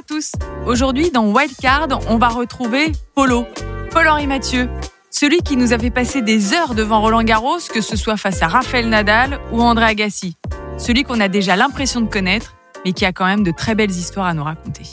à 0.00 0.02
tous. 0.02 0.32
Aujourd'hui, 0.66 1.10
dans 1.10 1.26
Wildcard, 1.30 1.88
on 2.08 2.16
va 2.16 2.28
retrouver 2.28 2.92
Polo, 3.14 3.44
Paul-Henri 3.90 4.26
Mathieu, 4.26 4.70
celui 5.10 5.38
qui 5.38 5.58
nous 5.58 5.74
a 5.74 5.78
fait 5.78 5.90
passer 5.90 6.22
des 6.22 6.54
heures 6.54 6.74
devant 6.74 7.02
Roland 7.02 7.22
Garros, 7.22 7.58
que 7.72 7.82
ce 7.82 7.96
soit 7.96 8.16
face 8.16 8.42
à 8.42 8.48
Raphaël 8.48 8.88
Nadal 8.88 9.38
ou 9.52 9.60
André 9.60 9.84
Agassi. 9.84 10.36
Celui 10.78 11.02
qu'on 11.02 11.20
a 11.20 11.28
déjà 11.28 11.54
l'impression 11.54 12.00
de 12.00 12.08
connaître, 12.08 12.54
mais 12.84 12.92
qui 12.92 13.04
a 13.04 13.12
quand 13.12 13.26
même 13.26 13.42
de 13.42 13.50
très 13.50 13.74
belles 13.74 13.90
histoires 13.90 14.26
à 14.26 14.32
nous 14.32 14.44
raconter. 14.44 14.84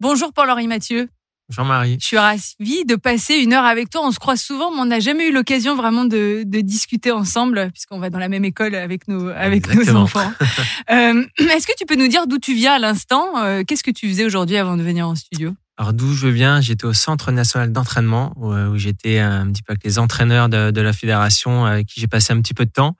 Bonjour 0.00 0.32
Paul-Henri 0.32 0.66
Mathieu. 0.66 1.10
Jean-Marie. 1.48 1.98
Je 2.00 2.06
suis 2.06 2.18
ravie 2.18 2.84
de 2.86 2.96
passer 2.96 3.34
une 3.34 3.52
heure 3.52 3.64
avec 3.64 3.90
toi. 3.90 4.02
On 4.04 4.10
se 4.10 4.18
croise 4.18 4.40
souvent, 4.40 4.70
mais 4.70 4.80
on 4.80 4.86
n'a 4.86 5.00
jamais 5.00 5.28
eu 5.28 5.32
l'occasion 5.32 5.76
vraiment 5.76 6.04
de, 6.04 6.42
discuter 6.44 7.12
ensemble, 7.12 7.70
puisqu'on 7.72 7.98
va 7.98 8.10
dans 8.10 8.18
la 8.18 8.28
même 8.28 8.44
école 8.44 8.74
avec 8.74 9.08
nos, 9.08 9.28
avec 9.28 9.72
nos 9.74 9.96
enfants. 9.96 10.32
Euh, 10.90 11.24
est-ce 11.38 11.66
que 11.66 11.72
tu 11.76 11.84
peux 11.84 11.96
nous 11.96 12.06
dire 12.06 12.26
d'où 12.26 12.38
tu 12.38 12.54
viens 12.54 12.74
à 12.74 12.78
l'instant? 12.78 13.38
Euh, 13.38 13.64
Qu'est-ce 13.66 13.82
que 13.82 13.90
tu 13.90 14.08
faisais 14.08 14.24
aujourd'hui 14.24 14.56
avant 14.56 14.76
de 14.76 14.82
venir 14.82 15.08
en 15.08 15.16
studio? 15.16 15.52
Alors 15.78 15.92
d'où 15.92 16.14
je 16.14 16.26
viens, 16.28 16.60
j'étais 16.60 16.86
au 16.86 16.94
Centre 16.94 17.32
national 17.32 17.70
d'entraînement 17.70 18.32
où, 18.36 18.52
euh, 18.52 18.76
j'étais 18.76 19.18
un 19.18 19.50
petit 19.50 19.62
peu 19.62 19.72
avec 19.72 19.84
les 19.84 19.98
entraîneurs 19.98 20.48
de, 20.48 20.80
la 20.80 20.92
fédération 20.92 21.66
avec 21.66 21.86
qui 21.86 22.00
j'ai 22.00 22.06
passé 22.06 22.32
un 22.32 22.40
petit 22.40 22.54
peu 22.54 22.64
de 22.64 22.70
temps. 22.70 22.96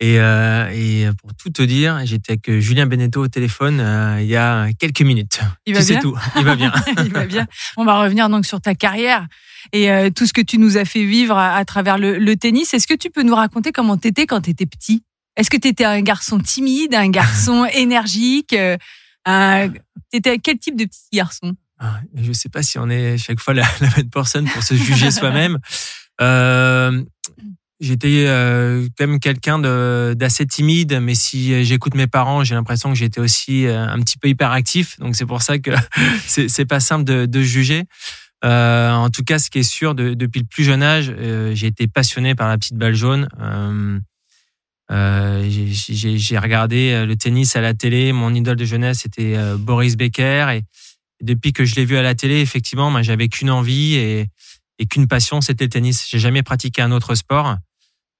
Et, 0.00 0.20
euh, 0.20 0.70
et 0.72 1.08
pour 1.20 1.34
tout 1.34 1.50
te 1.50 1.62
dire, 1.62 2.00
j'étais 2.04 2.32
avec 2.32 2.60
Julien 2.60 2.86
Beneteau 2.86 3.24
au 3.24 3.28
téléphone 3.28 3.80
euh, 3.80 4.20
il 4.20 4.28
y 4.28 4.36
a 4.36 4.68
quelques 4.78 5.02
minutes. 5.02 5.40
Il 5.66 5.74
va 5.74 5.82
bien. 5.82 6.00
tout. 6.00 6.16
Il 6.36 6.44
va 6.44 6.54
bien. 6.54 6.72
il 7.04 7.12
va 7.12 7.26
bien. 7.26 7.46
On 7.76 7.84
va 7.84 8.00
revenir 8.00 8.28
donc 8.28 8.46
sur 8.46 8.60
ta 8.60 8.74
carrière 8.74 9.26
et 9.72 9.90
tout 10.14 10.24
ce 10.24 10.32
que 10.32 10.40
tu 10.40 10.58
nous 10.58 10.76
as 10.76 10.84
fait 10.84 11.04
vivre 11.04 11.36
à, 11.36 11.64
travers 11.64 11.98
le, 11.98 12.34
tennis. 12.36 12.72
Est-ce 12.74 12.86
que 12.86 12.94
tu 12.94 13.10
peux 13.10 13.22
nous 13.22 13.34
raconter 13.34 13.72
comment 13.72 13.96
t'étais 13.96 14.26
quand 14.26 14.40
t'étais 14.42 14.66
petit? 14.66 15.02
Est-ce 15.36 15.50
que 15.50 15.56
t'étais 15.56 15.84
un 15.84 16.00
garçon 16.00 16.38
timide, 16.38 16.94
un 16.94 17.10
garçon 17.10 17.64
énergique 17.72 18.54
T'étais 20.10 20.38
quel 20.38 20.58
type 20.58 20.76
de 20.76 20.84
petit 20.84 21.08
garçon? 21.12 21.54
Ah, 21.78 22.00
je 22.14 22.28
ne 22.28 22.32
sais 22.32 22.48
pas 22.48 22.62
si 22.62 22.78
on 22.78 22.88
est 22.88 23.18
chaque 23.18 23.40
fois 23.40 23.54
la, 23.54 23.66
la 23.80 23.88
même 23.96 24.10
personne 24.10 24.48
pour 24.48 24.62
se 24.62 24.74
juger 24.74 25.10
soi-même. 25.10 25.58
Euh, 26.20 27.02
j'étais 27.80 28.24
euh, 28.26 28.86
quand 28.96 29.06
même 29.06 29.20
quelqu'un 29.20 29.58
d'assez 30.14 30.46
timide, 30.46 30.98
mais 31.00 31.14
si 31.14 31.64
j'écoute 31.64 31.94
mes 31.94 32.06
parents, 32.06 32.44
j'ai 32.44 32.54
l'impression 32.54 32.90
que 32.90 32.96
j'étais 32.96 33.20
aussi 33.20 33.66
euh, 33.66 33.86
un 33.86 34.00
petit 34.00 34.18
peu 34.18 34.28
hyperactif. 34.28 34.98
Donc 34.98 35.16
c'est 35.16 35.26
pour 35.26 35.42
ça 35.42 35.58
que 35.58 35.70
c'est 36.26 36.66
pas 36.66 36.80
simple 36.80 37.04
de, 37.04 37.26
de 37.26 37.40
juger. 37.40 37.84
Euh, 38.44 38.92
en 38.92 39.10
tout 39.10 39.24
cas, 39.24 39.38
ce 39.38 39.50
qui 39.50 39.58
est 39.58 39.62
sûr, 39.62 39.94
de, 39.94 40.14
depuis 40.14 40.40
le 40.40 40.46
plus 40.46 40.64
jeune 40.64 40.82
âge, 40.82 41.12
euh, 41.16 41.54
j'ai 41.54 41.66
été 41.66 41.88
passionné 41.88 42.34
par 42.34 42.48
la 42.48 42.56
petite 42.56 42.76
balle 42.76 42.94
jaune. 42.94 43.28
j'ai 44.90 46.38
regardé 46.38 47.04
le 47.06 47.16
tennis 47.16 47.56
à 47.56 47.60
la 47.60 47.74
télé. 47.74 48.12
Mon 48.12 48.34
idole 48.34 48.56
de 48.56 48.64
jeunesse 48.64 49.04
était 49.06 49.36
Boris 49.58 49.96
Becker 49.96 50.46
et 50.54 50.62
depuis 51.20 51.52
que 51.52 51.64
je 51.64 51.74
l'ai 51.74 51.84
vu 51.84 51.96
à 51.96 52.02
la 52.02 52.14
télé, 52.14 52.40
effectivement, 52.40 53.02
j'avais 53.02 53.28
qu'une 53.28 53.50
envie 53.50 53.94
et, 53.96 54.26
et 54.78 54.86
qu'une 54.86 55.08
passion, 55.08 55.40
c'était 55.40 55.64
le 55.64 55.70
tennis. 55.70 56.06
J'ai 56.08 56.20
jamais 56.20 56.44
pratiqué 56.44 56.80
un 56.80 56.92
autre 56.92 57.16
sport. 57.16 57.56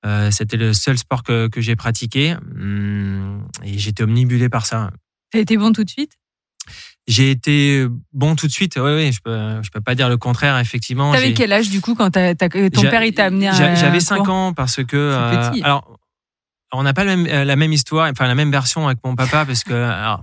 Euh, 0.06 0.30
c'était 0.30 0.56
le 0.56 0.72
seul 0.72 0.96
sport 0.96 1.22
que, 1.22 1.48
que 1.48 1.60
j'ai 1.60 1.74
pratiqué 1.74 2.34
hum, 2.34 3.46
et 3.64 3.78
j'étais 3.78 4.04
omnibulé 4.04 4.48
par 4.48 4.64
ça. 4.66 4.90
T'as 5.30 5.40
été 5.40 5.56
bon 5.56 5.72
tout 5.72 5.84
de 5.84 5.90
suite? 5.90 6.12
J'ai 7.08 7.30
été 7.30 7.86
bon 8.12 8.36
tout 8.36 8.46
de 8.46 8.52
suite. 8.52 8.76
Oui, 8.76 8.92
oui, 8.94 9.12
je 9.12 9.20
peux, 9.20 9.62
je 9.62 9.70
peux 9.70 9.80
pas 9.80 9.94
dire 9.94 10.08
le 10.10 10.18
contraire. 10.18 10.58
Effectivement. 10.58 11.12
T'avais 11.12 11.32
quel 11.32 11.52
âge 11.52 11.70
du 11.70 11.80
coup 11.80 11.94
quand 11.94 12.10
ton 12.10 12.82
père 12.82 13.02
il 13.02 13.14
t'a 13.14 13.24
amené 13.24 13.48
à 13.48 13.74
J'avais 13.74 14.00
5 14.00 14.28
ans 14.28 14.52
parce 14.52 14.84
que. 14.84 14.96
Euh, 14.96 15.50
alors, 15.62 15.98
on 16.72 16.82
n'a 16.82 16.92
pas 16.92 17.04
la 17.04 17.16
même, 17.16 17.26
euh, 17.26 17.44
la 17.44 17.56
même 17.56 17.72
histoire, 17.72 18.10
enfin 18.10 18.26
la 18.26 18.34
même 18.34 18.50
version 18.50 18.86
avec 18.86 18.98
mon 19.02 19.16
papa 19.16 19.46
parce 19.46 19.64
que 19.64 19.72
alors, 19.72 20.22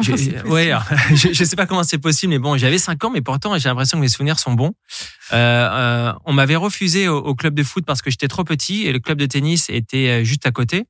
je, 0.00 0.12
ouais, 0.48 0.72
je, 1.14 1.32
je 1.32 1.44
sais 1.44 1.56
pas 1.56 1.66
comment 1.66 1.84
c'est 1.84 1.98
possible, 1.98 2.30
mais 2.30 2.38
bon, 2.38 2.56
j'avais 2.56 2.78
5 2.78 3.04
ans, 3.04 3.10
mais 3.10 3.20
pourtant 3.20 3.56
j'ai 3.58 3.68
l'impression 3.68 3.98
que 3.98 4.02
mes 4.02 4.08
souvenirs 4.08 4.38
sont 4.38 4.52
bons. 4.52 4.72
Euh, 5.32 5.36
euh, 5.36 6.12
on 6.24 6.32
m'avait 6.32 6.56
refusé 6.56 7.08
au, 7.08 7.34
club 7.34 7.54
de 7.54 7.62
foot 7.62 7.84
parce 7.86 8.02
que 8.02 8.10
j'étais 8.10 8.28
trop 8.28 8.44
petit 8.44 8.86
et 8.86 8.92
le 8.92 8.98
club 8.98 9.18
de 9.18 9.26
tennis 9.26 9.68
était 9.68 10.20
euh, 10.20 10.24
juste 10.24 10.46
à 10.46 10.50
côté. 10.50 10.86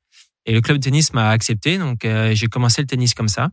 Et 0.49 0.53
le 0.53 0.63
club 0.63 0.79
de 0.79 0.83
tennis 0.83 1.13
m'a 1.13 1.29
accepté, 1.29 1.77
donc 1.77 2.07
euh, 2.07 2.35
j'ai 2.35 2.47
commencé 2.47 2.81
le 2.81 2.87
tennis 2.87 3.13
comme 3.13 3.29
ça. 3.29 3.51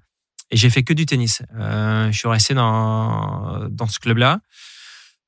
Et 0.50 0.58
j'ai 0.58 0.70
fait 0.70 0.84
que 0.84 0.94
du 0.94 1.06
tennis. 1.06 1.42
Euh, 1.60 2.10
je 2.10 2.18
suis 2.18 2.28
resté 2.30 2.54
dans 2.54 3.68
dans 3.70 3.88
ce 3.88 4.00
club-là. 4.00 4.40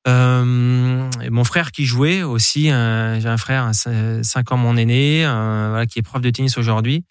Euh, 0.06 1.10
mon 1.30 1.44
frère 1.44 1.70
qui 1.70 1.84
jouait 1.84 2.22
aussi, 2.22 2.64
j'ai 2.64 2.70
un 2.70 3.36
frère, 3.36 3.70
5 3.74 4.52
ans 4.52 4.56
mon 4.56 4.78
aîné, 4.78 5.24
voilà, 5.24 5.84
qui 5.86 5.98
est 5.98 6.02
prof 6.02 6.22
de 6.22 6.30
tennis 6.30 6.56
aujourd'hui. 6.56 7.04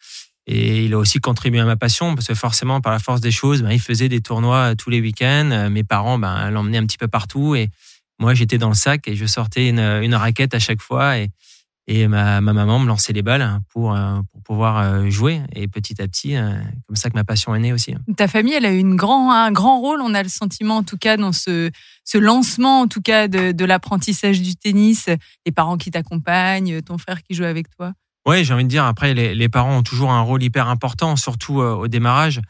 Et 0.48 0.86
il 0.86 0.94
a 0.94 0.98
aussi 0.98 1.20
contribué 1.20 1.60
à 1.60 1.66
ma 1.66 1.76
passion 1.76 2.16
parce 2.16 2.28
que 2.28 2.34
forcément, 2.34 2.80
par 2.80 2.94
la 2.94 3.00
force 3.00 3.20
des 3.20 3.32
choses, 3.32 3.62
ben, 3.62 3.72
il 3.72 3.82
faisait 3.82 4.08
des 4.08 4.22
tournois 4.22 4.76
tous 4.76 4.90
les 4.90 5.02
week-ends. 5.02 5.50
Euh, 5.52 5.70
mes 5.70 5.84
parents 5.84 6.18
ben, 6.18 6.50
l'emmenaient 6.50 6.78
un 6.78 6.86
petit 6.86 6.98
peu 6.98 7.10
partout 7.10 7.54
et 7.56 7.70
moi, 8.20 8.34
j'étais 8.34 8.58
dans 8.58 8.70
le 8.70 8.74
sac 8.74 9.08
et 9.08 9.16
je 9.16 9.26
sortais 9.26 9.70
une, 9.70 9.80
une 9.80 10.16
raquette 10.16 10.56
à 10.56 10.60
chaque 10.60 10.82
fois 10.82 11.18
et, 11.20 12.08
ma, 12.08 12.42
ma, 12.42 12.54
maman 12.54 12.80
me 12.80 12.88
lançait 12.88 13.14
les 13.14 13.22
balles 13.22 13.60
pour, 13.70 13.94
euh, 13.94 14.20
pour 14.32 14.42
pouvoir 14.42 14.80
euh, 14.80 15.10
jouer. 15.10 15.42
Et 15.54 15.68
petit 15.68 16.02
à 16.02 16.08
petit, 16.08 16.34
comme 16.88 16.96
ça 16.96 17.10
que 17.10 17.16
ma 17.16 17.24
passion 17.26 17.54
est 17.54 17.60
née 17.60 17.74
aussi. 17.74 17.94
Ta 18.16 18.28
famille, 18.28 18.54
elle 18.54 18.66
a 18.66 18.74
eu 18.74 18.82
un 18.82 18.96
grand 19.52 19.80
rôle, 19.80 20.02
on 20.02 20.14
a 20.14 20.24
le 20.24 20.30
sentiment 20.30 20.78
en 20.78 20.84
tout 20.84 20.98
cas, 20.98 21.18
dans 21.18 21.34
ce, 21.34 21.70
ce 22.06 22.18
lancement 22.18 22.82
en 22.82 22.88
tout 22.88 23.02
cas 23.02 23.28
de 23.28 23.66
l'apprentissage 23.66 24.42
du 24.42 24.56
tennis. 24.56 25.10
Les 25.46 25.52
parents 25.52 25.78
qui 25.78 25.92
t'accompagnent, 25.92 26.82
ton 26.82 26.98
frère 26.98 27.22
qui 27.22 27.36
joue 27.36 27.44
avec 27.44 27.70
toi. 27.70 27.94
Oui, 28.28 28.44
j'ai 28.44 28.54
envie 28.54 28.66
de 28.66 28.70
dire, 28.70 28.84
après, 28.84 29.14
les, 29.14 29.50
parents 29.50 29.78
ont 29.78 29.84
toujours 29.84 30.12
un 30.12 30.20
rôle 30.20 30.44
hyper 30.44 30.68
important, 30.68 31.16
surtout 31.16 31.62
euh, 31.62 31.74
au 31.74 31.88
démarrage. 31.88 32.42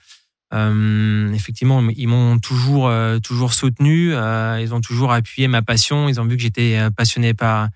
Euh, 0.53 1.31
effectivement, 1.33 1.83
ils 1.95 2.07
m'ont 2.07 2.39
toujours, 2.39 2.87
euh, 2.87 3.19
toujours 3.19 3.53
soutenu, 3.53 4.13
euh, 4.13 4.59
ils 4.61 4.73
ont 4.73 4.81
toujours 4.81 5.11
appuyé 5.11 5.47
ma 5.47 5.61
passion, 5.61 6.07
ils 6.07 6.21
ont 6.21 6.25
vu 6.25 6.37
que 6.37 6.41
j'étais 6.41 6.79
passionné 6.95 7.33
par, 7.33 7.67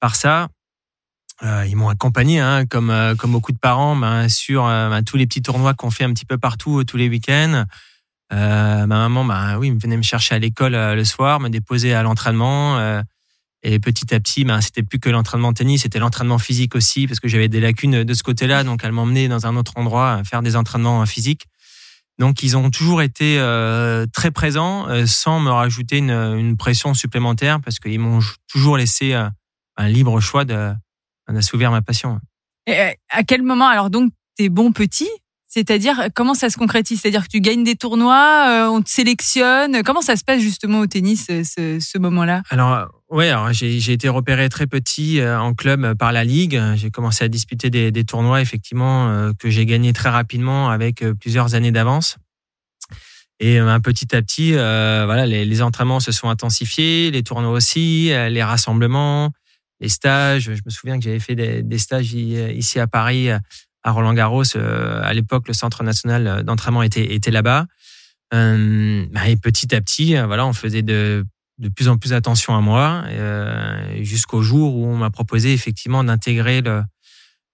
par 0.00 0.16
ça. 0.16 0.48
ils 1.42 1.76
m'ont 1.76 1.88
accompagné, 1.88 2.40
hein, 2.40 2.66
comme, 2.66 2.92
comme 3.18 3.32
beaucoup 3.32 3.52
de 3.52 3.58
parents, 3.58 3.94
ben, 3.96 4.28
sur 4.28 4.64
ben, 4.64 5.02
tous 5.02 5.16
les 5.16 5.26
petits 5.26 5.42
tournois 5.42 5.74
qu'on 5.74 5.90
fait 5.90 6.04
un 6.04 6.12
petit 6.12 6.26
peu 6.26 6.38
partout, 6.38 6.82
tous 6.84 6.96
les 6.96 7.08
week-ends. 7.08 7.64
ma 8.30 8.86
maman, 8.86 9.24
ben, 9.24 9.56
oui, 9.58 9.70
venait 9.70 9.96
me 9.96 10.02
chercher 10.02 10.34
à 10.34 10.38
l'école 10.38 10.72
le 10.72 11.04
soir, 11.04 11.40
me 11.40 11.48
déposer 11.48 11.94
à 11.94 12.02
l'entraînement. 12.02 13.02
Et 13.62 13.80
petit 13.80 14.14
à 14.14 14.20
petit, 14.20 14.44
ben, 14.44 14.60
c'était 14.60 14.84
plus 14.84 15.00
que 15.00 15.10
l'entraînement 15.10 15.52
tennis, 15.52 15.82
c'était 15.82 15.98
l'entraînement 15.98 16.38
physique 16.38 16.76
aussi, 16.76 17.06
parce 17.06 17.18
que 17.18 17.26
j'avais 17.26 17.48
des 17.48 17.60
lacunes 17.60 18.04
de 18.04 18.14
ce 18.14 18.22
côté-là. 18.22 18.62
Donc, 18.62 18.82
elle 18.84 18.92
m'emmenait 18.92 19.26
dans 19.26 19.46
un 19.46 19.56
autre 19.56 19.72
endroit 19.76 20.12
à 20.12 20.24
faire 20.24 20.42
des 20.42 20.54
entraînements 20.54 21.04
physiques. 21.06 21.46
Donc, 22.18 22.42
ils 22.42 22.56
ont 22.56 22.70
toujours 22.70 23.02
été 23.02 23.38
euh, 23.38 24.06
très 24.12 24.30
présents, 24.30 24.88
euh, 24.88 25.06
sans 25.06 25.40
me 25.40 25.50
rajouter 25.50 25.98
une, 25.98 26.10
une 26.10 26.56
pression 26.56 26.94
supplémentaire, 26.94 27.60
parce 27.60 27.78
qu'ils 27.78 28.00
m'ont 28.00 28.20
toujours 28.48 28.76
laissé 28.76 29.14
euh, 29.14 29.28
un 29.76 29.88
libre 29.88 30.20
choix 30.20 30.44
de, 30.44 30.72
d'assouvir 31.28 31.70
ma 31.70 31.82
passion. 31.82 32.20
Et 32.66 32.96
à 33.10 33.22
quel 33.24 33.42
moment, 33.42 33.66
alors 33.66 33.90
donc, 33.90 34.12
t'es 34.36 34.48
bon 34.48 34.72
petit, 34.72 35.08
c'est-à-dire, 35.46 36.08
comment 36.14 36.34
ça 36.34 36.50
se 36.50 36.58
concrétise? 36.58 37.00
C'est-à-dire 37.00 37.22
que 37.22 37.28
tu 37.28 37.40
gagnes 37.40 37.64
des 37.64 37.76
tournois, 37.76 38.46
euh, 38.48 38.68
on 38.68 38.82
te 38.82 38.90
sélectionne. 38.90 39.82
Comment 39.82 40.02
ça 40.02 40.16
se 40.16 40.22
passe 40.22 40.40
justement 40.40 40.80
au 40.80 40.86
tennis, 40.86 41.26
ce, 41.26 41.78
ce 41.80 41.98
moment-là? 41.98 42.42
Alors, 42.50 42.88
ouais, 43.10 43.28
alors 43.28 43.52
j'ai 43.52 43.92
été 43.92 44.08
repéré 44.08 44.48
très 44.48 44.66
petit 44.66 45.20
euh, 45.20 45.40
en 45.40 45.54
club 45.54 45.94
par 45.94 46.12
la 46.12 46.24
ligue. 46.24 46.60
J'ai 46.76 46.90
commencé 46.90 47.24
à 47.24 47.28
disputer 47.28 47.70
des, 47.70 48.04
tournois, 48.04 48.40
effectivement, 48.40 49.08
euh, 49.08 49.32
que 49.38 49.50
j'ai 49.50 49.66
gagné 49.66 49.92
très 49.92 50.08
rapidement 50.08 50.70
avec 50.70 51.04
plusieurs 51.20 51.54
années 51.54 51.72
d'avance. 51.72 52.16
Et 53.40 53.58
un 53.58 53.80
petit 53.80 54.16
à 54.16 54.22
petit, 54.22 54.52
voilà, 54.52 55.24
les, 55.26 55.62
entraînements 55.62 56.00
se 56.00 56.10
sont 56.10 56.28
intensifiés, 56.28 57.12
les 57.12 57.22
tournois 57.22 57.52
aussi, 57.52 58.06
les 58.08 58.42
rassemblements, 58.42 59.32
les 59.80 59.88
stages. 59.88 60.52
Je 60.54 60.62
me 60.64 60.70
souviens 60.70 60.98
que 60.98 61.04
j'avais 61.04 61.20
fait 61.20 61.36
des, 61.36 61.78
stages 61.78 62.12
ici 62.14 62.80
à 62.80 62.88
Paris 62.88 63.30
à 63.82 63.92
Roland 63.92 64.14
Garros. 64.14 64.56
Euh, 64.56 65.00
à 65.02 65.12
l'époque, 65.14 65.48
le 65.48 65.54
centre 65.54 65.82
national 65.82 66.42
d'entraînement 66.44 66.82
était, 66.82 67.30
là-bas. 67.30 67.66
Euh, 68.34 69.06
bah, 69.10 69.28
et 69.28 69.36
petit 69.36 69.74
à 69.74 69.80
petit, 69.80 70.16
euh, 70.16 70.26
voilà, 70.26 70.46
on 70.46 70.52
faisait 70.52 70.82
de, 70.82 71.24
de 71.58 71.68
plus 71.68 71.88
en 71.88 71.98
plus 71.98 72.12
attention 72.12 72.56
à 72.56 72.60
moi, 72.60 73.04
jusqu'au 74.00 74.42
jour 74.42 74.76
où 74.76 74.86
on 74.86 74.96
m'a 74.96 75.10
proposé 75.10 75.52
effectivement 75.52 76.04
d'intégrer 76.04 76.60
le, 76.60 76.82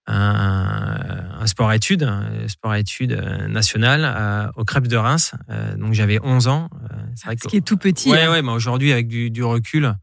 un, 0.07 1.45
sport-études, 1.47 2.03
un 2.03 2.47
sport-études 2.47 3.19
national 3.49 4.51
au 4.55 4.63
Crêpes 4.63 4.87
de 4.87 4.97
Reims. 4.97 5.33
donc 5.77 5.93
j'avais 5.93 6.19
11 6.23 6.47
ans. 6.47 6.69
C'est 7.15 7.25
vrai 7.25 7.35
Ce 7.41 7.47
qui 7.47 7.57
est 7.57 7.61
tout 7.61 7.77
petit. 7.77 8.11
Ouais, 8.11 8.23
hein. 8.23 8.31
ouais, 8.31 8.41
mais 8.41 8.51
aujourd'hui, 8.51 8.91
avec 8.91 9.07
du, 9.07 9.31
du 9.31 9.43
recul, 9.43 9.95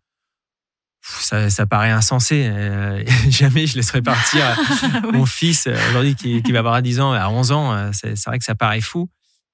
ça, 1.03 1.51
ça, 1.51 1.67
paraît 1.67 1.91
insensé. 1.91 2.49
Euh, 2.49 3.05
jamais 3.29 3.67
je 3.67 3.77
laisserai 3.77 4.03
partir 4.03 4.57
mon 5.13 5.27
fils 5.27 5.67
euh, 5.67 5.77
aujourd'hui 5.91 6.15
qui, 6.15 6.43
qui, 6.43 6.53
va 6.53 6.61
avoir 6.61 6.81
10 6.81 7.01
ans 7.01 7.13
à 7.13 7.29
11 7.29 7.53
ans. 7.53 7.73
Euh, 7.73 7.91
c'est 7.93 8.25
vrai 8.27 8.39
que 8.39 8.45
ça 8.45 8.55
paraît 8.55 8.81
fou. 8.81 9.09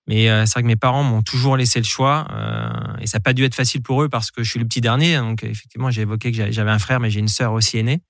Mais 0.08 0.26
c'est 0.46 0.54
vrai 0.54 0.62
que 0.62 0.66
mes 0.66 0.76
parents 0.76 1.02
m'ont 1.02 1.22
toujours 1.22 1.56
laissé 1.56 1.78
le 1.78 1.84
choix 1.84 2.26
et 2.98 3.06
ça 3.06 3.18
n'a 3.18 3.22
pas 3.22 3.34
dû 3.34 3.44
être 3.44 3.54
facile 3.54 3.82
pour 3.82 4.02
eux 4.02 4.08
parce 4.08 4.30
que 4.30 4.42
je 4.42 4.50
suis 4.50 4.58
le 4.58 4.64
petit 4.64 4.80
dernier. 4.80 5.18
Donc 5.18 5.44
effectivement, 5.44 5.90
j'ai 5.90 6.02
évoqué 6.02 6.32
que 6.32 6.50
j'avais 6.50 6.70
un 6.70 6.78
frère, 6.78 6.98
mais 6.98 7.10
j'ai 7.10 7.20
une 7.20 7.28
sœur 7.28 7.52
aussi 7.52 7.76
aînée. 7.76 8.00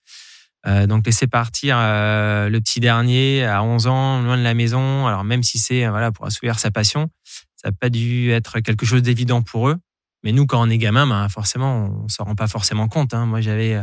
donc 0.65 1.07
laisser 1.07 1.27
partir 1.27 1.77
le 1.77 2.59
petit 2.61 2.79
dernier 2.79 3.45
à 3.45 3.65
11 3.65 3.89
ans, 3.89 4.23
loin 4.23 4.39
de 4.39 4.45
la 4.45 4.55
maison, 4.55 5.09
alors 5.09 5.25
même 5.25 5.43
si 5.43 5.59
c'est 5.59 5.89
voilà 5.89 6.13
pour 6.13 6.25
assouvir 6.25 6.61
sa 6.61 6.71
passion, 6.71 7.09
Ça 7.57 7.71
n'a 7.71 7.73
pas 7.73 7.91
dû 7.91 8.31
être 8.31 8.61
quelque 8.61 8.87
chose 8.87 9.03
d'évident 9.03 9.43
pour 9.43 9.69
eux. 9.69 9.77
Mais 10.23 10.33
nous, 10.33 10.47
quand 10.47 10.61
on 10.61 10.71
est 10.71 10.79
gamin, 10.79 11.07
ben, 11.07 11.29
forcément, 11.29 12.05
on 12.05 12.09
s'en 12.09 12.25
rend 12.25 12.35
pas 12.35 12.49
forcément 12.49 12.89
compte. 12.89 13.15
Hein. 13.15 13.27
Moi, 13.27 13.41
j'avais 13.41 13.81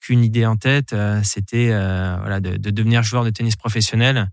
qu'une 0.00 0.24
idée 0.24 0.46
en 0.46 0.56
tête, 0.56 0.94
c'était 1.24 1.68
voilà, 1.68 2.40
de, 2.40 2.56
devenir 2.56 3.02
joueur 3.02 3.24
de 3.24 3.30
tennis 3.30 3.56
professionnel 3.56 4.30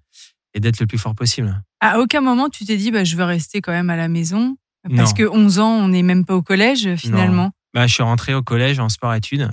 et 0.54 0.62
d'être 0.62 0.80
le 0.80 0.88
plus 0.88 0.98
fort 0.98 1.14
possible. 1.14 1.62
À 1.80 2.00
aucun 2.00 2.22
moment, 2.22 2.50
tu 2.50 2.66
t'es 2.66 2.78
dit, 2.78 2.92
bah, 2.92 3.04
je 3.04 3.16
veux 3.16 3.24
rester 3.24 3.62
quand 3.62 3.72
même 3.72 3.90
à 3.90 3.96
la 3.96 4.08
maison 4.08 4.58
Parce 4.96 5.14
que 5.14 5.24
11 5.28 5.60
ans, 5.60 5.72
on 5.72 5.90
n'est 5.90 6.04
même 6.04 6.26
pas 6.26 6.36
au 6.36 6.42
collège 6.42 6.96
finalement. 6.96 7.52
Bah, 7.74 7.86
je 7.88 7.94
suis 7.94 8.04
rentré 8.04 8.34
au 8.34 8.42
collège 8.42 8.80
en 8.80 8.90
sport-études. 8.90 9.52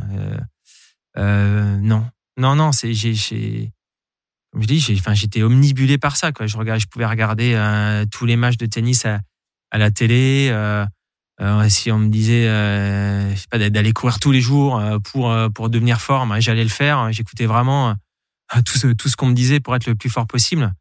Euh, 1.17 1.76
non, 1.81 2.06
non, 2.37 2.56
non, 2.56 2.73
c'est 2.73 2.93
j'ai, 2.93 3.73
comme 4.53 4.62
je 4.62 4.67
dis, 4.67 4.81
j'ai, 4.81 4.94
enfin, 4.94 5.15
j'étais 5.15 5.43
omnibulé 5.43 5.99
par 5.99 6.17
ça. 6.17 6.32
Quoi. 6.32 6.47
Je 6.47 6.56
regardais, 6.56 6.81
je 6.81 6.87
pouvais 6.87 7.06
regarder 7.06 7.55
euh, 7.55 8.05
tous 8.11 8.27
les 8.27 8.37
matchs 8.37 8.56
de 8.56 8.67
tennis 8.67 9.05
à, 9.05 9.20
à 9.70 9.79
la 9.79 9.91
télé. 9.91 10.49
Euh, 10.50 10.85
euh 11.41 11.69
si 11.69 11.91
on 11.91 11.99
me 11.99 12.09
disait, 12.09 12.49
euh, 12.49 13.31
je 13.35 13.37
sais 13.37 13.47
pas, 13.50 13.59
d'aller 13.59 13.93
courir 13.93 14.19
tous 14.19 14.32
les 14.32 14.41
jours 14.41 14.82
pour 15.12 15.35
pour 15.55 15.70
devenir 15.70 16.00
fort, 16.00 16.27
j'allais 16.41 16.62
le 16.62 16.70
faire. 16.70 17.12
J'écoutais 17.12 17.47
vraiment 17.47 17.94
tout 18.65 18.79
ce 18.79 18.88
tout 18.88 19.09
ce 19.09 19.17
qu'on 19.17 19.27
me 19.27 19.35
disait 19.35 19.61
pour 19.61 19.75
être 19.75 19.87
le 19.87 19.94
plus 19.94 20.11
fort 20.11 20.27
possible. 20.27 20.73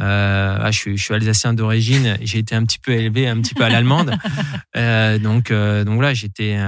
Euh, 0.00 0.56
ah, 0.58 0.70
je, 0.70 0.78
suis, 0.78 0.96
je, 0.96 1.04
suis, 1.04 1.14
alsacien 1.14 1.52
d'origine, 1.52 2.16
j'ai 2.22 2.38
été 2.38 2.54
un 2.54 2.64
petit 2.64 2.78
peu 2.78 2.92
élevé 2.92 3.28
un 3.28 3.40
petit 3.40 3.54
peu 3.54 3.64
à 3.64 3.68
l'allemande. 3.68 4.16
euh, 4.76 5.18
donc, 5.18 5.50
euh, 5.50 5.84
donc 5.84 6.00
là, 6.00 6.14
j'étais 6.14 6.58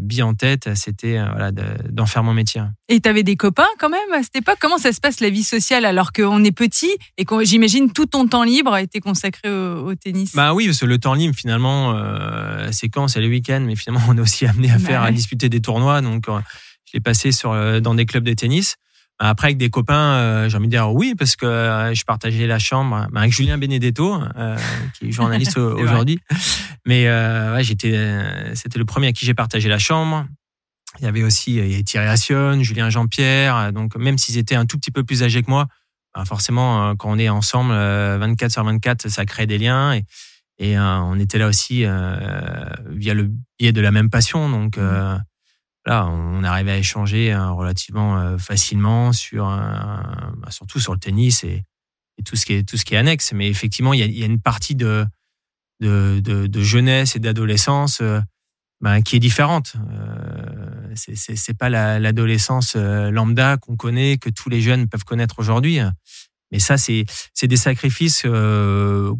bien 0.00 0.26
en 0.26 0.34
tête, 0.34 0.68
c'était 0.74 1.18
voilà, 1.18 1.50
d'en 1.50 2.06
faire 2.06 2.22
mon 2.22 2.32
métier. 2.32 2.62
Et 2.88 3.00
tu 3.00 3.08
avais 3.08 3.24
des 3.24 3.36
copains 3.36 3.66
quand 3.78 3.88
même 3.88 4.12
à 4.12 4.22
cette 4.22 4.36
époque? 4.36 4.58
Comment 4.60 4.78
ça 4.78 4.92
se 4.92 5.00
passe 5.00 5.20
la 5.20 5.30
vie 5.30 5.42
sociale 5.42 5.84
alors 5.84 6.12
qu'on 6.12 6.44
est 6.44 6.52
petit 6.52 6.94
et 7.18 7.24
que 7.24 7.44
j'imagine 7.44 7.92
tout 7.92 8.06
ton 8.06 8.28
temps 8.28 8.44
libre 8.44 8.76
était 8.76 9.00
consacré 9.00 9.50
au, 9.50 9.94
tennis? 9.96 10.34
Bah 10.34 10.54
oui, 10.54 10.66
parce 10.66 10.78
que 10.78 10.86
le 10.86 10.98
temps 10.98 11.14
libre, 11.14 11.34
finalement, 11.34 11.98
c'est 12.70 12.88
quand? 12.88 13.08
C'est 13.08 13.20
le 13.20 13.28
week-end, 13.28 13.62
mais 13.66 13.74
finalement, 13.74 14.04
on 14.08 14.16
est 14.16 14.20
aussi 14.20 14.46
amené 14.46 14.70
à 14.70 14.78
faire, 14.78 15.02
à 15.02 15.10
disputer 15.10 15.48
des 15.48 15.60
tournois. 15.60 16.00
Donc, 16.02 16.26
je 16.28 16.92
l'ai 16.94 17.00
passé 17.00 17.32
sur, 17.32 17.80
dans 17.80 17.94
des 17.94 18.06
clubs 18.06 18.24
de 18.24 18.34
tennis. 18.34 18.76
Après, 19.18 19.46
avec 19.46 19.56
des 19.56 19.70
copains, 19.70 20.14
euh, 20.14 20.48
j'ai 20.48 20.56
envie 20.58 20.66
de 20.66 20.70
dire 20.70 20.92
oui, 20.92 21.14
parce 21.16 21.36
que 21.36 21.46
euh, 21.46 21.94
je 21.94 22.04
partageais 22.04 22.46
la 22.46 22.58
chambre 22.58 23.06
avec 23.14 23.32
Julien 23.32 23.56
Benedetto, 23.56 24.20
euh, 24.36 24.58
qui 24.98 25.08
est 25.08 25.12
journaliste 25.12 25.56
aujourd'hui. 25.56 26.18
Mais 26.84 27.08
ouais, 27.08 27.64
j'étais, 27.64 27.98
c'était 28.54 28.78
le 28.78 28.84
premier 28.84 29.08
à 29.08 29.12
qui 29.12 29.24
j'ai 29.24 29.34
partagé 29.34 29.68
la 29.68 29.78
chambre. 29.78 30.26
Il 30.98 31.04
y 31.04 31.08
avait 31.08 31.22
aussi 31.22 31.60
Thierry 31.84 32.06
Assion, 32.06 32.62
Julien 32.62 32.90
Jean-Pierre. 32.90 33.72
Donc, 33.72 33.96
même 33.96 34.18
s'ils 34.18 34.38
étaient 34.38 34.54
un 34.54 34.66
tout 34.66 34.78
petit 34.78 34.90
peu 34.90 35.02
plus 35.02 35.22
âgés 35.22 35.42
que 35.42 35.50
moi, 35.50 35.66
bah, 36.14 36.24
forcément, 36.24 36.94
quand 36.96 37.10
on 37.10 37.18
est 37.18 37.28
ensemble 37.28 37.72
24 37.72 38.52
sur 38.52 38.64
24, 38.64 39.08
ça 39.08 39.24
crée 39.26 39.46
des 39.46 39.58
liens. 39.58 39.94
Et, 39.94 40.04
et 40.58 40.78
on 40.78 41.18
était 41.18 41.38
là 41.38 41.48
aussi 41.48 41.80
via 41.80 43.14
le 43.14 43.30
biais 43.58 43.72
de 43.72 43.80
la 43.80 43.90
même 43.90 44.10
passion. 44.10 44.48
Donc, 44.48 44.76
mmh 44.76 45.20
là, 45.86 46.06
on 46.06 46.42
arrivait 46.44 46.72
à 46.72 46.78
échanger 46.78 47.32
euh, 47.32 47.50
relativement 47.52 48.18
euh, 48.18 48.38
facilement 48.38 49.12
sur, 49.12 49.46
bah, 49.46 50.50
surtout 50.50 50.80
sur 50.80 50.92
le 50.92 50.98
tennis 50.98 51.44
et, 51.44 51.64
tout 52.24 52.34
ce 52.34 52.46
qui 52.46 52.54
est 52.54 52.66
tout 52.66 52.78
ce 52.78 52.84
qui 52.84 52.94
est 52.94 52.98
annexe. 52.98 53.32
Mais 53.32 53.48
effectivement, 53.48 53.92
il 53.92 54.00
y 54.00 54.22
a, 54.22 54.26
une 54.26 54.40
partie 54.40 54.74
de 54.74 55.06
de, 55.80 56.20
de, 56.20 56.60
jeunesse 56.62 57.16
et 57.16 57.18
d'adolescence 57.18 57.98
euh, 58.00 58.20
bah, 58.80 59.02
qui 59.02 59.16
est 59.16 59.18
différente. 59.18 59.74
Euh, 59.90 60.94
c'est 60.94 61.58
pas 61.58 61.68
l'adolescence 61.68 62.74
lambda 62.74 63.58
qu'on 63.58 63.76
connaît, 63.76 64.16
que 64.16 64.30
tous 64.30 64.48
les 64.48 64.62
jeunes 64.62 64.88
peuvent 64.88 65.04
connaître 65.04 65.38
aujourd'hui. 65.38 65.78
Mais 66.50 66.58
ça, 66.58 66.78
c'est 66.78 67.04
des 67.42 67.56
sacrifices 67.56 68.24
dont 68.24 69.18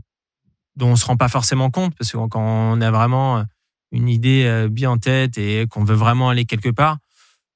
on 0.81 0.97
se 0.97 1.05
rend 1.05 1.19
pas 1.19 1.29
forcément 1.29 1.71
compte 1.71 1.95
parce 1.99 2.13
que 2.13 2.17
quand 2.29 2.41
on 2.41 2.81
a 2.81 2.91
vraiment 2.91 3.45
une 3.93 4.09
idée 4.09 4.45
euh, 4.47 4.69
bien 4.69 4.91
en 4.91 4.99
tête 4.99 5.39
et 5.39 5.67
qu'on 5.69 5.85
veut 5.85 5.95
vraiment 5.95 6.29
aller 6.29 6.45
quelque 6.45 6.69
part, 6.69 6.99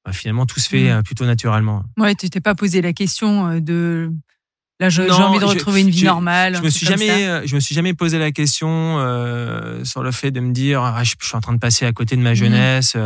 bah, 0.05 0.13
finalement 0.13 0.47
tout 0.47 0.61
se 0.61 0.69
fait 0.69 0.85
mmh. 0.85 0.99
euh, 0.99 1.03
plutôt 1.03 1.27
naturellement. 1.27 1.85
Ouais, 1.99 2.15
tu 2.15 2.31
t'es 2.31 2.41
pas 2.41 2.55
posé 2.55 2.81
la 2.83 2.93
question 2.93 3.49
euh, 3.49 3.61
de 3.61 4.13
là 4.79 4.89
j'ai 4.89 5.11
envie 5.11 5.39
de 5.39 5.45
retrouver 5.45 5.83
une 5.83 5.91
vie 5.91 6.05
normale. 6.05 6.57
Je 6.57 6.63
me 6.63 6.71
suis 6.71 6.87
jamais, 6.87 7.47
je 7.47 7.55
me 7.55 7.61
suis 7.61 7.75
jamais 7.75 7.95
posé 7.95 8.19
la 8.19 8.33
question 8.33 8.97
sur 9.85 10.03
le 10.03 10.11
fait 10.11 10.31
de 10.31 10.41
me 10.41 10.53
dire 10.53 10.83
ah, 10.83 11.05
je, 11.05 11.15
suis 11.21 11.37
en 11.37 11.41
train 11.41 11.53
de 11.53 11.59
passer 11.59 11.85
à 11.85 11.93
côté 11.93 12.17
de 12.17 12.23
ma 12.23 12.33
mmh. 12.33 12.35
jeunesse. 12.35 12.97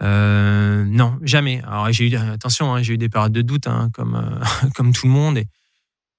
non, 0.00 1.18
jamais. 1.22 1.62
Alors 1.66 1.92
j'ai 1.92 2.08
eu 2.08 2.16
attention, 2.16 2.74
hein, 2.74 2.82
j'ai 2.82 2.94
eu 2.94 2.98
des 2.98 3.10
périodes 3.10 3.32
de 3.32 3.42
doute, 3.42 3.66
hein, 3.66 3.90
comme 3.92 4.40
comme 4.74 4.92
tout 4.92 5.06
le 5.06 5.12
monde, 5.12 5.38
et, 5.38 5.46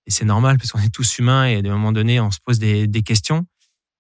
c'est 0.08 0.26
normal 0.26 0.58
parce 0.58 0.72
qu'on 0.72 0.80
est 0.80 0.92
tous 0.92 1.20
humains 1.20 1.46
et 1.46 1.58
à 1.58 1.60
un 1.60 1.62
moment 1.70 1.92
donné 1.92 2.20
on 2.20 2.32
se 2.32 2.40
pose 2.44 2.58
des, 2.58 2.88
des 2.88 3.04
questions. 3.04 3.46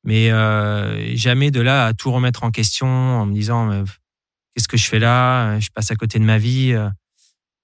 Mais 0.03 0.31
euh, 0.31 1.15
jamais 1.15 1.51
de 1.51 1.61
là 1.61 1.87
à 1.87 1.93
tout 1.93 2.11
remettre 2.11 2.43
en 2.43 2.51
question 2.51 2.87
en 2.87 3.25
me 3.25 3.33
disant 3.33 3.83
qu'est-ce 4.53 4.67
que 4.67 4.77
je 4.77 4.85
fais 4.85 4.99
là? 4.99 5.59
Je 5.59 5.69
passe 5.73 5.91
à 5.91 5.95
côté 5.95 6.19
de 6.19 6.23
ma 6.23 6.37
vie. 6.37 6.73
Euh, 6.73 6.89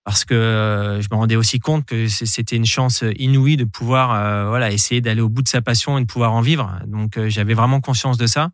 parce 0.04 0.24
que 0.24 0.36
euh, 0.36 1.02
je 1.02 1.08
me 1.10 1.16
rendais 1.16 1.36
aussi 1.36 1.60
compte 1.60 1.84
que 1.86 2.08
c'était 2.08 2.56
une 2.56 2.66
chance 2.66 3.04
inouïe 3.18 3.58
de 3.58 3.64
pouvoir 3.64 4.48
voilà 4.48 4.72
essayer 4.72 5.02
d'aller 5.02 5.22
au 5.22 5.30
bout 5.30 5.42
de 5.42 5.48
sa 5.48 5.62
passion 5.62 5.98
et 5.98 6.02
de 6.02 6.06
pouvoir 6.06 6.34
en 6.34 6.42
vivre. 6.42 6.80
Donc 6.86 7.20
j'avais 7.28 7.56
vraiment 7.56 7.82
conscience 7.82 8.18
de 8.18 8.28
ça 8.28 8.52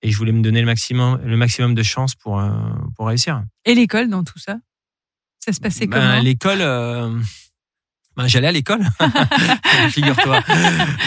et 0.00 0.10
je 0.10 0.16
voulais 0.16 0.32
me 0.32 0.40
donner 0.40 0.60
le 0.60 0.66
maximum 0.66 1.20
le 1.22 1.36
maximum 1.36 1.74
de 1.74 1.82
chance 1.82 2.14
pour 2.14 2.42
pour 2.96 3.08
réussir. 3.08 3.42
Et 3.66 3.74
l'école 3.74 4.08
dans 4.08 4.24
tout 4.24 4.38
ça? 4.38 4.56
Ça 5.40 5.52
se 5.52 5.60
passait 5.60 5.86
ben, 5.86 6.00
comment? 6.00 6.22
L'école 6.22 6.62
ben, 8.16 8.28
j'allais 8.28 8.46
à 8.46 8.52
l'école, 8.52 8.82
figure-toi. 9.90 10.40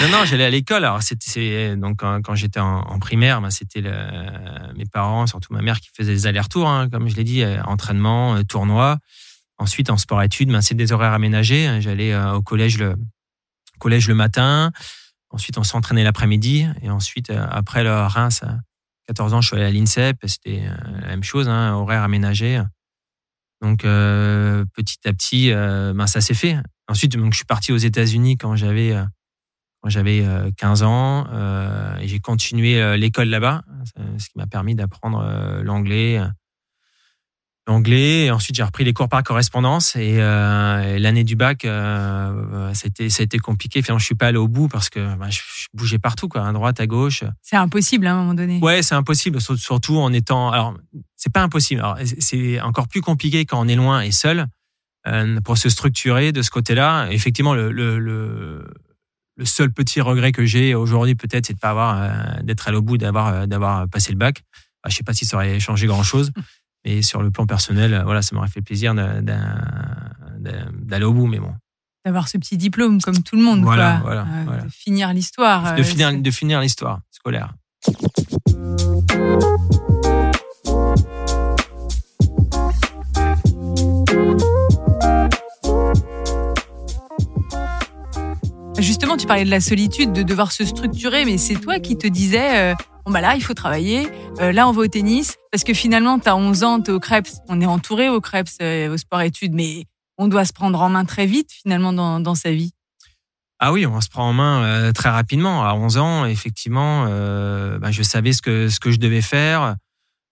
non, 0.02 0.10
non, 0.12 0.26
j'allais 0.26 0.44
à 0.44 0.50
l'école. 0.50 0.84
Alors, 0.84 1.02
c'était 1.02 1.76
donc 1.78 2.00
quand, 2.00 2.36
j'étais 2.36 2.60
en, 2.60 3.00
primaire, 3.00 3.42
ben, 3.42 3.50
c'était 3.50 3.82
mes 4.76 4.86
parents, 4.86 5.26
surtout 5.28 5.54
ma 5.54 5.62
mère, 5.62 5.80
qui 5.80 5.90
faisaient 5.96 6.14
des 6.14 6.28
allers-retours, 6.28 6.68
hein, 6.68 6.90
comme 6.90 7.08
je 7.08 7.16
l'ai 7.16 7.24
dit, 7.24 7.44
euh, 7.44 7.62
entraînement, 7.64 8.36
euh, 8.36 8.44
tournoi. 8.44 8.98
Ensuite, 9.58 9.90
en 9.90 9.98
sport-études, 9.98 10.52
ben, 10.52 10.62
c'est 10.62 10.76
des 10.76 10.92
horaires 10.92 11.14
aménagés. 11.14 11.82
J'allais 11.82 12.14
euh, 12.14 12.34
au 12.34 12.42
collège 12.42 12.78
le 12.78 12.96
collège 13.80 14.08
le 14.08 14.16
matin. 14.16 14.72
Ensuite, 15.30 15.58
on 15.58 15.64
s'entraînait 15.64 16.04
l'après-midi. 16.04 16.68
Et 16.82 16.90
ensuite, 16.90 17.30
après 17.30 17.84
le 17.84 17.94
Reims, 17.94 18.44
à 18.44 18.60
14 19.08 19.34
ans, 19.34 19.42
je 19.42 19.48
suis 19.48 19.56
allé 19.56 19.66
à 19.66 19.72
l'INSEP. 19.72 20.18
C'était 20.26 20.64
la 21.02 21.08
même 21.08 21.24
chose, 21.24 21.48
hein, 21.48 21.74
horaire 21.74 22.02
aménagé. 22.02 22.62
Donc 23.62 23.82
petit 23.82 24.98
à 25.06 25.14
petit, 25.14 25.52
ben, 25.52 26.08
ça 26.08 26.22
s'est 26.22 26.34
fait. 26.34 26.58
Ensuite, 26.88 27.18
donc, 27.18 27.34
je 27.34 27.38
suis 27.38 27.46
parti 27.46 27.72
aux 27.72 27.78
États-Unis 27.78 28.38
quand 28.38 28.56
j'avais 28.56 28.94
euh, 28.94 29.04
quand 29.82 29.90
j'avais 29.90 30.26
15 30.58 30.84
ans 30.84 31.28
et 32.02 32.08
j'ai 32.08 32.20
continué 32.20 32.98
l'école 32.98 33.28
là-bas, 33.28 33.62
ce 34.18 34.28
qui 34.28 34.38
m'a 34.38 34.48
permis 34.48 34.74
d'apprendre 34.74 35.24
l'anglais, 35.62 36.20
l'anglais. 37.68 38.26
Et 38.26 38.32
ensuite, 38.32 38.56
j'ai 38.56 38.64
repris 38.64 38.84
les 38.84 38.94
cours 38.94 39.10
par 39.10 39.22
correspondance. 39.24 39.96
Et, 39.96 40.18
euh, 40.20 40.98
l'année 40.98 41.24
du 41.24 41.36
bac, 41.36 41.66
euh, 41.66 42.74
ça, 42.74 42.88
a 42.88 43.24
été, 43.24 43.40
compliqué. 43.40 43.82
Finalement, 43.82 44.00
je 44.00 44.06
suis 44.06 44.16
pas 44.16 44.28
allé 44.28 44.38
au 44.38 44.48
bout 44.48 44.68
parce 44.68 44.90
que 44.90 45.16
bah, 45.16 45.30
je, 45.30 45.40
bougeais 45.74 46.00
partout, 46.00 46.28
quoi, 46.28 46.48
à 46.48 46.52
droite, 46.54 46.80
à 46.80 46.88
gauche. 46.88 47.24
C'est 47.42 47.58
impossible 47.58 48.08
à 48.08 48.14
un 48.14 48.18
moment 48.18 48.34
donné. 48.34 48.60
Ouais, 48.62 48.82
c'est 48.82 48.96
impossible, 48.96 49.40
surtout 49.42 49.98
en 49.98 50.12
étant. 50.14 50.50
Alors, 50.50 50.76
c'est 51.16 51.32
pas 51.32 51.44
impossible. 51.44 51.84
c'est 52.20 52.60
encore 52.62 52.88
plus 52.88 53.02
compliqué 53.02 53.46
quand 53.46 53.60
on 53.60 53.68
est 53.68 53.76
loin 53.76 54.02
et 54.02 54.12
seul 54.12 54.40
euh, 54.40 54.46
pour 55.44 55.58
se 55.58 55.70
structurer 55.70 56.32
de 56.32 56.42
ce 56.42 56.50
côté-là. 56.50 57.08
Effectivement, 57.12 57.54
le, 57.54 57.72
le, 57.72 58.00
le, 58.00 59.46
seul 59.46 59.72
petit 59.72 60.02
regret 60.02 60.32
que 60.32 60.46
j'ai 60.46 60.76
aujourd'hui, 60.76 61.16
peut-être, 61.16 61.46
c'est 61.46 61.54
de 61.54 61.60
pas 61.60 61.70
avoir, 61.70 62.02
euh, 62.02 62.42
d'être 62.44 62.68
allé 62.68 62.78
au 62.78 62.82
bout, 62.82 62.98
d'avoir, 62.98 63.48
d'avoir 63.48 63.88
passé 63.88 64.12
le 64.12 64.18
bac. 64.18 64.44
Je 64.86 64.92
je 64.92 64.98
sais 64.98 65.04
pas 65.04 65.14
si 65.14 65.26
ça 65.26 65.38
aurait 65.38 65.60
changé 65.60 65.88
grand-chose. 65.88 66.32
Et 66.84 67.02
sur 67.02 67.22
le 67.22 67.32
plan 67.32 67.46
personnel, 67.46 68.02
voilà, 68.06 68.22
ça 68.22 68.34
m'aurait 68.34 68.48
fait 68.48 68.62
plaisir 68.62 68.96
d'aller 68.96 71.06
au 71.06 71.14
bout, 71.14 71.28
mais 71.28 71.40
bon. 71.40 71.54
D'avoir 72.06 72.30
ce 72.30 72.38
petit 72.38 72.56
diplôme 72.56 73.02
comme 73.02 73.22
tout 73.22 73.36
le 73.36 73.44
monde, 73.44 73.64
voilà, 73.64 74.00
quoi. 74.02 74.14
Voilà, 74.14 74.22
euh, 74.22 74.44
voilà. 74.46 74.64
De 74.64 74.70
finir 74.70 75.14
l'histoire. 75.14 75.76
De 75.76 75.84
finir, 75.84 76.18
de 76.18 76.32
finir 76.32 76.62
l'histoire 76.62 77.02
scolaire. 77.12 77.54
Tu 89.18 89.26
parlais 89.26 89.46
de 89.46 89.50
la 89.50 89.62
solitude, 89.62 90.14
de 90.14 90.22
devoir 90.22 90.52
se 90.52 90.64
structurer, 90.64 91.26
mais 91.26 91.38
c'est 91.38 91.56
toi 91.56 91.80
qui 91.80 91.98
te 91.98 92.08
disais, 92.08 92.72
euh, 92.72 92.76
bon 93.06 93.12
bah 93.12 93.22
là, 93.22 93.36
il 93.36 93.42
faut 93.42 93.56
travailler, 93.56 94.08
euh, 94.40 94.52
là, 94.52 94.68
on 94.68 94.72
va 94.72 94.82
au 94.82 94.88
tennis, 94.88 95.38
parce 95.52 95.64
que 95.64 95.74
finalement, 95.74 96.20
tu 96.20 96.30
as 96.30 96.36
11 96.36 96.64
ans, 96.64 96.82
tu 96.82 96.92
es 96.92 96.94
au 96.94 97.00
Krebs, 97.00 97.42
on 97.50 97.60
est 97.60 97.66
entouré 97.66 98.10
au 98.10 98.22
Krebs, 98.22 98.50
euh, 98.62 98.94
au 98.94 98.98
sport-études, 98.98 99.54
mais 99.54 99.86
on 100.20 100.28
doit 100.28 100.46
se 100.46 100.54
prendre 100.54 100.80
en 100.82 100.90
main 100.90 101.04
très 101.04 101.26
vite, 101.26 101.52
finalement, 101.52 101.94
dans, 101.94 102.36
sa 102.36 102.52
vie. 102.52 102.74
Ah 103.60 103.72
oui, 103.72 103.88
on 103.88 104.02
se 104.02 104.10
prend 104.10 104.30
en 104.30 104.34
main 104.34 104.92
très 104.94 105.10
rapidement. 105.10 105.66
À 105.66 105.74
11 105.74 105.98
ans, 105.98 106.26
effectivement, 106.26 107.06
bah, 107.06 107.92
je 107.92 108.02
savais 108.02 108.34
ce 108.34 108.42
que, 108.42 108.70
ce 108.70 108.80
que 108.80 108.92
je 108.92 108.98
devais 108.98 109.22
faire. 109.22 109.76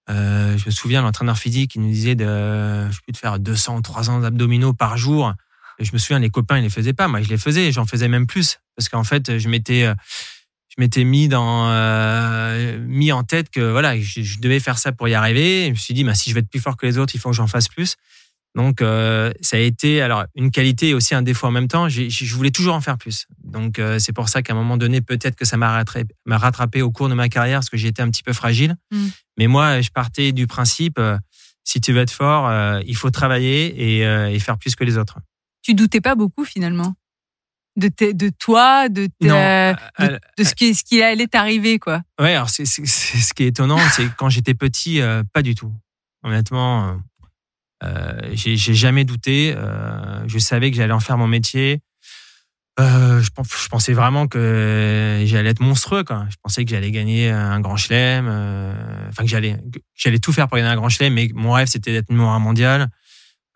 je 0.08 0.65
me 0.65 0.72
souviens, 0.72 1.04
l'entraîneur 1.04 1.38
physique, 1.38 1.75
il 1.75 1.82
nous 1.82 1.89
disait 1.92 2.15
de, 2.15 2.25
je 2.89 2.98
peux 3.06 3.12
de 3.12 3.18
faire 3.18 3.38
200, 3.38 3.84
300 3.84 4.24
abdominaux 4.24 4.74
par 4.74 4.98
jour 4.98 5.34
je 5.79 5.91
me 5.94 5.98
souviens, 5.98 6.20
les 6.20 6.29
copains, 6.29 6.58
ils 6.58 6.63
les 6.63 6.70
faisaient 6.70 6.94
pas. 6.94 7.08
Moi, 7.08 7.22
je 7.22 7.29
les 7.29 7.38
faisais. 7.38 7.72
J'en 7.72 7.86
faisais 7.86 8.08
même 8.08 8.27
plus. 8.27 8.60
Parce 8.75 8.89
qu'en 8.89 9.03
fait, 9.03 9.38
je 9.38 9.50
m'étais, 9.50 9.88
je 10.75 10.82
m'étais 10.82 11.03
mis 11.05 11.27
dans 11.27 11.70
euh, 11.70 12.77
mis 12.79 13.12
en 13.12 13.24
tête 13.24 13.50
que 13.50 13.72
voilà, 13.72 14.00
je, 14.00 14.39
devais 14.39 14.60
faire 14.60 14.77
ça 14.77 14.91
pour 14.91 15.08
y 15.08 15.13
arriver. 15.13 15.67
je 15.67 15.72
me 15.72 15.75
suis 15.75 15.94
dit, 15.94 16.03
bah, 16.03 16.13
si 16.13 16.29
je 16.29 16.36
veux 16.36 16.41
être 16.41 16.50
plus 16.50 16.60
fort 16.60 16.75
que 16.75 16.86
les 16.86 16.98
autres, 16.98 17.15
il 17.15 17.20
faut 17.20 17.29
que 17.29 17.36
j'en 17.36 17.48
fasse 17.48 17.67
plus. 17.67 17.96
Donc 18.55 18.82
euh, 18.82 19.32
ça 19.41 19.58
a 19.58 19.60
été 19.60 20.01
alors 20.01 20.25
une 20.34 20.50
qualité 20.50 20.89
et 20.89 20.94
aussi 20.94 21.13
un 21.13 21.22
défaut 21.22 21.48
en 21.48 21.51
même 21.51 21.67
temps. 21.67 21.89
je 21.89 22.36
voulais 22.36 22.51
toujours 22.51 22.75
en 22.75 22.82
faire 22.82 22.98
plus. 22.98 23.25
Donc 23.44 23.79
euh, 23.79 24.00
c'est 24.00 24.13
pour 24.13 24.29
ça 24.29 24.41
qu'à 24.41 24.53
un 24.53 24.55
moment 24.55 24.77
donné, 24.77 25.01
peut-être 25.01 25.36
que 25.36 25.46
ça 25.46 25.58
m'a 25.58 25.72
rattrapé, 25.72 26.13
rattrapé, 26.25 26.82
au 26.82 26.91
cours 26.91 27.10
de 27.10 27.13
ma 27.13 27.27
carrière 27.27 27.60
parce 27.60 27.70
que 27.70 27.77
j'étais 27.77 28.01
un 28.01 28.10
petit 28.10 28.24
peu 28.24 28.34
fragile. 28.34 28.75
Mm. 28.91 29.08
Mais 29.38 29.48
moi, 29.48 29.82
je 29.82 29.89
partais 29.89 30.32
du 30.32 30.48
principe 30.48 31.00
si 31.63 31.82
tu 31.82 31.94
veux 31.94 32.01
être 32.01 32.12
fort, 32.12 32.51
il 32.86 32.96
faut 32.96 33.10
travailler 33.10 34.00
et, 34.00 34.34
et 34.34 34.39
faire 34.39 34.58
plus 34.58 34.75
que 34.75 34.84
les 34.84 34.98
autres. 34.98 35.17
Tu 35.65 35.74
doutais 35.74 36.00
pas 36.00 36.13
beaucoup 36.13 36.45
finalement? 36.45 36.93
De, 37.75 37.89
de 38.12 38.29
toi, 38.29 38.88
de, 38.88 39.10
de, 39.19 40.43
ce, 40.43 40.53
qui, 40.53 40.75
ce 40.75 40.84
qui 40.84 41.01
allait 41.01 41.25
t'arriver, 41.25 41.79
quoi. 41.79 42.03
Ouais, 42.22 42.36
alors 42.36 42.50
c'est, 42.51 42.65
ce 42.65 43.34
qui 43.34 43.43
est 43.43 43.48
étonnant, 43.48 43.79
c'est 43.91 44.07
quand 44.15 44.29
j'étais 44.29 44.53
petit, 44.53 45.01
euh, 45.01 45.24
pas 45.34 45.41
du 45.41 45.55
tout. 45.55 45.74
Honnêtement, 46.22 46.88
euh, 46.88 46.93
euh 47.84 48.29
j'ai, 48.34 48.55
jamais 48.55 49.05
douté. 49.05 49.55
Euh, 49.57 50.24
je 50.27 50.38
savais 50.38 50.69
que 50.69 50.77
j'allais 50.77 50.93
en 50.93 51.00
faire 51.00 51.17
mon 51.17 51.27
métier. 51.27 51.81
Euh, 52.79 53.19
je, 53.22 53.31
je, 53.36 53.67
pensais 53.67 53.93
vraiment 53.93 54.27
que 54.27 55.24
j'allais 55.25 55.50
être 55.50 55.62
monstrueux. 55.62 56.03
Quoi. 56.03 56.27
Je 56.29 56.36
pensais 56.43 56.63
que 56.63 56.69
j'allais 56.69 56.91
gagner 56.91 57.31
un 57.31 57.60
grand 57.60 57.75
chelem. 57.75 58.27
Enfin, 59.10 59.24
que 59.24 59.29
j'allais, 59.29 59.57
j'allais 59.95 60.19
tout 60.19 60.31
faire 60.31 60.48
pour 60.48 60.57
gagner 60.57 60.69
un 60.69 60.75
grand 60.75 60.89
chelem. 60.89 61.15
Mais 61.15 61.31
mon 61.34 61.53
rêve, 61.53 61.67
c'était 61.67 61.91
d'être 61.91 62.12
numéro 62.12 62.29
un 62.29 62.39
mondial. 62.39 62.91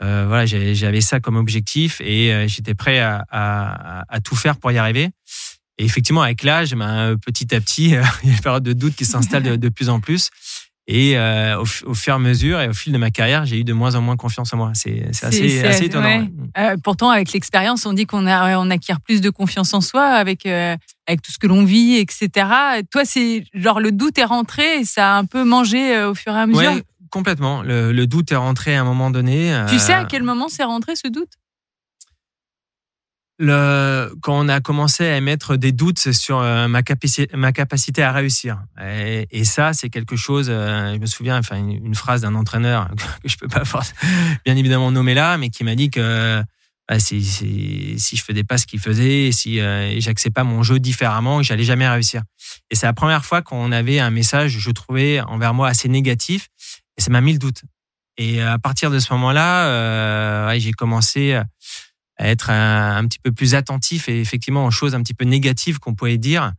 Euh, 0.01 0.25
voilà, 0.27 0.45
j'avais 0.45 1.01
ça 1.01 1.19
comme 1.19 1.35
objectif 1.35 1.99
et 2.01 2.33
euh, 2.33 2.47
j'étais 2.47 2.73
prêt 2.73 2.99
à, 2.99 3.25
à, 3.29 4.03
à, 4.07 4.19
tout 4.21 4.35
faire 4.35 4.57
pour 4.57 4.71
y 4.71 4.77
arriver. 4.77 5.09
Et 5.77 5.85
effectivement, 5.85 6.21
avec 6.21 6.43
l'âge, 6.43 6.73
ben, 6.73 7.15
petit 7.25 7.53
à 7.53 7.59
petit, 7.59 7.85
il 7.87 7.91
y 7.91 7.97
a 7.97 8.03
une 8.23 8.39
période 8.39 8.63
de 8.63 8.73
doute 8.73 8.95
qui 8.95 9.05
s'installe 9.05 9.43
de, 9.43 9.55
de, 9.55 9.69
plus 9.69 9.89
en 9.89 9.99
plus. 9.99 10.29
Et 10.91 11.19
euh, 11.19 11.55
au, 11.59 11.65
au, 11.91 11.93
fur 11.93 12.13
et 12.13 12.15
à 12.15 12.19
mesure 12.19 12.59
et 12.59 12.67
au 12.67 12.73
fil 12.73 12.91
de 12.91 12.97
ma 12.97 13.11
carrière, 13.11 13.45
j'ai 13.45 13.59
eu 13.59 13.63
de 13.63 13.73
moins 13.73 13.93
en 13.93 14.01
moins 14.01 14.17
confiance 14.17 14.51
en 14.53 14.57
moi. 14.57 14.71
C'est 14.73 15.05
assez, 15.21 15.63
assez, 15.63 15.85
étonnant. 15.85 16.27
Euh, 16.57 16.77
pourtant, 16.83 17.11
avec 17.11 17.31
l'expérience, 17.31 17.85
on 17.85 17.93
dit 17.93 18.07
qu'on 18.07 18.25
on 18.25 18.69
acquiert 18.71 18.99
plus 18.99 19.21
de 19.21 19.29
confiance 19.29 19.71
en 19.75 19.81
soi 19.81 20.03
avec, 20.03 20.47
euh, 20.47 20.75
avec 21.05 21.21
tout 21.21 21.31
ce 21.31 21.37
que 21.37 21.45
l'on 21.45 21.63
vit, 21.63 21.97
etc. 21.97 22.47
Toi, 22.91 23.05
c'est 23.05 23.43
genre 23.53 23.79
le 23.79 23.91
doute 23.91 24.17
est 24.17 24.25
rentré 24.25 24.79
et 24.79 24.83
ça 24.83 25.13
a 25.13 25.17
un 25.19 25.25
peu 25.25 25.43
mangé 25.43 26.01
au 26.05 26.15
fur 26.15 26.33
et 26.35 26.39
à 26.39 26.47
mesure? 26.47 26.71
Ouais, 26.71 26.83
complètement. 27.09 27.61
Le, 27.61 28.05
doute 28.05 28.31
est 28.31 28.35
rentré 28.35 28.75
à 28.75 28.81
un 28.81 28.83
moment 28.83 29.11
donné. 29.11 29.65
Tu 29.69 29.79
sais 29.79 29.93
à 29.93 30.05
quel 30.05 30.23
moment 30.23 30.49
c'est 30.49 30.63
rentré 30.63 30.95
ce 30.95 31.07
doute? 31.07 31.29
Le, 33.41 34.13
quand 34.21 34.37
on 34.37 34.49
a 34.49 34.59
commencé 34.59 35.07
à 35.07 35.15
émettre 35.15 35.55
des 35.55 35.71
doutes 35.71 36.11
sur 36.11 36.39
euh, 36.39 36.67
ma, 36.67 36.83
capacité, 36.83 37.29
ma 37.37 37.53
capacité 37.53 38.03
à 38.03 38.11
réussir. 38.11 38.61
Et, 39.31 39.45
ça, 39.45 39.71
c'est 39.71 39.89
quelque 39.89 40.17
chose, 40.17 40.47
euh, 40.49 40.93
je 40.93 40.99
me 40.99 41.05
souviens, 41.05 41.37
enfin, 41.37 41.55
une, 41.55 41.95
phrase 41.95 42.21
d'un 42.21 42.35
entraîneur 42.35 42.89
que 43.23 43.29
je 43.29 43.37
peux 43.37 43.47
pas 43.47 43.63
bien 44.45 44.57
évidemment 44.57 44.91
nommer 44.91 45.13
là, 45.13 45.37
mais 45.37 45.49
qui 45.49 45.63
m'a 45.63 45.75
dit 45.75 45.89
que 45.89 46.43
bah, 46.89 46.99
si, 46.99 47.23
si, 47.23 47.97
si, 47.97 48.17
je 48.17 48.23
faisais 48.23 48.43
pas 48.43 48.57
ce 48.57 48.65
qu'il 48.65 48.79
faisait, 48.81 49.31
si 49.31 49.61
euh, 49.61 49.97
j'acceptais 50.01 50.33
pas 50.33 50.43
mon 50.43 50.61
jeu 50.61 50.79
différemment, 50.79 51.41
j'allais 51.41 51.63
jamais 51.63 51.87
réussir. 51.87 52.23
Et 52.71 52.75
c'est 52.75 52.87
la 52.87 52.93
première 52.93 53.23
fois 53.23 53.41
qu'on 53.41 53.71
avait 53.71 53.99
un 53.99 54.09
message, 54.09 54.57
je 54.59 54.71
trouvais, 54.71 55.21
envers 55.21 55.53
moi 55.53 55.69
assez 55.69 55.87
négatif, 55.87 56.49
et 56.99 57.01
ça 57.01 57.09
m'a 57.11 57.21
mis 57.21 57.33
le 57.33 57.39
doute. 57.39 57.63
Et 58.17 58.41
à 58.41 58.59
partir 58.59 58.91
de 58.91 58.99
ce 58.99 59.13
moment-là, 59.13 59.69
euh, 59.69 60.59
j'ai 60.59 60.73
commencé 60.73 61.33
à 61.33 62.27
être 62.27 62.49
un, 62.49 63.07
petit 63.07 63.19
peu 63.19 63.31
plus 63.31 63.55
attentif 63.55 64.09
et 64.09 64.19
effectivement 64.19 64.65
aux 64.65 64.71
choses 64.71 64.93
un 64.93 65.01
petit 65.01 65.13
peu 65.13 65.23
négatives 65.25 65.79
qu'on 65.79 65.95
pouvait 65.95 66.17
dire. 66.17 66.51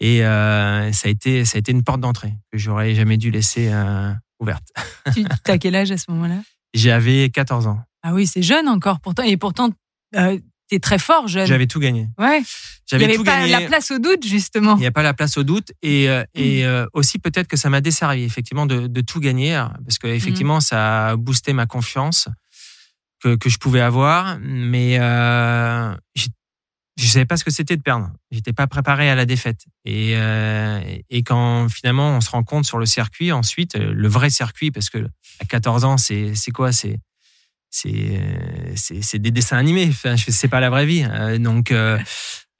Et 0.00 0.24
euh, 0.24 0.92
ça 0.92 1.08
a 1.08 1.10
été 1.10 1.44
ça 1.44 1.56
a 1.56 1.58
été 1.58 1.72
une 1.72 1.82
porte 1.82 2.00
d'entrée 2.00 2.34
que 2.52 2.58
j'aurais 2.58 2.94
jamais 2.94 3.16
dû 3.16 3.30
laisser 3.30 3.68
euh, 3.72 4.12
ouverte. 4.38 4.68
Tu 5.14 5.50
as 5.50 5.58
quel 5.58 5.74
âge 5.74 5.90
à 5.90 5.96
ce 5.96 6.04
moment-là? 6.10 6.40
J'avais 6.74 7.30
14 7.30 7.66
ans. 7.66 7.80
Ah 8.02 8.12
oui, 8.12 8.26
c'est 8.26 8.42
jeune 8.42 8.68
encore 8.68 9.00
pourtant 9.00 9.24
et 9.24 9.36
pourtant 9.36 9.70
euh, 10.14 10.38
tu 10.68 10.74
es 10.74 10.78
très 10.78 10.98
fort 10.98 11.28
jeune. 11.28 11.46
J'avais 11.46 11.66
tout 11.66 11.80
gagné. 11.80 12.08
Ouais. 12.18 12.42
J'avais 12.86 13.04
Il 13.04 13.08
n'y 13.08 13.14
avait 13.14 13.24
pas 13.24 13.46
la 13.46 13.60
place 13.66 13.90
au 13.90 13.98
doute 13.98 14.26
justement. 14.26 14.76
Il 14.76 14.80
n'y 14.80 14.86
a 14.86 14.90
pas 14.90 15.02
la 15.02 15.14
place 15.14 15.36
au 15.36 15.42
doute 15.42 15.72
et 15.82 16.08
euh, 16.08 16.24
et 16.34 16.62
mm. 16.62 16.66
euh, 16.66 16.86
aussi 16.92 17.18
peut-être 17.18 17.48
que 17.48 17.56
ça 17.56 17.70
m'a 17.70 17.80
desservi 17.80 18.22
effectivement 18.22 18.66
de, 18.66 18.86
de 18.86 19.00
tout 19.00 19.20
gagner 19.20 19.62
parce 19.84 19.98
que 19.98 20.06
effectivement 20.06 20.58
mm. 20.58 20.62
ça 20.62 21.08
a 21.08 21.16
boosté 21.16 21.52
ma 21.52 21.66
confiance 21.66 22.28
que, 23.22 23.34
que 23.34 23.48
je 23.48 23.58
pouvais 23.58 23.80
avoir, 23.80 24.38
mais 24.40 24.98
euh, 25.00 25.92
je 26.96 27.06
savais 27.06 27.26
pas 27.26 27.36
ce 27.36 27.44
que 27.44 27.50
c'était 27.50 27.76
de 27.76 27.82
perdre. 27.82 28.10
J'étais 28.30 28.52
pas 28.52 28.66
préparé 28.66 29.08
à 29.10 29.14
la 29.14 29.24
défaite. 29.24 29.64
Et, 29.84 30.12
euh, 30.14 30.80
et 31.10 31.22
quand 31.22 31.68
finalement 31.68 32.10
on 32.10 32.20
se 32.20 32.30
rend 32.30 32.44
compte 32.44 32.64
sur 32.64 32.78
le 32.78 32.86
circuit, 32.86 33.32
ensuite 33.32 33.76
le 33.76 34.08
vrai 34.08 34.30
circuit, 34.30 34.70
parce 34.70 34.90
que 34.90 35.08
à 35.40 35.44
14 35.44 35.84
ans, 35.84 35.96
c'est 35.96 36.34
c'est 36.34 36.50
quoi? 36.50 36.72
C'est 36.72 36.98
c'est 37.70 38.20
c'est 38.74 39.18
des 39.18 39.30
dessins 39.30 39.58
animés. 39.58 39.88
Enfin, 39.90 40.16
c'est 40.16 40.48
pas 40.48 40.60
la 40.60 40.70
vraie 40.70 40.86
vie. 40.86 41.06
Euh, 41.08 41.38
donc 41.38 41.70
euh, 41.70 41.98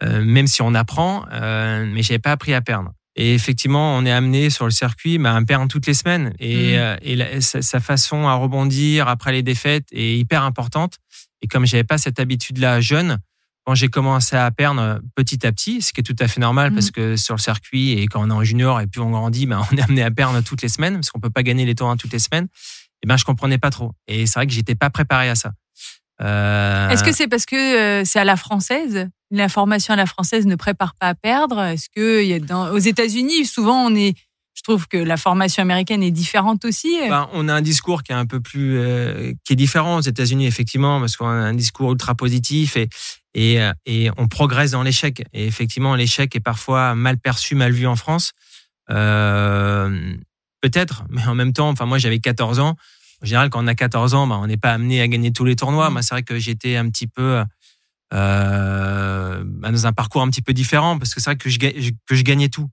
euh, 0.03 0.25
même 0.25 0.47
si 0.47 0.63
on 0.63 0.75
apprend, 0.75 1.25
euh, 1.33 1.85
mais 1.93 2.03
j'avais 2.03 2.21
pas 2.21 2.33
appris 2.33 2.55
à 2.55 2.61
perdre. 2.61 2.93
Et 3.17 3.35
effectivement, 3.35 3.97
on 3.97 4.05
est 4.07 4.13
amené 4.13 4.49
sur 4.49 4.65
le 4.65 4.71
circuit 4.71 5.19
bah, 5.19 5.35
à 5.35 5.43
perdre 5.43 5.67
toutes 5.67 5.87
les 5.87 5.95
semaines. 5.95 6.33
Et, 6.39 6.77
mmh. 6.77 6.79
euh, 6.79 6.97
et 7.03 7.41
sa, 7.41 7.81
façon 7.81 8.29
à 8.29 8.35
rebondir 8.35 9.09
après 9.09 9.33
les 9.33 9.43
défaites 9.43 9.87
est 9.91 10.17
hyper 10.17 10.45
importante. 10.45 10.99
Et 11.43 11.49
comme 11.49 11.67
j'avais 11.67 11.85
pas 11.85 11.99
cette 11.99 12.21
habitude-là 12.21 12.81
jeune, 12.81 13.19
quand 13.67 13.75
j'ai 13.75 13.89
commencé 13.89 14.37
à 14.37 14.49
perdre 14.53 15.01
petit 15.17 15.45
à 15.45 15.51
petit, 15.51 15.83
ce 15.83 15.93
qui 15.93 16.01
est 16.01 16.05
tout 16.05 16.17
à 16.21 16.29
fait 16.29 16.41
normal 16.41 16.71
mmh. 16.71 16.75
parce 16.75 16.91
que 16.93 17.17
sur 17.17 17.35
le 17.35 17.41
circuit 17.41 17.93
et 17.93 18.07
quand 18.07 18.23
on 18.23 18.31
est 18.31 18.35
en 18.35 18.45
junior 18.45 18.81
et 18.81 18.87
puis 18.87 19.01
on 19.01 19.11
grandit, 19.11 19.47
bah, 19.47 19.67
on 19.73 19.77
est 19.77 19.83
amené 19.83 20.03
à 20.03 20.13
perdre 20.13 20.41
toutes 20.43 20.63
les 20.63 20.69
semaines 20.69 20.95
parce 20.95 21.11
qu'on 21.11 21.21
peut 21.21 21.29
pas 21.29 21.43
gagner 21.43 21.65
les 21.65 21.75
tours 21.75 21.93
toutes 21.99 22.13
les 22.13 22.21
semaines. 22.21 22.47
Et 23.03 23.07
ben 23.07 23.17
je 23.17 23.25
comprenais 23.25 23.59
pas 23.59 23.71
trop. 23.71 23.93
Et 24.07 24.27
c'est 24.27 24.39
vrai 24.39 24.47
que 24.47 24.53
j'étais 24.53 24.75
pas 24.75 24.91
préparé 24.91 25.29
à 25.29 25.35
ça. 25.35 25.53
Euh... 26.21 26.89
Est-ce 26.89 27.05
que 27.05 27.13
c'est 27.13 27.29
parce 27.29 27.47
que 27.47 28.01
euh, 28.01 28.05
c'est 28.05 28.19
à 28.19 28.25
la 28.25 28.37
française? 28.37 29.09
La 29.31 29.49
formation 29.49 29.95
à 29.95 29.97
la 29.97 30.07
française 30.07 30.47
ne 30.47 30.57
prépare 30.57 30.95
pas 30.95 31.09
à 31.09 31.15
perdre? 31.15 31.61
Est-ce 31.63 31.89
que 31.95 32.25
y 32.25 32.33
a 32.33 32.41
dans, 32.41 32.71
aux 32.71 32.79
États-Unis, 32.79 33.45
souvent, 33.45 33.85
on 33.85 33.95
est, 33.95 34.15
je 34.55 34.63
trouve 34.63 34.89
que 34.89 34.97
la 34.97 35.17
formation 35.17 35.63
américaine 35.63 36.03
est 36.03 36.11
différente 36.11 36.65
aussi. 36.65 36.99
Ben, 37.09 37.29
on 37.35 37.49
a 37.49 37.55
un 37.55 37.63
discours 37.63 38.03
qui 38.03 38.13
est 38.13 38.17
un 38.17 38.27
peu 38.27 38.41
plus, 38.41 38.79
euh, 38.79 39.33
qui 39.45 39.53
est 39.53 39.57
différent 39.57 39.99
aux 39.99 40.01
États-Unis 40.03 40.47
effectivement, 40.47 40.99
parce 40.99 41.17
qu'on 41.17 41.29
a 41.29 41.31
un 41.31 41.55
discours 41.55 41.93
ultra 41.93 42.15
positif 42.15 42.77
et 42.77 42.89
et, 43.35 43.61
et 43.87 44.11
on 44.17 44.27
progresse 44.27 44.73
dans 44.73 44.83
l'échec. 44.83 45.23
Et 45.33 45.47
effectivement, 45.47 45.95
l'échec 45.95 46.35
est 46.35 46.41
parfois 46.41 46.97
mal 46.97 47.19
perçu, 47.19 47.55
mal 47.55 47.71
vu 47.71 47.87
en 47.87 47.95
France. 47.95 48.33
Euh, 48.91 50.17
Peut-être, 50.61 51.05
mais 51.09 51.25
en 51.27 51.35
même 51.35 51.53
temps, 51.53 51.69
enfin 51.69 51.87
moi 51.87 51.99
j'avais 51.99 52.19
14 52.19 52.59
ans. 52.59 52.77
En 53.23 53.27
général, 53.27 53.51
quand 53.51 53.63
on 53.63 53.67
a 53.67 53.75
14 53.75 54.15
ans, 54.15 54.27
ben, 54.27 54.37
on 54.37 54.47
n'est 54.47 54.57
pas 54.57 54.73
amené 54.73 55.01
à 55.01 55.09
gagner 55.09 55.33
tous 55.33 55.45
les 55.45 55.57
tournois. 55.57 55.91
Mmh. 55.91 55.93
Moi, 55.93 56.03
c'est 56.03 56.15
vrai 56.15 56.23
que 56.23 56.39
j'étais 56.39 56.77
un 56.77 56.89
petit 56.89 57.09
peu 57.09 57.43
euh, 58.15 59.43
bah, 59.45 59.71
dans 59.71 59.87
un 59.87 59.93
parcours 59.93 60.23
un 60.23 60.31
petit 60.31 60.43
peu 60.43 60.53
différent 60.53 60.99
parce 60.99 61.15
que 61.15 61.21
c'est 61.21 61.31
vrai 61.31 61.37
que 61.37 61.51
je, 61.51 61.59
que 61.59 62.15
je 62.15 62.23
gagnais 62.23 62.49
tout. 62.49 62.69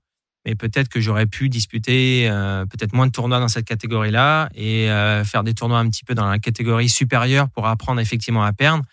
Mais 0.46 0.54
peut-être 0.54 0.88
que 0.88 1.00
j'aurais 1.00 1.26
pu 1.26 1.48
disputer 1.48 2.28
euh, 2.30 2.64
peut-être 2.66 2.92
moins 2.92 3.08
de 3.08 3.12
tournois 3.12 3.40
dans 3.40 3.48
cette 3.48 3.64
catégorie-là 3.64 4.48
et 4.54 4.88
euh, 4.90 5.24
faire 5.24 5.42
des 5.42 5.54
tournois 5.54 5.80
un 5.80 5.88
petit 5.90 6.04
peu 6.04 6.14
dans 6.14 6.28
la 6.28 6.38
catégorie 6.38 6.88
supérieure 6.88 7.48
pour 7.50 7.66
apprendre 7.66 8.00
effectivement 8.00 8.44
à 8.44 8.52
perdre 8.52 8.84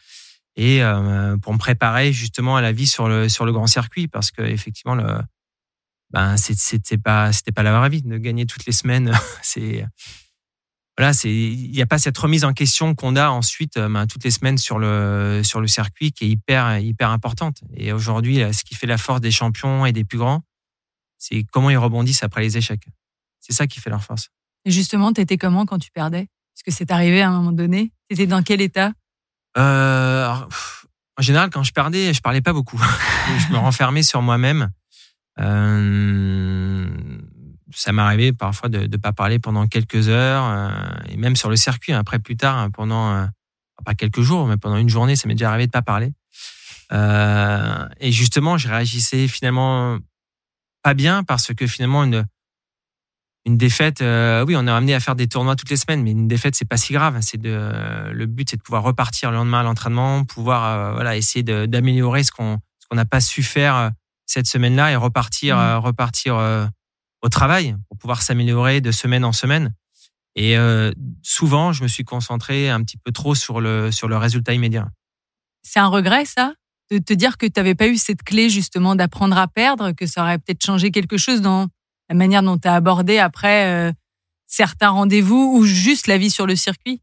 et 0.56 0.84
euh, 0.84 1.38
pour 1.38 1.54
me 1.54 1.60
préparer 1.60 2.12
justement 2.12 2.56
à 2.56 2.62
la 2.62 2.72
vie 2.72 2.88
sur 2.88 3.08
le 3.08 3.30
sur 3.30 3.46
le 3.46 3.52
grand 3.52 3.68
circuit 3.68 4.08
parce 4.08 4.32
que 4.32 4.42
effectivement 4.42 4.96
le 4.96 5.20
ben 6.14 6.38
c'était 6.38 6.98
pas 6.98 7.34
c'était 7.34 7.52
pas 7.52 7.64
la 7.64 7.78
vraie 7.78 7.90
vie 7.90 8.02
de 8.02 8.18
gagner 8.18 8.46
toutes 8.46 8.66
les 8.66 8.72
semaines 8.72 9.12
c'est 9.42 9.86
voilà, 10.98 11.12
c'est 11.12 11.34
il 11.34 11.72
n'y 11.72 11.82
a 11.82 11.88
pas 11.88 11.98
cette 11.98 12.18
remise 12.18 12.46
en 12.46 12.54
question 12.54 12.94
qu'on 12.94 13.16
a 13.16 13.30
ensuite 13.30 13.78
euh, 13.78 13.90
ben, 13.90 14.06
toutes 14.06 14.24
les 14.24 14.32
semaines 14.32 14.60
sur 14.60 14.78
le 14.78 15.42
sur 15.44 15.60
le 15.60 15.68
circuit 15.68 16.12
qui 16.12 16.26
est 16.26 16.30
hyper 16.30 16.78
hyper 16.78 17.10
importante. 17.10 17.62
Et 17.76 17.92
aujourd'hui, 17.94 18.42
ce 18.54 18.64
qui 18.64 18.76
fait 18.76 18.86
la 18.86 19.00
force 19.00 19.20
des 19.20 19.32
champions 19.32 19.88
et 19.88 19.92
des 19.92 20.04
plus 20.04 20.20
grands, 20.20 20.44
c'est 21.18 21.46
comment 21.52 21.72
ils 21.72 21.78
rebondissent 21.78 22.22
après 22.22 22.42
les 22.42 22.58
échecs. 22.58 22.86
C'est 23.40 23.54
ça 23.54 23.66
qui 23.66 23.80
fait 23.80 23.90
leur 23.90 24.04
force. 24.04 24.30
Et 24.66 24.72
justement, 24.72 25.12
t'étais 25.12 25.38
comment 25.38 25.66
quand 25.66 25.80
tu 25.80 25.92
perdais? 25.92 26.22
Est-ce 26.56 26.64
que 26.64 26.72
c'est 26.72 26.92
arrivé 26.92 27.22
à 27.22 27.30
un 27.30 27.32
moment 27.32 27.52
donné 27.52 27.92
T'étais 28.08 28.28
dans 28.28 28.44
quel 28.44 28.62
état? 28.62 28.92
Euh, 29.58 30.28
En 31.18 31.22
général, 31.22 31.50
quand 31.50 31.64
je 31.64 31.74
perdais, 31.74 32.14
je 32.14 32.22
parlais 32.22 32.42
pas 32.42 32.54
beaucoup. 32.54 32.80
je 33.40 33.52
me 33.52 33.58
renfermais 33.58 34.04
sur 34.04 34.22
moi-même. 34.22 34.70
Euh, 35.40 36.88
ça 37.72 37.92
m'est 37.92 38.02
arrivé 38.02 38.34
parfois 38.34 38.70
de 38.70 38.88
ne 38.88 38.98
pas 38.98 39.14
parler 39.14 39.40
pendant 39.40 39.68
quelques 39.68 40.10
heures, 40.10 40.46
euh, 40.46 40.70
et 41.10 41.18
même 41.18 41.36
sur 41.36 41.50
le 41.50 41.56
circuit, 41.56 41.94
hein, 41.94 42.00
après 42.00 42.20
plus 42.20 42.38
tard, 42.38 42.58
hein, 42.58 42.70
pendant, 42.70 43.14
euh, 43.14 43.26
pas 43.84 43.96
quelques 43.96 44.22
jours, 44.22 44.48
mais 44.48 44.56
pendant 44.58 44.78
une 44.78 44.88
journée, 44.88 45.16
ça 45.16 45.28
m'est 45.28 45.34
déjà 45.34 45.50
arrivé 45.50 45.66
de 45.66 45.72
pas 45.72 45.82
parler. 45.82 46.14
Et 48.00 48.12
justement, 48.12 48.58
je 48.58 48.70
réagissais 48.70 49.28
finalement 49.28 49.98
pas 50.84 50.94
bien 50.94 51.24
parce 51.24 51.54
que 51.54 51.66
finalement, 51.66 52.04
une, 52.04 52.24
une 53.46 53.58
défaite, 53.58 54.00
oui, 54.00 54.56
on 54.56 54.68
est 54.68 54.72
amené 54.72 54.94
à 54.94 55.00
faire 55.00 55.16
des 55.16 55.28
tournois 55.28 55.56
toutes 55.56 55.72
les 55.72 55.76
semaines, 55.76 56.04
mais 56.04 56.12
une 56.12 56.28
défaite, 56.28 56.56
c'est 56.56 56.68
pas 56.68 56.78
si 56.78 56.94
grave. 56.94 57.18
C'est 57.22 57.42
de, 57.42 58.12
le 58.12 58.26
but, 58.28 58.52
c'est 58.52 58.58
de 58.58 58.62
pouvoir 58.62 58.84
repartir 58.84 59.32
le 59.32 59.38
lendemain 59.38 59.62
à 59.62 59.64
l'entraînement, 59.64 60.24
pouvoir 60.24 60.94
voilà, 60.94 61.18
essayer 61.18 61.42
d'améliorer 61.42 62.24
ce 62.24 62.32
qu'on 62.32 62.60
qu'on 62.90 62.96
n'a 62.96 63.06
pas 63.06 63.22
su 63.22 63.42
faire 63.42 63.92
cette 64.34 64.48
semaine-là 64.48 64.92
et 64.92 64.96
repartir, 64.96 65.58
Mmh. 65.58 65.78
repartir 65.78 66.36
au 67.22 67.30
travail 67.30 67.76
pour 67.88 67.98
pouvoir 67.98 68.22
s'améliorer 68.22 68.82
de 68.82 68.92
semaine 68.92 69.24
en 69.26 69.32
semaine. 69.32 69.74
Et 70.36 70.56
souvent, 71.22 71.72
je 71.74 71.84
me 71.84 71.88
suis 71.88 72.04
concentré 72.04 72.70
un 72.70 72.82
petit 72.84 72.98
peu 72.98 73.12
trop 73.12 73.36
sur 73.36 73.62
le, 73.62 73.92
sur 73.92 74.08
le 74.08 74.18
résultat 74.18 74.54
immédiat. 74.54 74.88
C'est 75.62 75.80
un 75.80 75.88
regret, 75.88 76.26
ça? 76.26 76.54
De 76.92 76.98
te 76.98 77.14
dire 77.14 77.38
que 77.38 77.46
tu 77.46 77.54
n'avais 77.58 77.76
pas 77.76 77.88
eu 77.88 77.98
cette 77.98 78.24
clé, 78.24 78.50
justement, 78.50 78.96
d'apprendre 78.96 79.38
à 79.38 79.48
perdre, 79.48 79.92
que 79.92 80.06
ça 80.06 80.22
aurait 80.24 80.38
peut-être 80.40 80.64
changé 80.66 80.92
quelque 80.92 81.18
chose 81.18 81.42
dans 81.42 81.68
la 82.10 82.16
manière 82.16 82.44
dont 82.44 82.58
tu 82.58 82.68
as 82.68 82.74
abordé 82.76 83.20
après 83.20 83.94
certains 84.48 84.90
rendez-vous 84.90 85.54
ou 85.56 85.64
juste 85.66 86.08
la 86.08 86.18
vie 86.18 86.30
sur 86.32 86.46
le 86.46 86.56
circuit? 86.56 87.02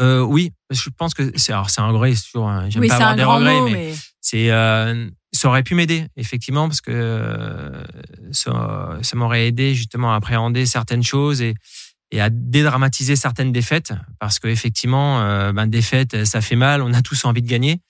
Euh, 0.00 0.20
Oui, 0.22 0.52
je 0.70 0.88
pense 0.90 1.14
que 1.14 1.30
c'est 1.36 1.52
alors 1.52 1.70
c'est 1.70 1.80
un 1.82 1.88
regret, 1.88 2.14
c'est 2.14 2.24
toujours. 2.24 2.48
hein, 2.48 2.68
J'aime 2.70 2.80
Oui, 2.82 2.88
pas 2.88 2.96
avoir 2.96 3.14
des 3.16 3.24
regrets, 3.24 3.60
mot, 3.60 3.66
mais, 3.66 3.72
mais 3.72 3.94
c'est 4.20 4.50
euh, 4.50 5.08
ça 5.40 5.48
aurait 5.48 5.62
pu 5.62 5.74
m'aider 5.74 6.06
effectivement 6.16 6.68
parce 6.68 6.82
que 6.82 6.90
euh, 6.92 7.82
ça, 8.30 9.00
m'aurait 9.14 9.46
aidé 9.46 9.74
justement 9.74 10.12
à 10.12 10.16
appréhender 10.16 10.66
certaines 10.66 11.02
choses 11.02 11.40
et 11.40 11.54
à 12.20 12.28
dédramatiser 12.28 13.16
certaines 13.16 13.50
défaites 13.50 13.94
parce 14.18 14.38
que 14.38 14.48
effectivement 14.48 15.22
euh, 15.22 15.52
ben 15.52 15.66
défaite 15.66 16.26
ça 16.26 16.42
fait 16.42 16.56
mal 16.56 16.82
on 16.82 16.92
a 16.92 17.00
tous 17.00 17.24
envie 17.24 17.40
de 17.40 17.48
gagner. 17.48 17.80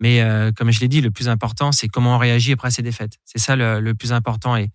Mais 0.00 0.22
euh, 0.22 0.50
comme 0.50 0.70
je 0.70 0.80
l'ai 0.80 0.88
dit 0.88 1.02
le 1.02 1.10
plus 1.10 1.28
important 1.28 1.72
c'est 1.72 1.88
comment 1.88 2.14
on 2.14 2.18
réagit 2.18 2.52
après 2.52 2.70
ces 2.70 2.82
défaites. 2.82 3.18
C'est 3.26 3.38
ça 3.38 3.54
le, 3.54 3.80
le 3.80 3.94
plus 3.94 4.12
important 4.12 4.56
et 4.56 4.70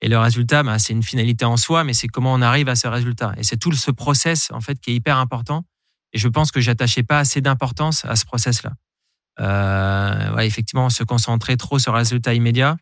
et 0.00 0.08
le 0.08 0.18
résultat 0.18 0.62
ben, 0.62 0.78
c'est 0.78 0.94
une 0.94 1.02
finalité 1.02 1.44
en 1.44 1.58
soi 1.58 1.84
mais 1.84 1.92
c'est 1.92 2.08
comment 2.08 2.32
on 2.32 2.40
arrive 2.40 2.70
à 2.70 2.76
ce 2.76 2.88
résultat. 2.88 3.34
Et 3.36 3.44
c'est 3.44 3.58
tout 3.58 3.72
ce 3.72 3.90
process 3.90 4.50
en 4.52 4.62
fait 4.62 4.80
qui 4.80 4.92
est 4.92 4.94
hyper 4.94 5.18
important. 5.18 5.66
Et 6.14 6.18
je 6.18 6.28
pense 6.28 6.50
que 6.50 6.62
j'attachais 6.62 7.02
pas 7.02 7.18
assez 7.18 7.42
d'importance 7.42 8.06
à 8.06 8.16
ce 8.16 8.24
process 8.24 8.62
là 8.62 8.70
euh, 8.70 8.93
ouais, 9.40 10.46
effectivement 10.46 10.90
se 10.90 11.02
concentrer 11.04 11.56
trop 11.56 11.78
sur 11.78 11.92
le 11.92 11.98
résultat 11.98 12.34
immédiat 12.34 12.76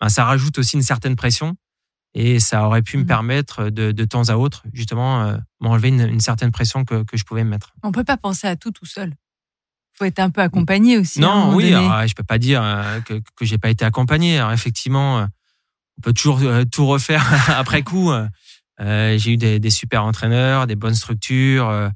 ben, 0.00 0.08
ça 0.08 0.24
rajoute 0.24 0.58
aussi 0.58 0.76
une 0.76 0.82
certaine 0.82 1.14
pression 1.16 1.54
et 2.14 2.40
ça 2.40 2.66
aurait 2.66 2.82
pu 2.82 2.96
me 2.96 3.02
Mhm. 3.02 3.08
permettre 3.08 3.70
de, 3.70 3.92
de 3.92 4.04
temps 4.04 4.28
à 4.28 4.34
autre, 4.34 4.64
justement, 4.74 5.22
euh, 5.24 5.36
m'enlever 5.60 5.88
une, 5.88 6.00
une 6.00 6.20
certaine 6.20 6.50
pression 6.50 6.84
que, 6.84 7.04
que 7.04 7.16
je 7.16 7.24
pouvais 7.24 7.44
me 7.44 7.50
mettre. 7.50 7.72
on 7.82 7.92
peut 7.92 8.04
pas 8.04 8.16
penser 8.18 8.46
à 8.48 8.56
tout 8.56 8.70
tout 8.72 8.84
seul. 8.84 9.14
faut 9.96 10.04
être 10.04 10.18
un 10.18 10.28
peu 10.30 10.40
accompagné 10.42 10.98
aussi. 10.98 11.20
un 11.22 11.26
non, 11.28 11.54
oui, 11.54 11.72
alors, 11.72 12.06
je 12.06 12.14
peux 12.14 12.24
pas 12.24 12.38
dire 12.38 12.62
euh, 12.62 13.00
que, 13.00 13.20
que 13.36 13.44
j'ai 13.44 13.58
pas 13.58 13.70
été 13.70 13.84
accompagné. 13.84 14.38
Alors, 14.38 14.52
effectivement, 14.52 15.20
euh, 15.20 15.26
on 15.98 16.00
peut 16.02 16.12
toujours 16.12 16.40
euh, 16.42 16.64
tout 16.64 16.86
refaire 16.86 17.24
après 17.58 17.82
coup. 17.82 18.10
Euh, 18.10 19.16
j'ai 19.18 19.32
eu 19.32 19.36
des, 19.36 19.58
des 19.60 19.70
super 19.70 20.04
entraîneurs, 20.04 20.66
des 20.66 20.76
bonnes 20.76 20.94
structures. 20.96 21.68
euh, 21.68 21.88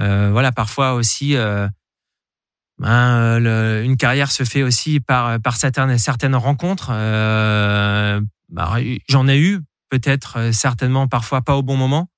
euh, 0.00 0.30
voilà, 0.32 0.50
parfois 0.52 0.94
aussi, 0.94 1.36
euh, 1.36 1.68
ben, 2.82 2.90
euh, 2.90 3.38
le- 3.38 3.84
une 3.84 3.96
carrière 3.96 4.30
se 4.32 4.44
fait 4.44 4.62
aussi 4.62 5.00
par, 5.00 5.40
par 5.40 5.56
certaines, 5.56 5.96
certaines 5.98 6.34
rencontres. 6.36 6.90
Euh, 6.92 8.20
bah, 8.48 8.74
J'en 9.08 9.28
ai 9.28 9.38
eu, 9.38 9.60
peut-être, 9.88 10.38
euh, 10.38 10.52
certainement, 10.52 11.08
parfois 11.08 11.42
pas 11.42 11.56
au 11.56 11.62
bon 11.62 11.76
moment. 11.76 12.08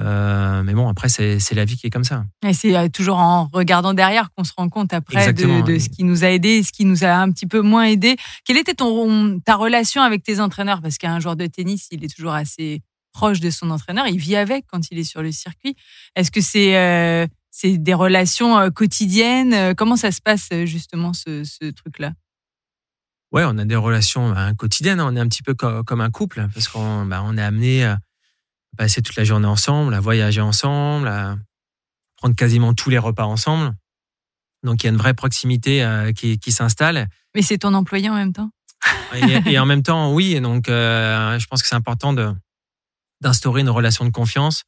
Euh, 0.00 0.62
mais 0.62 0.72
bon, 0.72 0.88
après, 0.88 1.08
c'est 1.10 1.38
la 1.54 1.64
vie 1.64 1.76
qui 1.76 1.86
est 1.86 1.90
comme 1.90 2.04
ça. 2.04 2.24
Et 2.46 2.54
c'est 2.54 2.88
toujours 2.90 3.18
en 3.18 3.48
regardant 3.52 3.92
derrière 3.94 4.30
qu'on 4.32 4.42
se 4.44 4.52
rend 4.56 4.68
compte 4.68 4.92
après 4.94 5.32
de, 5.32 5.78
ce 5.78 5.88
qui 5.90 6.02
nous 6.04 6.24
a 6.24 6.28
aidé 6.28 6.48
et 6.48 6.62
ce 6.62 6.72
qui 6.72 6.84
nous 6.86 7.04
a 7.04 7.10
un 7.14 7.30
petit 7.30 7.46
peu 7.46 7.60
moins 7.60 7.84
aidé. 7.84 8.16
Quelle 8.44 8.56
était 8.56 8.74
ton, 8.74 9.38
ta 9.40 9.54
relation 9.54 10.02
avec 10.02 10.22
tes 10.22 10.40
entraîneurs? 10.40 10.80
Parce 10.80 10.96
qu'un 10.96 11.20
joueur 11.20 11.36
de 11.36 11.46
tennis, 11.46 11.88
il 11.90 12.02
est 12.04 12.14
toujours 12.14 12.32
assez 12.32 12.80
proche 13.12 13.40
de 13.40 13.50
son 13.50 13.70
entraîneur. 13.70 14.06
Il 14.08 14.18
vit 14.18 14.36
avec 14.36 14.64
quand 14.66 14.90
il 14.90 14.98
est 14.98 15.04
sur 15.04 15.22
le 15.22 15.30
circuit. 15.30 15.76
Est-ce 16.16 16.30
que 16.30 16.40
c'est 16.40 16.76
euh, 16.78 17.26
c'est 17.54 17.78
des 17.78 17.94
relations 17.94 18.58
euh, 18.58 18.70
quotidiennes 18.70 19.52
Euh, 19.54 19.74
Comment 19.76 19.96
ça 19.96 20.10
se 20.10 20.20
passe 20.20 20.48
euh, 20.52 20.66
justement 20.66 21.12
ce, 21.12 21.44
ce 21.44 21.70
truc-là? 21.70 22.12
Ouais, 23.30 23.44
on 23.46 23.56
a 23.58 23.64
des 23.64 23.76
relations 23.76 24.30
ben, 24.32 24.54
quotidiennes. 24.54 24.98
hein. 25.00 25.06
On 25.10 25.16
est 25.16 25.20
un 25.20 25.28
petit 25.28 25.42
peu 25.42 25.54
co- 25.54 25.84
comme 25.84 26.00
un 26.00 26.10
couple 26.10 26.48
parce 26.52 26.66
qu'on 26.68 27.04
ben, 27.06 27.22
on 27.24 27.36
est 27.38 27.42
amené 27.42 27.84
à 27.84 27.98
passer 28.76 29.00
toute 29.02 29.16
la 29.16 29.24
journée 29.24 29.46
ensemble, 29.46 29.94
à 29.94 30.00
voyager 30.00 30.40
ensemble, 30.40 31.06
à 31.08 31.36
prendre 32.16 32.34
quasiment 32.34 32.74
tous 32.74 32.90
les 32.90 32.98
repas 32.98 33.24
ensemble. 33.24 33.74
Donc 34.64 34.82
il 34.82 34.86
y 34.86 34.88
a 34.88 34.92
une 34.92 34.98
vraie 34.98 35.14
proximité 35.14 35.82
euh, 35.84 36.12
qui, 36.12 36.38
qui 36.38 36.52
s'installe. 36.52 37.08
Mais 37.34 37.42
c'est 37.42 37.58
ton 37.58 37.74
employé 37.74 38.08
en 38.10 38.14
même 38.14 38.32
temps? 38.32 38.50
Et, 39.14 39.52
et 39.52 39.58
en 39.58 39.66
même 39.72 39.82
temps, 39.82 40.12
oui. 40.12 40.32
Et 40.34 40.40
donc 40.40 40.68
euh, 40.68 41.38
je 41.38 41.46
pense 41.46 41.62
que 41.62 41.68
c'est 41.68 41.74
important 41.74 42.12
de 42.12 42.32
d'instaurer 43.20 43.60
une 43.60 43.70
relation 43.70 44.04
de 44.04 44.10
confiance, 44.10 44.64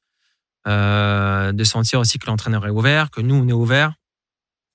euh, 0.67 1.53
de 1.53 1.65
sentir 1.65 2.01
aussi 2.01 2.19
que 2.19 2.27
l'entraîneur 2.27 2.67
est 2.67 2.71
ouvert, 2.71 3.11
que 3.11 3.21
nous 3.21 3.35
on 3.35 3.47
est 3.49 3.53
ouvert. 3.53 3.95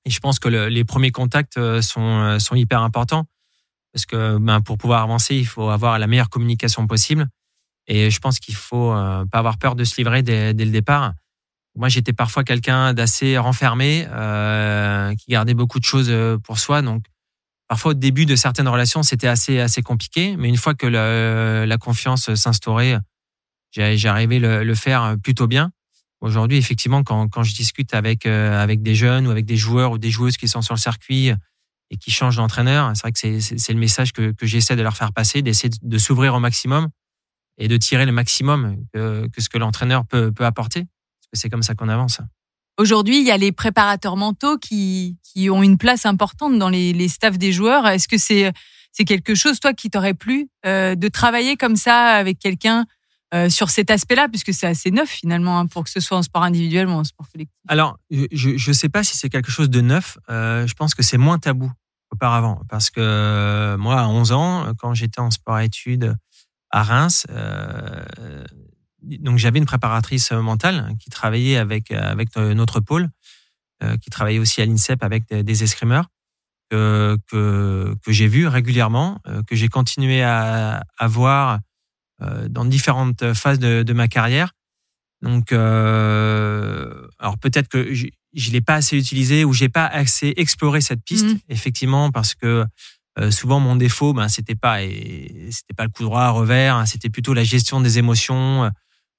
Et 0.06 0.12
je 0.12 0.20
pense 0.20 0.40
que 0.40 0.48
le- 0.50 0.68
les 0.70 0.84
premiers 0.86 1.12
contacts 1.12 1.58
euh, 1.58 1.82
sont 1.82 2.02
euh, 2.02 2.40
sont 2.40 2.56
hyper 2.56 2.82
importants 2.82 3.26
parce 3.94 4.06
que 4.06 4.38
ben, 4.38 4.62
pour 4.62 4.78
pouvoir 4.78 5.02
avancer, 5.04 5.36
il 5.36 5.46
faut 5.48 5.70
avoir 5.70 5.98
la 6.00 6.08
meilleure 6.08 6.30
communication 6.30 6.86
possible. 6.88 7.28
Et 7.88 8.12
je 8.12 8.20
pense 8.20 8.40
qu'il 8.40 8.56
faut 8.56 8.94
euh, 8.94 9.26
pas 9.32 9.40
avoir 9.40 9.58
peur 9.58 9.76
de 9.76 9.84
se 9.84 9.98
livrer 9.98 10.22
dès, 10.22 10.54
dès 10.54 10.66
le 10.66 10.72
départ. 10.72 11.14
Moi, 11.76 11.90
j'étais 11.90 12.14
parfois 12.14 12.44
quelqu'un 12.44 12.94
d'assez 12.94 13.38
renfermé, 13.38 14.06
qui 15.18 15.32
gardait 15.32 15.54
beaucoup 15.54 15.80
de 15.80 15.86
choses 15.86 16.12
pour 16.44 16.60
soi. 16.60 16.82
Donc, 16.82 17.06
parfois 17.68 17.92
au 17.92 17.94
début 17.94 18.26
de 18.26 18.36
certaines 18.36 18.68
relations, 18.68 19.02
c'était 19.02 19.28
assez 19.28 19.60
assez 19.60 19.82
compliqué. 19.82 20.36
Mais 20.38 20.50
une 20.50 20.58
fois 20.58 20.74
que 20.74 20.88
la 20.88 21.78
confiance 21.78 22.34
s'instaurait, 22.36 22.98
j'arrivais 23.72 24.40
le, 24.40 24.64
le 24.64 24.76
faire 24.76 25.16
plutôt 25.24 25.48
bien. 25.48 25.72
Aujourd'hui, 26.22 26.58
effectivement, 26.58 27.04
quand, 27.04 27.30
quand 27.30 27.44
je 27.44 27.56
discute 27.56 27.94
avec 27.94 28.26
euh, 28.26 28.62
avec 28.62 28.82
des 28.82 28.96
jeunes 28.96 29.28
ou 29.28 29.32
avec 29.32 29.46
des 29.46 29.56
joueurs 29.56 29.92
ou 29.92 29.98
des 29.98 30.12
joueuses 30.12 30.38
qui 30.38 30.48
sont 30.48 30.62
sur 30.62 30.74
le 30.74 30.80
circuit 30.80 31.32
et 31.92 31.98
qui 31.98 32.12
changent 32.12 32.36
d'entraîneur, 32.36 32.92
c'est 32.96 33.02
vrai 33.02 33.12
que 33.12 33.20
c'est- 33.40 33.74
le 33.74 33.80
message 33.80 34.12
que, 34.12 34.32
que 34.32 34.46
j'essaie 34.46 34.76
de 34.76 34.82
leur 34.82 34.98
faire 34.98 35.14
passer, 35.14 35.42
d'essayer 35.42 35.74
de, 35.82 35.98
s'ouvrir 35.98 36.36
au 36.36 36.40
maximum 36.40 36.90
et 37.58 37.68
de 37.68 37.78
tirer 37.78 38.06
le 38.06 38.12
maximum 38.12 38.78
que, 38.94 39.28
que 39.28 39.42
ce 39.42 39.50
que 39.50 39.58
l'entraîneur 39.58 40.06
peut, 40.06 40.32
peut 40.32 40.46
apporter. 40.46 40.86
C'est 41.34 41.50
comme 41.50 41.64
ça 41.64 41.74
qu'on 41.74 41.90
avance. 41.90 42.22
Aujourd'hui, 42.78 43.20
il 43.20 43.26
y 43.26 43.32
a 43.32 43.38
les 43.38 43.52
préparateurs 43.52 44.18
mentaux 44.18 44.58
qui, 44.58 45.18
qui 45.24 45.50
ont 45.50 45.64
une 45.64 45.78
place 45.78 46.06
importante 46.06 46.58
dans 46.58 46.70
les, 46.70 46.94
les 46.94 47.08
staffs 47.08 47.38
des 47.38 47.52
joueurs. 47.52 47.88
Est-ce 47.88 48.08
que 48.08 48.18
c'est 48.18 48.52
c'est 48.92 49.06
quelque 49.06 49.36
chose, 49.36 49.60
toi, 49.60 49.74
qui 49.74 49.90
t'aurait 49.90 50.14
plu 50.14 50.50
euh, 50.66 50.96
de 50.96 51.08
travailler 51.08 51.58
comme 51.58 51.76
ça 51.76 52.08
avec 52.16 52.40
quelqu'un 52.40 52.86
euh, 53.32 53.48
sur 53.48 53.70
cet 53.70 53.92
aspect-là, 53.92 54.28
puisque 54.28 54.54
c'est 54.54 54.66
assez 54.66 54.90
neuf 54.90 55.08
finalement, 55.08 55.60
hein, 55.60 55.68
pour 55.68 55.84
que 55.84 55.92
ce 55.92 56.00
soit 56.00 56.18
en 56.18 56.24
sport 56.24 56.42
individuel 56.42 56.88
ou 56.88 56.92
en 56.92 57.04
sport 57.04 57.30
collectif 57.32 57.56
Alors, 57.68 58.00
je 58.10 58.70
ne 58.70 58.74
sais 58.74 58.90
pas 58.90 59.04
si 59.04 59.16
c'est 59.16 59.30
quelque 59.30 59.52
chose 59.52 59.70
de 59.70 59.82
neuf. 59.82 60.18
Euh, 60.30 60.66
je 60.66 60.74
pense 60.74 60.96
que 60.96 61.04
c'est 61.04 61.20
moins 61.20 61.38
tabou 61.38 61.72
qu'auparavant. 62.10 62.60
Parce 62.70 62.90
que 62.90 63.00
euh, 63.00 63.78
moi, 63.78 64.02
à 64.02 64.08
11 64.08 64.32
ans, 64.32 64.74
quand 64.80 64.96
j'étais 64.96 65.20
en 65.20 65.30
sport-études 65.30 66.18
à 66.72 66.82
Reims, 66.82 67.28
j'avais 69.36 69.60
une 69.60 69.66
préparatrice 69.68 70.32
mentale 70.32 70.96
qui 71.00 71.12
travaillait 71.12 71.58
avec, 71.58 71.92
avec 71.92 72.36
notre 72.36 72.80
pôle, 72.80 73.10
qui 74.02 74.10
travaillait 74.10 74.40
aussi 74.40 74.62
à 74.62 74.66
l'INSEP 74.66 75.04
avec 75.04 75.28
des, 75.30 75.64
escrimeurs, 75.64 76.08
que, 76.72 77.18
que, 77.32 77.96
j'ai 78.08 78.28
vu 78.28 78.48
régulièrement, 78.48 79.20
que 79.48 79.56
j'ai 79.56 79.68
continué 79.68 80.24
à, 80.24 80.84
à 80.98 81.08
voir 81.08 81.60
dans 82.50 82.66
différentes 82.66 83.34
phases 83.34 83.60
de, 83.60 83.84
de 83.84 83.94
ma 83.94 84.08
carrière. 84.08 84.52
Donc, 85.22 85.52
euh, 85.52 87.08
alors 87.20 87.38
peut-être 87.38 87.68
que 87.68 87.94
je 87.94 88.06
ne 88.06 88.54
l'ai 88.54 88.62
pas 88.62 88.76
assez 88.76 88.98
utilisé 88.98 89.44
ou 89.46 89.54
j'ai 89.54 89.70
pas 89.70 89.86
assez 89.86 90.34
exploré 90.38 90.82
cette 90.82 91.04
piste, 91.04 91.26
Mhm. 91.26 91.40
effectivement, 91.50 92.12
parce 92.12 92.36
que 92.36 92.66
euh, 93.20 93.32
souvent 93.32 93.60
mon 93.60 93.76
défaut, 93.76 94.14
ben 94.14 94.28
c'était 94.30 94.56
pas 94.56 94.78
c'était 94.80 95.74
pas 95.76 95.84
le 95.84 95.90
coup 95.90 96.04
droit 96.04 96.30
revers, 96.30 96.76
hein, 96.76 96.86
c'était 96.86 97.10
plutôt 97.10 97.34
la 97.34 97.44
gestion 97.44 97.82
des 97.82 97.98
émotions, 97.98 98.70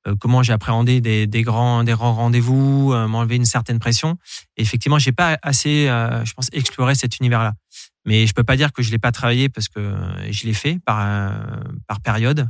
euh, 0.06 0.14
comment 0.18 0.42
j'ai 0.42 0.52
appréhendé 0.54 1.00
des, 1.02 1.26
des 1.26 1.42
grands 1.42 1.84
des 1.84 1.92
grands 1.92 2.14
rendez-vous, 2.14 2.92
euh, 2.94 3.06
m'enlever 3.08 3.36
une 3.36 3.44
certaine 3.44 3.78
pression. 3.78 4.16
Et 4.56 4.62
effectivement, 4.62 4.98
j'ai 4.98 5.12
pas 5.12 5.38
assez, 5.42 5.88
euh, 5.88 6.24
je 6.24 6.32
pense, 6.32 6.48
exploré 6.52 6.94
cet 6.94 7.18
univers-là. 7.18 7.52
Mais 8.06 8.26
je 8.26 8.32
peux 8.32 8.44
pas 8.44 8.56
dire 8.56 8.72
que 8.72 8.82
je 8.82 8.90
l'ai 8.90 8.98
pas 8.98 9.12
travaillé 9.12 9.50
parce 9.50 9.68
que 9.68 9.94
je 10.30 10.44
l'ai 10.46 10.54
fait 10.54 10.78
par 10.86 11.00
euh, 11.02 11.30
par 11.86 12.00
période. 12.00 12.48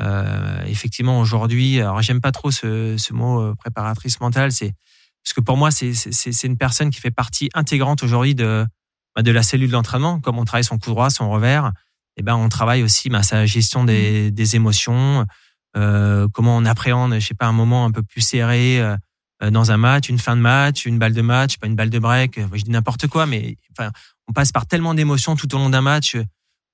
Euh, 0.00 0.62
effectivement, 0.66 1.20
aujourd'hui, 1.20 1.80
alors 1.80 2.02
j'aime 2.02 2.20
pas 2.20 2.32
trop 2.32 2.50
ce, 2.50 2.96
ce 2.96 3.12
mot 3.12 3.40
euh, 3.40 3.54
préparatrice 3.54 4.20
mentale, 4.20 4.52
c'est 4.52 4.72
parce 5.22 5.34
que 5.34 5.40
pour 5.40 5.56
moi, 5.56 5.70
c'est 5.70 6.42
une 6.42 6.56
personne 6.56 6.90
qui 6.90 7.00
fait 7.00 7.12
partie 7.12 7.48
intégrante 7.54 8.02
aujourd'hui 8.02 8.34
de 8.34 8.66
bah, 9.14 9.22
de 9.22 9.30
la 9.30 9.42
cellule 9.42 9.70
d'entraînement. 9.70 10.18
Comme 10.18 10.38
on 10.38 10.44
travaille 10.44 10.64
son 10.64 10.78
coup 10.78 10.90
droit, 10.90 11.10
son 11.10 11.30
revers, 11.30 11.70
et 12.16 12.22
ben 12.22 12.34
on 12.34 12.48
travaille 12.48 12.82
aussi 12.82 13.08
bah, 13.08 13.22
sa 13.22 13.46
gestion 13.46 13.84
des, 13.84 14.30
des 14.30 14.56
émotions, 14.56 15.26
euh, 15.76 16.28
comment 16.32 16.56
on 16.56 16.64
appréhende, 16.64 17.14
je 17.14 17.26
sais 17.26 17.34
pas, 17.34 17.46
un 17.46 17.52
moment 17.52 17.84
un 17.84 17.90
peu 17.90 18.02
plus 18.02 18.20
serré 18.20 18.80
euh, 18.80 18.96
dans 19.50 19.72
un 19.72 19.76
match, 19.76 20.08
une 20.08 20.18
fin 20.18 20.36
de 20.36 20.40
match, 20.40 20.86
une 20.86 20.98
balle 20.98 21.14
de 21.14 21.22
match, 21.22 21.58
pas 21.58 21.66
une 21.66 21.76
balle 21.76 21.90
de 21.90 21.98
break, 21.98 22.38
euh, 22.38 22.46
je 22.52 22.62
dis 22.62 22.70
n'importe 22.70 23.06
quoi, 23.06 23.26
mais 23.26 23.56
enfin, 23.76 23.90
on 24.28 24.32
passe 24.32 24.52
par 24.52 24.66
tellement 24.66 24.94
d'émotions 24.94 25.34
tout 25.36 25.52
au 25.54 25.58
long 25.58 25.70
d'un 25.70 25.80
match 25.82 26.16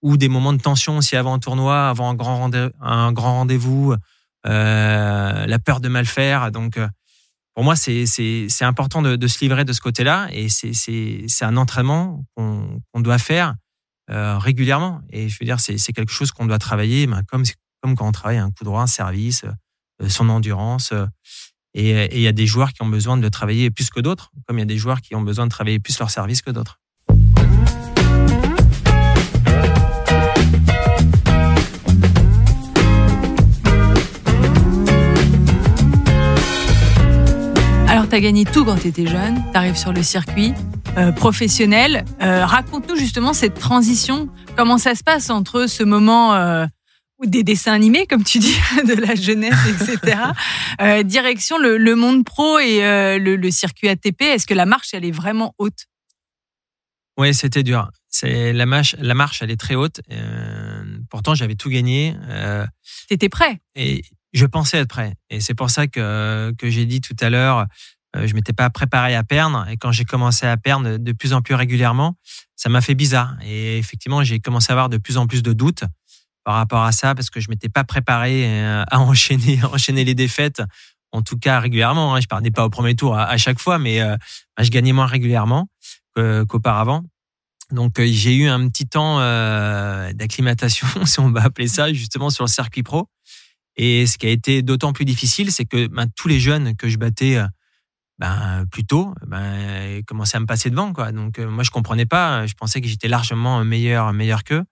ou 0.02 0.16
des 0.16 0.28
moments 0.28 0.52
de 0.52 0.60
tension 0.60 0.98
aussi 0.98 1.16
avant 1.16 1.34
un 1.34 1.38
tournoi, 1.38 1.88
avant 1.88 2.10
un 2.10 2.14
grand 2.14 2.38
rendez- 2.38 2.70
un 2.80 3.12
grand 3.12 3.34
rendez-vous, 3.34 3.94
euh, 4.46 5.46
la 5.46 5.58
peur 5.58 5.80
de 5.80 5.88
mal 5.88 6.06
faire. 6.06 6.50
Donc, 6.52 6.76
euh, 6.76 6.88
pour 7.54 7.64
moi, 7.64 7.74
c'est 7.76 8.06
c'est 8.06 8.46
c'est 8.48 8.64
important 8.64 9.02
de, 9.02 9.26
se 9.26 9.40
livrer 9.40 9.64
de 9.64 9.72
ce 9.72 9.80
côté-là 9.80 10.28
et 10.30 10.48
c'est 10.48 10.72
c'est 10.72 11.24
c'est 11.26 11.44
un 11.44 11.56
entraînement 11.56 12.24
qu'on 12.36 12.80
qu'on 12.92 13.00
doit 13.00 13.18
faire 13.18 13.54
régulièrement. 14.08 15.02
Et 15.10 15.28
je 15.28 15.36
veux 15.38 15.44
dire, 15.44 15.60
c'est 15.60 15.92
quelque 15.92 16.12
chose 16.12 16.32
qu'on 16.32 16.46
doit 16.46 16.58
travailler, 16.58 17.06
ben, 17.06 17.22
comme, 17.24 17.42
comme 17.82 17.94
quand 17.94 18.08
on 18.08 18.12
travaille 18.12 18.38
un 18.38 18.50
coup 18.50 18.64
droit, 18.64 18.80
un 18.80 18.86
service, 18.86 19.44
son 20.08 20.30
endurance. 20.30 20.94
et 21.74 22.16
il 22.16 22.22
y 22.22 22.26
a 22.28 22.32
des 22.32 22.46
joueurs 22.46 22.72
qui 22.72 22.82
ont 22.82 22.88
besoin 22.88 23.18
de 23.18 23.28
travailler 23.28 23.70
plus 23.70 23.90
que 23.90 24.00
d'autres, 24.00 24.30
comme 24.46 24.56
il 24.58 24.60
y 24.60 24.62
a 24.62 24.66
des 24.66 24.78
joueurs 24.78 25.02
qui 25.02 25.14
ont 25.14 25.20
besoin 25.20 25.44
de 25.44 25.50
travailler 25.50 25.78
plus 25.78 25.98
leur 25.98 26.10
service 26.10 26.40
que 26.40 26.50
d'autres. 26.50 26.78
Tu 38.08 38.14
as 38.14 38.20
gagné 38.20 38.44
tout 38.44 38.64
quand 38.64 38.76
tu 38.76 38.88
étais 38.88 39.06
jeune, 39.06 39.42
tu 39.52 39.56
arrives 39.56 39.76
sur 39.76 39.92
le 39.92 40.02
circuit 40.02 40.54
euh, 40.96 41.12
professionnel. 41.12 42.04
Euh, 42.22 42.46
raconte-nous 42.46 42.96
justement 42.96 43.32
cette 43.32 43.54
transition, 43.54 44.28
comment 44.56 44.78
ça 44.78 44.94
se 44.94 45.02
passe 45.02 45.28
entre 45.30 45.66
ce 45.66 45.82
moment 45.82 46.34
euh, 46.34 46.66
des 47.26 47.42
dessins 47.42 47.72
animés, 47.72 48.06
comme 48.06 48.24
tu 48.24 48.38
dis, 48.38 48.56
de 48.86 48.94
la 48.94 49.14
jeunesse, 49.14 49.58
etc., 49.68 50.18
direction 51.04 51.58
le, 51.58 51.94
monde 51.94 52.24
pro 52.24 52.58
et 52.58 52.80
le, 53.18 53.50
circuit 53.50 53.88
ATP. 53.88 54.22
Est-ce 54.22 54.46
que 54.46 54.54
la 54.54 54.66
marche, 54.66 54.94
elle 54.94 55.04
est 55.04 55.10
vraiment 55.10 55.54
haute? 55.58 55.86
Oui, 57.18 57.34
c'était 57.34 57.62
dur. 57.62 57.90
C'est 58.08 58.52
la 58.52 58.64
marche, 58.64 58.96
la 58.98 59.14
marche, 59.14 59.42
elle 59.42 59.50
est 59.50 59.60
très 59.60 59.74
haute. 59.74 60.00
pourtant, 61.10 61.34
j'avais 61.34 61.56
tout 61.56 61.68
gagné. 61.68 62.14
tu 63.08 63.14
étais 63.14 63.28
prêt? 63.28 63.60
Et 63.74 64.02
je 64.32 64.46
pensais 64.46 64.78
être 64.78 64.88
prêt. 64.88 65.14
Et 65.30 65.40
c'est 65.40 65.54
pour 65.54 65.70
ça 65.70 65.86
que, 65.86 66.52
que 66.58 66.70
j'ai 66.70 66.86
dit 66.86 67.00
tout 67.00 67.16
à 67.20 67.30
l'heure, 67.30 67.58
euh, 67.58 67.64
je 68.26 68.34
m'étais 68.34 68.52
pas 68.52 68.70
préparé 68.70 69.14
à 69.14 69.24
perdre. 69.24 69.66
Et 69.68 69.76
quand 69.76 69.92
j'ai 69.92 70.04
commencé 70.04 70.46
à 70.46 70.56
perdre 70.56 70.96
de 70.96 71.12
plus 71.12 71.32
en 71.32 71.42
plus 71.42 71.54
régulièrement, 71.54 72.16
ça 72.56 72.68
m'a 72.68 72.80
fait 72.80 72.94
bizarre. 72.94 73.36
Et 73.42 73.78
effectivement, 73.78 74.24
j'ai 74.24 74.40
commencé 74.40 74.70
à 74.70 74.72
avoir 74.72 74.88
de 74.88 74.98
plus 74.98 75.16
en 75.16 75.26
plus 75.26 75.42
de 75.42 75.52
doutes 75.52 75.84
par 76.44 76.56
rapport 76.56 76.82
à 76.82 76.92
ça 76.92 77.14
parce 77.14 77.30
que 77.30 77.40
je 77.40 77.48
m'étais 77.50 77.68
pas 77.68 77.84
préparé 77.84 78.44
euh, 78.46 78.84
à 78.90 79.00
enchaîner, 79.00 79.60
enchaîner 79.64 80.04
les 80.04 80.14
défaites. 80.14 80.62
En 81.12 81.22
tout 81.22 81.38
cas, 81.38 81.60
régulièrement. 81.60 82.14
Hein. 82.14 82.20
Je 82.20 82.26
perdais 82.26 82.50
pas 82.50 82.64
au 82.64 82.70
premier 82.70 82.94
tour 82.94 83.16
à, 83.16 83.36
chaque 83.38 83.60
fois, 83.60 83.78
mais 83.78 84.00
euh, 84.00 84.16
je 84.60 84.68
gagnais 84.70 84.92
moins 84.92 85.06
régulièrement 85.06 85.68
qu'auparavant. 86.48 87.04
Donc 87.70 88.00
j'ai 88.00 88.34
eu 88.34 88.48
un 88.48 88.68
petit 88.68 88.86
temps 88.86 89.18
d'acclimatation, 90.12 90.88
si 91.04 91.20
on 91.20 91.30
va 91.30 91.44
appeler 91.44 91.68
ça, 91.68 91.92
justement 91.92 92.28
sur 92.28 92.44
le 92.44 92.48
circuit 92.48 92.82
pro. 92.82 93.08
Et 93.76 94.06
ce 94.06 94.18
qui 94.18 94.26
a 94.26 94.30
été 94.30 94.62
d'autant 94.62 94.92
plus 94.92 95.04
difficile, 95.04 95.52
c'est 95.52 95.64
que 95.64 95.86
ben, 95.86 96.06
tous 96.16 96.26
les 96.26 96.40
jeunes 96.40 96.74
que 96.74 96.88
je 96.88 96.98
battais 96.98 97.38
ben 98.18 98.66
plus 98.70 98.84
tôt, 98.84 99.14
ben 99.26 100.02
commençaient 100.06 100.36
à 100.36 100.40
me 100.40 100.46
passer 100.46 100.70
devant 100.70 100.92
quoi. 100.92 101.12
Donc 101.12 101.38
euh, 101.38 101.48
moi 101.48 101.64
je 101.64 101.70
comprenais 101.70 102.06
pas, 102.06 102.46
je 102.46 102.54
pensais 102.54 102.80
que 102.80 102.88
j'étais 102.88 103.08
largement 103.08 103.64
meilleur 103.64 104.12
meilleur 104.12 104.44
qu'eux. 104.44 104.64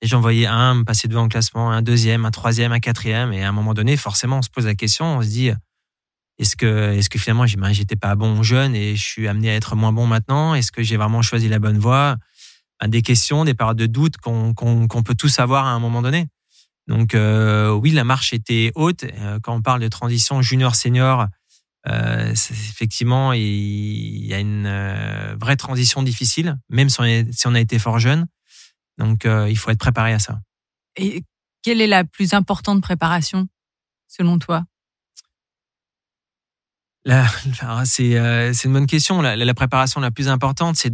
Et 0.00 0.06
j'en 0.06 0.20
voyais 0.20 0.46
un 0.46 0.74
me 0.74 0.84
passer 0.84 1.08
devant 1.08 1.24
au 1.24 1.28
classement, 1.28 1.72
un 1.72 1.82
deuxième, 1.82 2.24
un 2.24 2.30
troisième, 2.30 2.70
un 2.70 2.78
quatrième. 2.78 3.32
Et 3.32 3.42
à 3.42 3.48
un 3.48 3.52
moment 3.52 3.74
donné, 3.74 3.96
forcément, 3.96 4.38
on 4.38 4.42
se 4.42 4.50
pose 4.50 4.66
la 4.66 4.76
question, 4.76 5.18
on 5.18 5.22
se 5.22 5.28
dit, 5.28 5.50
est-ce 6.38 6.54
que, 6.54 6.92
est-ce 6.92 7.10
que 7.10 7.18
finalement, 7.18 7.46
ben, 7.56 7.72
j'étais 7.72 7.96
pas 7.96 8.14
bon 8.14 8.42
jeune 8.44 8.76
et 8.76 8.94
je 8.94 9.02
suis 9.02 9.26
amené 9.26 9.50
à 9.50 9.54
être 9.54 9.74
moins 9.74 9.92
bon 9.92 10.06
maintenant? 10.06 10.54
Est-ce 10.54 10.70
que 10.70 10.84
j'ai 10.84 10.96
vraiment 10.96 11.20
choisi 11.20 11.48
la 11.48 11.58
bonne 11.58 11.78
voie? 11.78 12.16
Ben, 12.80 12.86
Des 12.86 13.02
questions, 13.02 13.44
des 13.44 13.54
périodes 13.54 13.76
de 13.76 13.86
doute 13.86 14.18
qu'on 14.18 14.54
qu'on 14.54 15.02
peut 15.02 15.16
tous 15.16 15.40
avoir 15.40 15.66
à 15.66 15.70
un 15.70 15.80
moment 15.80 16.00
donné. 16.00 16.28
Donc 16.86 17.14
euh, 17.14 17.70
oui, 17.70 17.90
la 17.90 18.04
marche 18.04 18.32
était 18.32 18.70
haute. 18.76 19.04
Euh, 19.04 19.40
quand 19.42 19.54
on 19.54 19.62
parle 19.62 19.80
de 19.80 19.88
transition 19.88 20.40
junior-senior, 20.40 21.26
euh, 21.88 22.30
effectivement, 22.32 23.32
il 23.32 24.26
y 24.26 24.34
a 24.34 24.38
une 24.38 24.66
euh, 24.66 25.36
vraie 25.40 25.56
transition 25.56 26.02
difficile, 26.02 26.58
même 26.68 26.88
si 26.88 27.00
on, 27.00 27.54
a 27.54 27.60
été 27.60 27.78
fort 27.78 27.98
jeune. 27.98 28.26
Donc, 28.98 29.24
euh, 29.24 29.48
il 29.48 29.56
faut 29.56 29.70
être 29.70 29.78
préparé 29.78 30.12
à 30.12 30.18
ça. 30.18 30.40
Et 30.96 31.22
quelle 31.62 31.80
est 31.80 31.86
la 31.86 32.04
plus 32.04 32.34
importante 32.34 32.82
préparation, 32.82 33.48
selon 34.08 34.38
toi? 34.38 34.64
C'est 37.84 38.64
une 38.64 38.72
bonne 38.72 38.86
question. 38.86 39.22
La, 39.22 39.36
la, 39.36 39.54
préparation 39.54 40.00
la 40.00 40.10
plus 40.10 40.28
importante, 40.28 40.76
c'est 40.76 40.90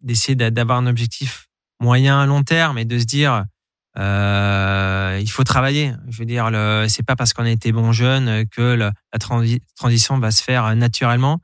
d'essayer 0.00 0.36
d'avoir 0.36 0.78
un 0.78 0.86
objectif 0.86 1.48
moyen 1.80 2.20
à 2.20 2.26
long 2.26 2.44
terme 2.44 2.78
et 2.78 2.84
de 2.84 2.98
se 2.98 3.04
dire 3.04 3.44
euh, 3.98 5.18
il 5.20 5.30
faut 5.30 5.44
travailler. 5.44 5.92
Je 6.08 6.18
veux 6.18 6.24
dire, 6.24 6.50
c'est 6.88 7.04
pas 7.04 7.16
parce 7.16 7.32
qu'on 7.32 7.44
a 7.44 7.50
été 7.50 7.72
bon 7.72 7.92
jeune 7.92 8.46
que 8.48 8.74
la 8.74 8.92
transition 9.76 10.18
va 10.18 10.30
se 10.30 10.42
faire 10.42 10.74
naturellement. 10.74 11.40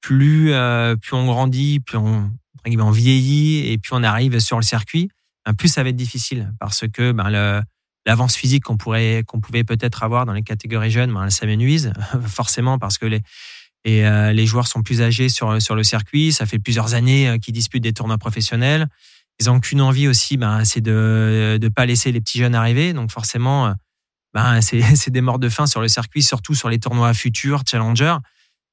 Plus, 0.00 0.52
euh, 0.52 0.96
plus 0.96 1.14
on 1.14 1.26
grandit, 1.26 1.78
plus 1.78 1.96
on, 1.96 2.30
vieillit 2.90 3.70
et 3.70 3.78
plus 3.78 3.94
on 3.94 4.02
arrive 4.02 4.38
sur 4.40 4.56
le 4.56 4.62
circuit, 4.62 5.10
ben, 5.46 5.54
plus 5.54 5.68
ça 5.68 5.82
va 5.82 5.90
être 5.90 5.96
difficile 5.96 6.52
parce 6.58 6.84
que 6.92 7.12
ben, 7.12 7.62
l'avance 8.04 8.34
physique 8.34 8.64
qu'on 8.64 8.76
pourrait, 8.76 9.22
pouvait 9.24 9.62
peut-être 9.62 10.02
avoir 10.02 10.26
dans 10.26 10.32
les 10.32 10.42
catégories 10.42 10.90
jeunes, 10.90 11.12
ben, 11.12 11.24
elle 11.24 11.30
s'amenuise 11.30 11.92
forcément 12.26 12.78
parce 12.80 12.98
que 12.98 13.06
euh, 13.86 14.32
les 14.32 14.46
joueurs 14.46 14.66
sont 14.66 14.82
plus 14.82 15.02
âgés 15.02 15.28
sur, 15.28 15.52
le 15.52 15.84
circuit. 15.84 16.32
Ça 16.32 16.46
fait 16.46 16.58
plusieurs 16.58 16.94
années 16.94 17.38
qu'ils 17.40 17.54
disputent 17.54 17.84
des 17.84 17.92
tournois 17.92 18.18
professionnels. 18.18 18.88
Ils 19.42 19.50
ont 19.50 19.58
qu'une 19.58 19.80
envie 19.80 20.06
aussi, 20.06 20.36
ben, 20.36 20.64
c'est 20.64 20.80
de 20.80 21.58
ne 21.60 21.68
pas 21.68 21.84
laisser 21.84 22.12
les 22.12 22.20
petits 22.20 22.38
jeunes 22.38 22.54
arriver. 22.54 22.92
Donc 22.92 23.10
forcément, 23.10 23.66
euh, 23.66 23.72
ben, 24.34 24.60
c'est 24.62 25.10
des 25.10 25.20
morts 25.20 25.40
de 25.40 25.48
faim 25.48 25.66
sur 25.66 25.80
le 25.80 25.88
circuit, 25.88 26.22
surtout 26.22 26.54
sur 26.54 26.68
les 26.68 26.78
tournois 26.78 27.12
futurs, 27.12 27.62
challenger. 27.68 28.14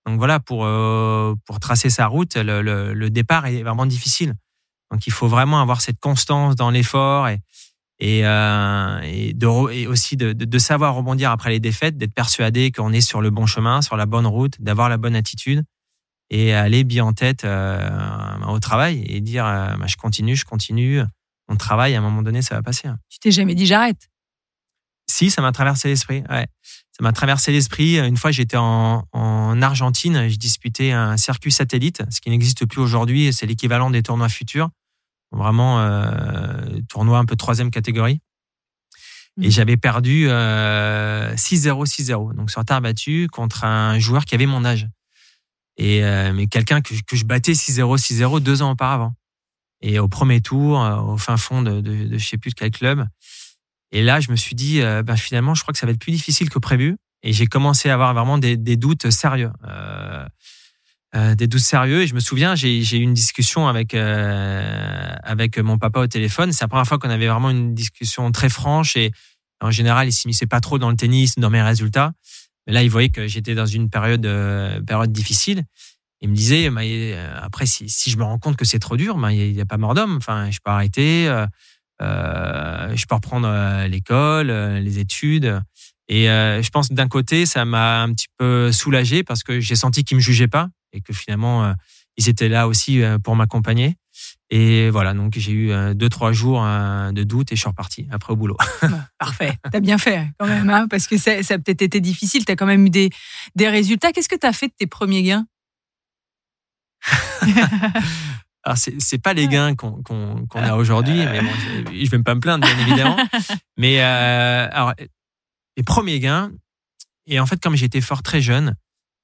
Donc 0.05 0.19
voilà, 0.19 0.39
pour, 0.39 0.65
euh, 0.65 1.33
pour 1.45 1.59
tracer 1.59 1.89
sa 1.89 2.05
route, 2.05 2.35
le, 2.35 3.09
départ 3.09 3.47
est 3.47 3.63
vraiment 3.63 3.87
difficile. 3.87 4.35
Donc 4.91 5.07
il 5.07 5.13
faut 5.13 5.27
vraiment 5.27 5.59
avoir 5.59 5.81
cette 5.81 5.99
constance 5.99 6.55
dans 6.55 6.69
l'effort 6.69 7.27
et, 7.27 7.39
et, 7.99 8.27
euh, 8.27 8.99
et, 9.01 9.87
aussi 9.87 10.17
de, 10.17 10.33
de, 10.33 10.59
savoir 10.59 10.93
rebondir 10.93 11.31
après 11.31 11.49
les 11.49 11.59
défaites, 11.59 11.97
d'être 11.97 12.13
persuadé 12.13 12.71
qu'on 12.71 12.93
est 12.93 13.01
sur 13.01 13.21
le 13.21 13.31
bon 13.31 13.47
chemin, 13.47 13.81
sur 13.81 13.97
la 13.97 14.05
bonne 14.05 14.27
route, 14.27 14.61
d'avoir 14.61 14.87
la 14.87 14.97
bonne 14.97 15.15
attitude 15.15 15.63
et 16.29 16.53
aller 16.53 16.83
bien 16.83 17.05
en 17.05 17.13
tête 17.13 17.43
euh, 17.43 17.89
au 18.47 18.59
travail 18.59 19.03
et 19.07 19.21
dire 19.21 19.45
euh, 19.45 19.75
bah, 19.77 19.87
je 19.87 19.97
continue, 19.97 20.35
je 20.35 20.45
continue, 20.45 21.01
on 21.47 21.55
travaille, 21.55 21.95
à 21.95 21.97
un 21.97 22.01
moment 22.01 22.21
donné, 22.21 22.41
ça 22.41 22.55
va 22.55 22.61
passer. 22.61 22.89
Tu 23.09 23.19
t'es 23.19 23.31
jamais 23.31 23.55
dit 23.55 23.65
j'arrête? 23.65 24.09
Si, 25.09 25.31
ça 25.31 25.41
m'a 25.41 25.51
traversé 25.51 25.87
l'esprit. 25.87 26.23
Ouais. 26.29 26.47
Ça 26.91 27.01
m'a 27.01 27.11
traversé 27.13 27.51
l'esprit. 27.51 27.97
Une 27.97 28.17
fois, 28.17 28.29
j'étais 28.29 28.57
en, 28.57 29.07
en, 29.11 29.61
Argentine, 29.61 30.29
je 30.29 30.35
disputais 30.35 30.91
un 30.91 31.17
circuit 31.17 31.51
satellite, 31.51 32.03
ce 32.11 32.21
qui 32.21 32.29
n'existe 32.29 32.65
plus 32.67 32.79
aujourd'hui, 32.79 33.33
c'est 33.33 33.47
l'équivalent 33.47 33.89
des 33.89 34.03
tournois 34.03 34.29
futurs. 34.29 34.69
Vraiment, 35.31 35.79
euh, 35.79 36.79
tournoi 36.89 37.19
un 37.19 37.25
peu 37.25 37.35
troisième 37.35 37.71
catégorie. 37.71 38.19
Et 39.41 39.47
mmh. 39.47 39.51
j'avais 39.51 39.77
perdu 39.77 40.25
euh, 40.27 41.33
6-0, 41.35 41.85
6-0. 41.85 42.35
Donc 42.35 42.51
sur 42.51 42.65
terre 42.65 42.81
battue 42.81 43.27
contre 43.31 43.63
un 43.63 43.97
joueur 43.99 44.25
qui 44.25 44.35
avait 44.35 44.47
mon 44.47 44.65
âge. 44.65 44.87
Et 45.79 46.03
euh, 46.03 46.33
mais 46.33 46.47
quelqu'un 46.47 46.81
que, 46.81 46.93
je 47.13 47.23
battais 47.23 47.53
6-0, 47.53 47.97
6-0 47.97 48.41
deux 48.41 48.61
ans 48.61 48.71
auparavant. 48.71 49.13
Et 49.81 49.97
au 49.97 50.09
premier 50.09 50.41
tour, 50.41 50.83
euh, 50.83 50.97
au 50.97 51.17
fin 51.17 51.37
fond 51.37 51.61
de, 51.61 51.79
de, 51.79 52.03
de 52.03 52.17
je 52.17 52.27
sais 52.27 52.37
plus 52.37 52.49
de 52.51 52.55
quel 52.55 52.69
club. 52.69 53.07
Et 53.91 54.03
là, 54.03 54.19
je 54.19 54.29
me 54.29 54.35
suis 54.35 54.55
dit, 54.55 54.81
euh, 54.81 55.03
ben 55.03 55.15
finalement, 55.15 55.55
je 55.55 55.61
crois 55.61 55.71
que 55.71 55.79
ça 55.79 55.85
va 55.85 55.93
être 55.93 55.99
plus 55.99 56.11
difficile 56.11 56.49
que 56.49 56.59
prévu. 56.59 56.97
Et 57.23 57.31
j'ai 57.31 57.47
commencé 57.47 57.89
à 57.89 57.93
avoir 57.93 58.13
vraiment 58.13 58.37
des, 58.37 58.57
des 58.57 58.75
doutes 58.75 59.09
sérieux. 59.09 59.51
Euh, 61.15 61.35
des 61.35 61.47
doutes 61.47 61.61
sérieux. 61.61 62.01
Et 62.01 62.07
je 62.07 62.13
me 62.13 62.19
souviens, 62.19 62.55
j'ai 62.55 62.77
eu 62.77 63.01
une 63.01 63.13
discussion 63.13 63.67
avec 63.67 63.93
avec 63.93 65.57
mon 65.57 65.77
papa 65.77 66.01
au 66.01 66.07
téléphone. 66.07 66.51
C'est 66.51 66.63
la 66.63 66.67
première 66.67 66.85
fois 66.85 66.99
qu'on 66.99 67.09
avait 67.09 67.27
vraiment 67.27 67.49
une 67.49 67.73
discussion 67.73 68.31
très 68.31 68.49
franche. 68.49 68.95
Et 68.95 69.11
en 69.61 69.71
général, 69.71 70.07
il 70.07 70.11
s'immisçait 70.11 70.45
pas 70.45 70.59
trop 70.59 70.77
dans 70.77 70.89
le 70.89 70.95
tennis, 70.95 71.35
dans 71.35 71.49
mes 71.49 71.61
résultats. 71.61 72.11
Mais 72.67 72.73
là, 72.73 72.83
il 72.83 72.89
voyait 72.89 73.09
que 73.09 73.27
j'étais 73.27 73.55
dans 73.55 73.65
une 73.65 73.89
période, 73.89 74.25
euh, 74.25 74.81
période 74.81 75.11
difficile. 75.11 75.63
Il 76.21 76.29
me 76.29 76.35
disait, 76.35 76.69
euh, 76.69 77.39
après, 77.41 77.65
si, 77.65 77.87
je 78.09 78.17
me 78.17 78.23
rends 78.23 78.39
compte 78.39 78.57
que 78.57 78.65
c'est 78.65 78.79
trop 78.79 78.97
dur, 78.97 79.17
il 79.31 79.53
n'y 79.53 79.61
a, 79.61 79.65
pas 79.65 79.77
mort 79.77 79.93
d'homme. 79.93 80.17
Enfin, 80.17 80.51
je 80.51 80.59
peux 80.63 80.71
arrêter, 80.71 81.27
euh 81.27 81.45
je 82.01 83.05
peux 83.05 83.15
reprendre 83.15 83.85
l'école, 83.87 84.47
les 84.51 84.99
études. 84.99 85.61
Et 86.07 86.25
je 86.27 86.69
pense 86.69 86.91
d'un 86.91 87.09
côté, 87.09 87.45
ça 87.45 87.65
m'a 87.65 88.01
un 88.01 88.13
petit 88.13 88.27
peu 88.37 88.71
soulagé 88.71 89.23
parce 89.23 89.43
que 89.43 89.59
j'ai 89.59 89.75
senti 89.75 90.05
qu'ils 90.05 90.15
me 90.15 90.21
jugeaient 90.21 90.47
pas 90.47 90.69
et 90.93 91.01
que 91.01 91.11
finalement, 91.11 91.73
ils 92.15 92.29
étaient 92.29 92.47
là 92.47 92.69
aussi 92.69 93.01
pour 93.21 93.35
m'accompagner. 93.35 93.97
Et 94.51 94.89
voilà, 94.89 95.13
donc 95.13 95.33
j'ai 95.37 95.51
eu 95.51 95.71
euh, 95.71 95.93
deux, 95.93 96.09
trois 96.09 96.31
jours 96.31 96.63
euh, 96.65 97.11
de 97.11 97.23
doute 97.23 97.51
et 97.51 97.55
je 97.55 97.61
suis 97.61 97.69
reparti 97.69 98.07
après 98.11 98.33
au 98.33 98.35
boulot. 98.35 98.57
Parfait. 99.19 99.53
T'as 99.71 99.79
bien 99.79 99.99
fait 99.99 100.27
quand 100.39 100.47
même, 100.47 100.69
hein, 100.69 100.87
parce 100.89 101.07
que 101.07 101.17
ça, 101.17 101.33
a 101.33 101.57
peut-être 101.59 101.83
été 101.83 102.01
difficile. 102.01 102.45
T'as 102.45 102.55
quand 102.55 102.65
même 102.65 102.85
eu 102.85 102.89
des, 102.89 103.11
des 103.55 103.69
résultats. 103.69 104.11
Qu'est-ce 104.11 104.29
que 104.29 104.35
t'as 104.35 104.53
fait 104.53 104.67
de 104.67 104.73
tes 104.77 104.87
premiers 104.87 105.21
gains? 105.21 105.45
Alors, 108.63 108.77
c'est 108.77 109.21
pas 109.21 109.33
les 109.33 109.47
gains 109.47 109.75
qu'on 109.75 110.43
a 110.53 110.75
aujourd'hui, 110.75 111.17
mais 111.25 111.41
bon, 111.41 111.49
je, 111.91 112.05
je 112.05 112.09
vais 112.09 112.21
pas 112.21 112.35
me 112.35 112.41
plaindre, 112.41 112.67
bien 112.67 112.77
évidemment. 112.79 113.17
Mais 113.77 114.01
euh, 114.01 114.67
alors, 114.71 114.93
les 115.77 115.83
premiers 115.83 116.19
gains, 116.19 116.51
et 117.25 117.39
en 117.39 117.45
fait, 117.45 117.61
comme 117.61 117.75
j'étais 117.75 118.01
fort 118.01 118.21
très 118.21 118.41
jeune, 118.41 118.75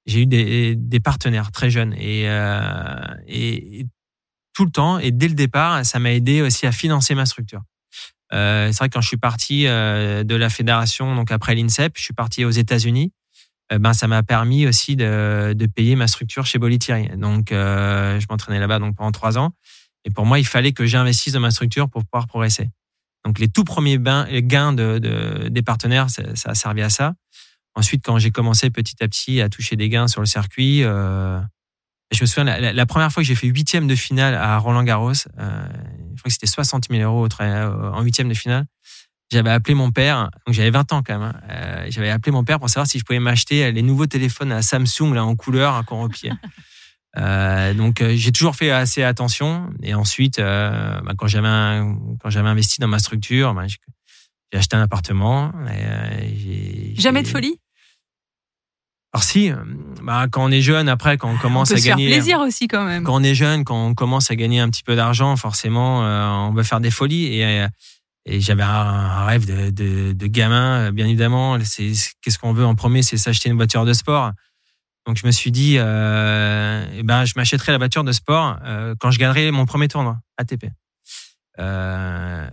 j'ai 0.06 0.22
eu 0.22 0.26
des, 0.26 0.76
des, 0.76 1.00
partenaires 1.00 1.52
très 1.52 1.70
jeunes. 1.70 1.94
Et, 1.98 2.30
euh, 2.30 3.02
et 3.28 3.86
tout 4.56 4.66
le 4.66 4.72
temps. 4.72 4.98
Et 4.98 5.12
dès 5.12 5.28
le 5.28 5.36
départ, 5.36 5.86
ça 5.86 6.00
m'a 6.00 6.14
aidé 6.14 6.42
aussi 6.42 6.66
à 6.66 6.72
financer 6.72 7.14
ma 7.14 7.28
structure. 7.28 7.62
Euh, 8.34 8.72
c'est 8.72 8.80
vrai 8.80 8.90
que 8.90 8.94
quand 8.94 9.02
je 9.02 9.08
suis 9.08 9.18
parti 9.18 9.68
euh, 9.68 10.24
de 10.24 10.36
la 10.36 10.50
fédération, 10.50 11.16
donc 11.16 11.32
après 11.32 11.54
l'INSEP, 11.54 11.94
je 11.96 12.04
suis 12.04 12.14
parti 12.14 12.44
aux 12.44 12.52
États-Unis. 12.52 13.12
Euh, 13.72 13.80
ben 13.80 13.94
ça 13.94 14.08
m'a 14.08 14.24
permis 14.24 14.68
aussi 14.68 14.96
de, 14.96 15.54
de, 15.56 15.66
payer 15.66 15.96
ma 15.96 16.08
structure 16.08 16.46
chez 16.46 16.60
Bolitieri. 16.60 17.10
Donc 17.18 17.48
je 17.52 18.26
m'entraînais 18.30 18.60
là-bas 18.60 18.80
donc 18.80 18.96
pendant 18.96 19.12
trois 19.12 19.38
ans. 19.38 19.54
Et 20.06 20.12
pour 20.12 20.26
moi, 20.26 20.40
il 20.40 20.46
fallait 20.46 20.72
que 20.72 20.86
j'investisse 20.86 21.34
dans 21.34 21.40
ma 21.40 21.52
structure 21.52 21.90
pour 21.90 22.04
pouvoir 22.06 22.28
progresser. 22.28 22.70
Donc 23.26 23.40
les 23.40 23.48
tout 23.48 23.64
premiers 23.64 23.98
gains 23.98 24.74
de, 24.74 25.00
de, 25.00 25.48
des 25.50 25.62
partenaires, 25.64 26.10
ça, 26.10 26.24
a 26.46 26.56
servi 26.56 26.84
à 26.84 26.90
ça. 26.90 27.14
Ensuite, 27.74 28.06
quand 28.06 28.20
j'ai 28.20 28.30
commencé 28.32 28.70
petit 28.70 29.04
à 29.04 29.08
petit 29.08 29.42
à 29.42 29.50
toucher 29.50 29.76
des 29.76 29.90
gains 29.90 30.08
sur 30.08 30.22
le 30.22 30.28
circuit, 30.28 30.84
euh, 32.14 32.16
je 32.18 32.22
me 32.22 32.26
souviens, 32.26 32.44
la, 32.44 32.74
la, 32.74 32.86
première 32.86 33.12
fois 33.12 33.24
que 33.24 33.28
j'ai 33.28 33.36
fait 33.36 33.48
huitième 33.48 33.88
de 33.88 33.96
finale 33.96 34.36
à 34.36 34.58
Roland 34.58 34.84
Garros, 34.84 35.12
euh, 35.12 35.14
je 35.38 36.22
crois 36.22 36.24
que 36.26 36.30
c'était 36.30 36.48
60 36.48 36.88
000 36.90 37.02
euros 37.04 37.28
en 37.40 38.02
huitième 38.02 38.30
de 38.30 38.34
finale. 38.34 38.66
J'avais 39.32 39.50
appelé 39.50 39.74
mon 39.74 39.92
père, 39.92 40.30
donc 40.46 40.54
j'avais 40.54 40.70
20 40.70 40.94
ans 40.94 41.02
quand 41.02 41.18
même. 41.18 41.24
Hein, 41.24 41.42
euh, 41.50 41.88
j'avais 41.90 42.12
appelé 42.12 42.32
mon 42.32 42.44
père 42.44 42.60
pour 42.60 42.70
savoir 42.70 42.88
si 42.88 43.00
je 43.00 43.04
pouvais 43.04 43.20
m'acheter 43.20 43.72
les 43.72 43.82
nouveaux 43.82 44.06
téléphones 44.06 44.52
à 44.52 44.62
Samsung 44.62 45.14
là 45.14 45.26
en 45.26 45.36
couleur, 45.36 45.74
un 45.74 45.84
qu'on 45.84 46.04
repied. 46.04 46.32
Euh, 47.18 47.74
donc 47.74 48.02
euh, 48.02 48.14
j'ai 48.16 48.32
toujours 48.32 48.56
fait 48.56 48.72
assez 48.72 49.04
attention. 49.04 49.70
Et 49.82 49.94
ensuite, 49.94 50.40
euh, 50.40 51.00
bah, 51.02 51.14
quand 51.18 51.28
j'avais 51.28 51.48
quand 52.22 52.30
j'avais 52.30 52.50
investi 52.50 52.80
dans 52.80 52.88
ma 52.88 53.00
structure, 53.00 53.54
bah, 53.54 53.68
j'ai 53.68 54.58
acheté 54.58 54.76
un 54.76 54.82
appartement. 54.82 55.54
Et, 56.22 56.94
Jamais 56.98 57.24
de 57.24 57.28
folie? 57.28 57.60
Alors 59.16 59.24
si, 59.24 59.50
bah, 60.04 60.28
quand 60.30 60.44
on 60.44 60.52
est 60.52 60.62
jeune, 60.62 60.90
après, 60.90 61.18
quand 61.18 61.32
on 61.32 61.38
commence 61.38 61.72
on 61.72 61.76
peut 61.76 61.80
à 61.80 61.84
gagner, 61.84 62.10
faire 62.10 62.18
plaisir 62.18 62.40
aussi 62.42 62.68
quand 62.68 62.84
même. 62.84 63.04
Quand 63.06 63.16
on 63.16 63.24
est 63.24 63.34
jeune, 63.34 63.64
quand 63.64 63.88
on 63.88 63.94
commence 63.94 64.30
à 64.30 64.36
gagner 64.36 64.60
un 64.60 64.70
petit 64.70 64.84
peu 64.84 64.96
d'argent, 64.96 65.38
forcément, 65.38 66.02
on 66.02 66.52
veut 66.52 66.64
faire 66.64 66.82
des 66.82 66.92
folies. 66.92 67.26
Et, 67.26 67.66
et 68.26 68.42
j'avais 68.42 68.64
un, 68.64 69.26
rêve 69.26 69.46
de, 69.46 69.70
de, 69.70 70.12
de, 70.12 70.28
gamin, 70.28 70.92
bien 70.92 71.06
évidemment. 71.06 71.58
Qu'est-ce 71.58 72.40
qu'on 72.40 72.52
veut 72.52 72.66
en 72.66 72.76
premier, 72.76 73.04
c'est 73.04 73.18
s'acheter 73.18 73.50
une 73.50 73.56
voiture 73.56 73.86
de 73.86 73.94
sport. 73.94 74.32
Donc 75.06 75.18
je 75.18 75.26
me 75.26 75.32
suis 75.32 75.52
dit, 75.52 75.76
euh, 75.78 76.86
eh 76.98 77.04
ben 77.04 77.26
je 77.26 77.34
m'achèterai 77.36 77.72
la 77.72 77.78
voiture 77.78 78.04
de 78.04 78.12
sport 78.12 78.58
euh, 78.66 78.96
quand 79.00 79.12
je 79.12 79.20
gagnerai 79.20 79.52
mon 79.52 79.66
premier 79.66 79.88
tournoi 79.88 80.18
ATP. 80.38 80.66
Euh, 81.60 82.50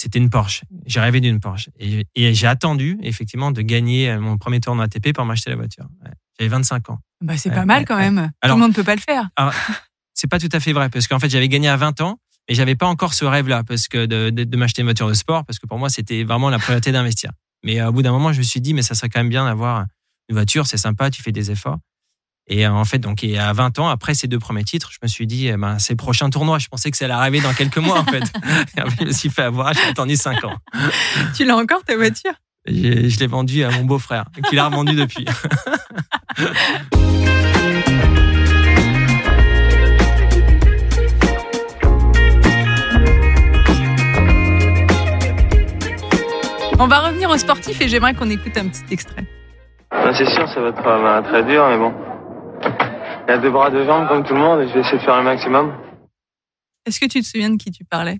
c'était 0.00 0.18
une 0.18 0.30
Porsche. 0.30 0.62
J'ai 0.86 1.00
rêvé 1.00 1.20
d'une 1.20 1.40
Porsche 1.40 1.68
et, 1.78 2.06
et 2.14 2.34
j'ai 2.34 2.46
attendu 2.46 2.98
effectivement 3.02 3.50
de 3.50 3.62
gagner 3.62 4.16
mon 4.18 4.38
premier 4.38 4.60
tournoi 4.60 4.84
ATP 4.84 5.12
pour 5.12 5.24
m'acheter 5.24 5.50
la 5.50 5.56
voiture. 5.56 5.86
Ouais. 6.04 6.10
J'avais 6.38 6.48
25 6.48 6.90
ans. 6.90 6.98
Bah 7.20 7.36
c'est 7.36 7.50
pas 7.50 7.66
mal 7.66 7.84
quand 7.84 7.98
même. 7.98 8.30
Alors, 8.40 8.56
Tout 8.56 8.60
le 8.60 8.66
monde 8.66 8.74
peut 8.74 8.84
pas 8.84 8.94
le 8.94 9.00
faire. 9.00 9.28
C'est 10.14 10.28
pas 10.28 10.38
tout 10.38 10.48
à 10.52 10.60
fait 10.60 10.72
vrai 10.72 10.88
parce 10.88 11.06
qu'en 11.06 11.18
fait 11.18 11.28
j'avais 11.28 11.48
gagné 11.48 11.68
à 11.68 11.76
20 11.76 12.00
ans 12.00 12.18
et 12.48 12.54
j'avais 12.54 12.74
pas 12.74 12.86
encore 12.86 13.14
ce 13.14 13.24
rêve-là 13.24 13.62
parce 13.62 13.88
que 13.88 14.06
de, 14.06 14.30
de, 14.30 14.44
de 14.44 14.56
m'acheter 14.56 14.82
une 14.82 14.86
voiture 14.86 15.08
de 15.08 15.14
sport 15.14 15.44
parce 15.44 15.58
que 15.58 15.66
pour 15.66 15.78
moi 15.78 15.88
c'était 15.88 16.24
vraiment 16.24 16.50
la 16.50 16.58
priorité 16.58 16.92
d'investir. 16.92 17.30
Mais 17.62 17.82
au 17.82 17.92
bout 17.92 18.02
d'un 18.02 18.12
moment 18.12 18.32
je 18.32 18.38
me 18.38 18.42
suis 18.42 18.60
dit 18.60 18.74
mais 18.74 18.82
ça 18.82 18.94
serait 18.94 19.08
quand 19.08 19.20
même 19.20 19.28
bien 19.28 19.44
d'avoir 19.44 19.86
une 20.28 20.34
voiture, 20.34 20.66
c'est 20.66 20.76
sympa, 20.76 21.10
tu 21.10 21.22
fais 21.22 21.32
des 21.32 21.50
efforts. 21.50 21.78
Et 22.50 22.66
euh, 22.66 22.72
en 22.72 22.84
fait, 22.84 22.98
donc, 22.98 23.22
et 23.22 23.38
à 23.38 23.52
20 23.52 23.78
ans, 23.78 23.88
après 23.88 24.12
ces 24.12 24.26
deux 24.26 24.40
premiers 24.40 24.64
titres, 24.64 24.90
je 24.92 24.98
me 25.02 25.06
suis 25.06 25.28
dit, 25.28 25.46
eh 25.46 25.56
ben, 25.56 25.78
c'est 25.78 25.92
le 25.92 25.96
prochain 25.96 26.28
tournoi. 26.30 26.58
Je 26.58 26.66
pensais 26.66 26.90
que 26.90 26.96
ça 26.96 27.04
allait 27.04 27.14
arriver 27.14 27.40
dans 27.40 27.54
quelques 27.54 27.78
mois, 27.78 28.00
en 28.00 28.04
fait. 28.04 28.24
je 28.76 29.04
me 29.04 29.12
suis 29.12 29.30
fait 29.30 29.42
avoir, 29.42 29.72
j'ai 29.72 29.88
attendu 29.88 30.16
5 30.16 30.44
ans. 30.44 30.56
Tu 31.36 31.44
l'as 31.44 31.56
encore, 31.56 31.84
ta 31.84 31.96
voiture? 31.96 32.32
Je 32.66 33.18
l'ai 33.18 33.26
vendue 33.28 33.62
à 33.62 33.70
mon 33.70 33.84
beau-frère, 33.84 34.24
qui 34.48 34.56
l'a 34.56 34.66
revendu 34.66 34.94
depuis. 34.96 35.24
On 46.82 46.86
va 46.86 47.00
revenir 47.00 47.28
aux 47.28 47.36
sportifs 47.36 47.78
et 47.82 47.88
j'aimerais 47.88 48.14
qu'on 48.14 48.30
écoute 48.30 48.56
un 48.56 48.66
petit 48.68 48.82
extrait. 48.90 49.24
C'est 49.90 50.24
sûr, 50.24 50.48
ça 50.48 50.60
va 50.60 50.68
être 50.70 51.28
très 51.28 51.44
dur, 51.44 51.68
mais 51.68 51.76
bon. 51.76 51.92
Il 53.26 53.30
y 53.30 53.34
a 53.34 53.38
deux 53.38 53.50
bras, 53.50 53.70
deux 53.70 53.84
jambes 53.84 54.08
comme 54.08 54.24
tout 54.24 54.34
le 54.34 54.40
monde 54.40 54.60
et 54.60 54.68
je 54.68 54.74
vais 54.74 54.80
essayer 54.80 54.98
de 54.98 55.02
faire 55.02 55.16
le 55.18 55.24
maximum. 55.24 55.72
Est-ce 56.86 56.98
que 56.98 57.06
tu 57.06 57.20
te 57.20 57.26
souviens 57.26 57.50
de 57.50 57.56
qui 57.56 57.70
tu 57.70 57.84
parlais? 57.84 58.18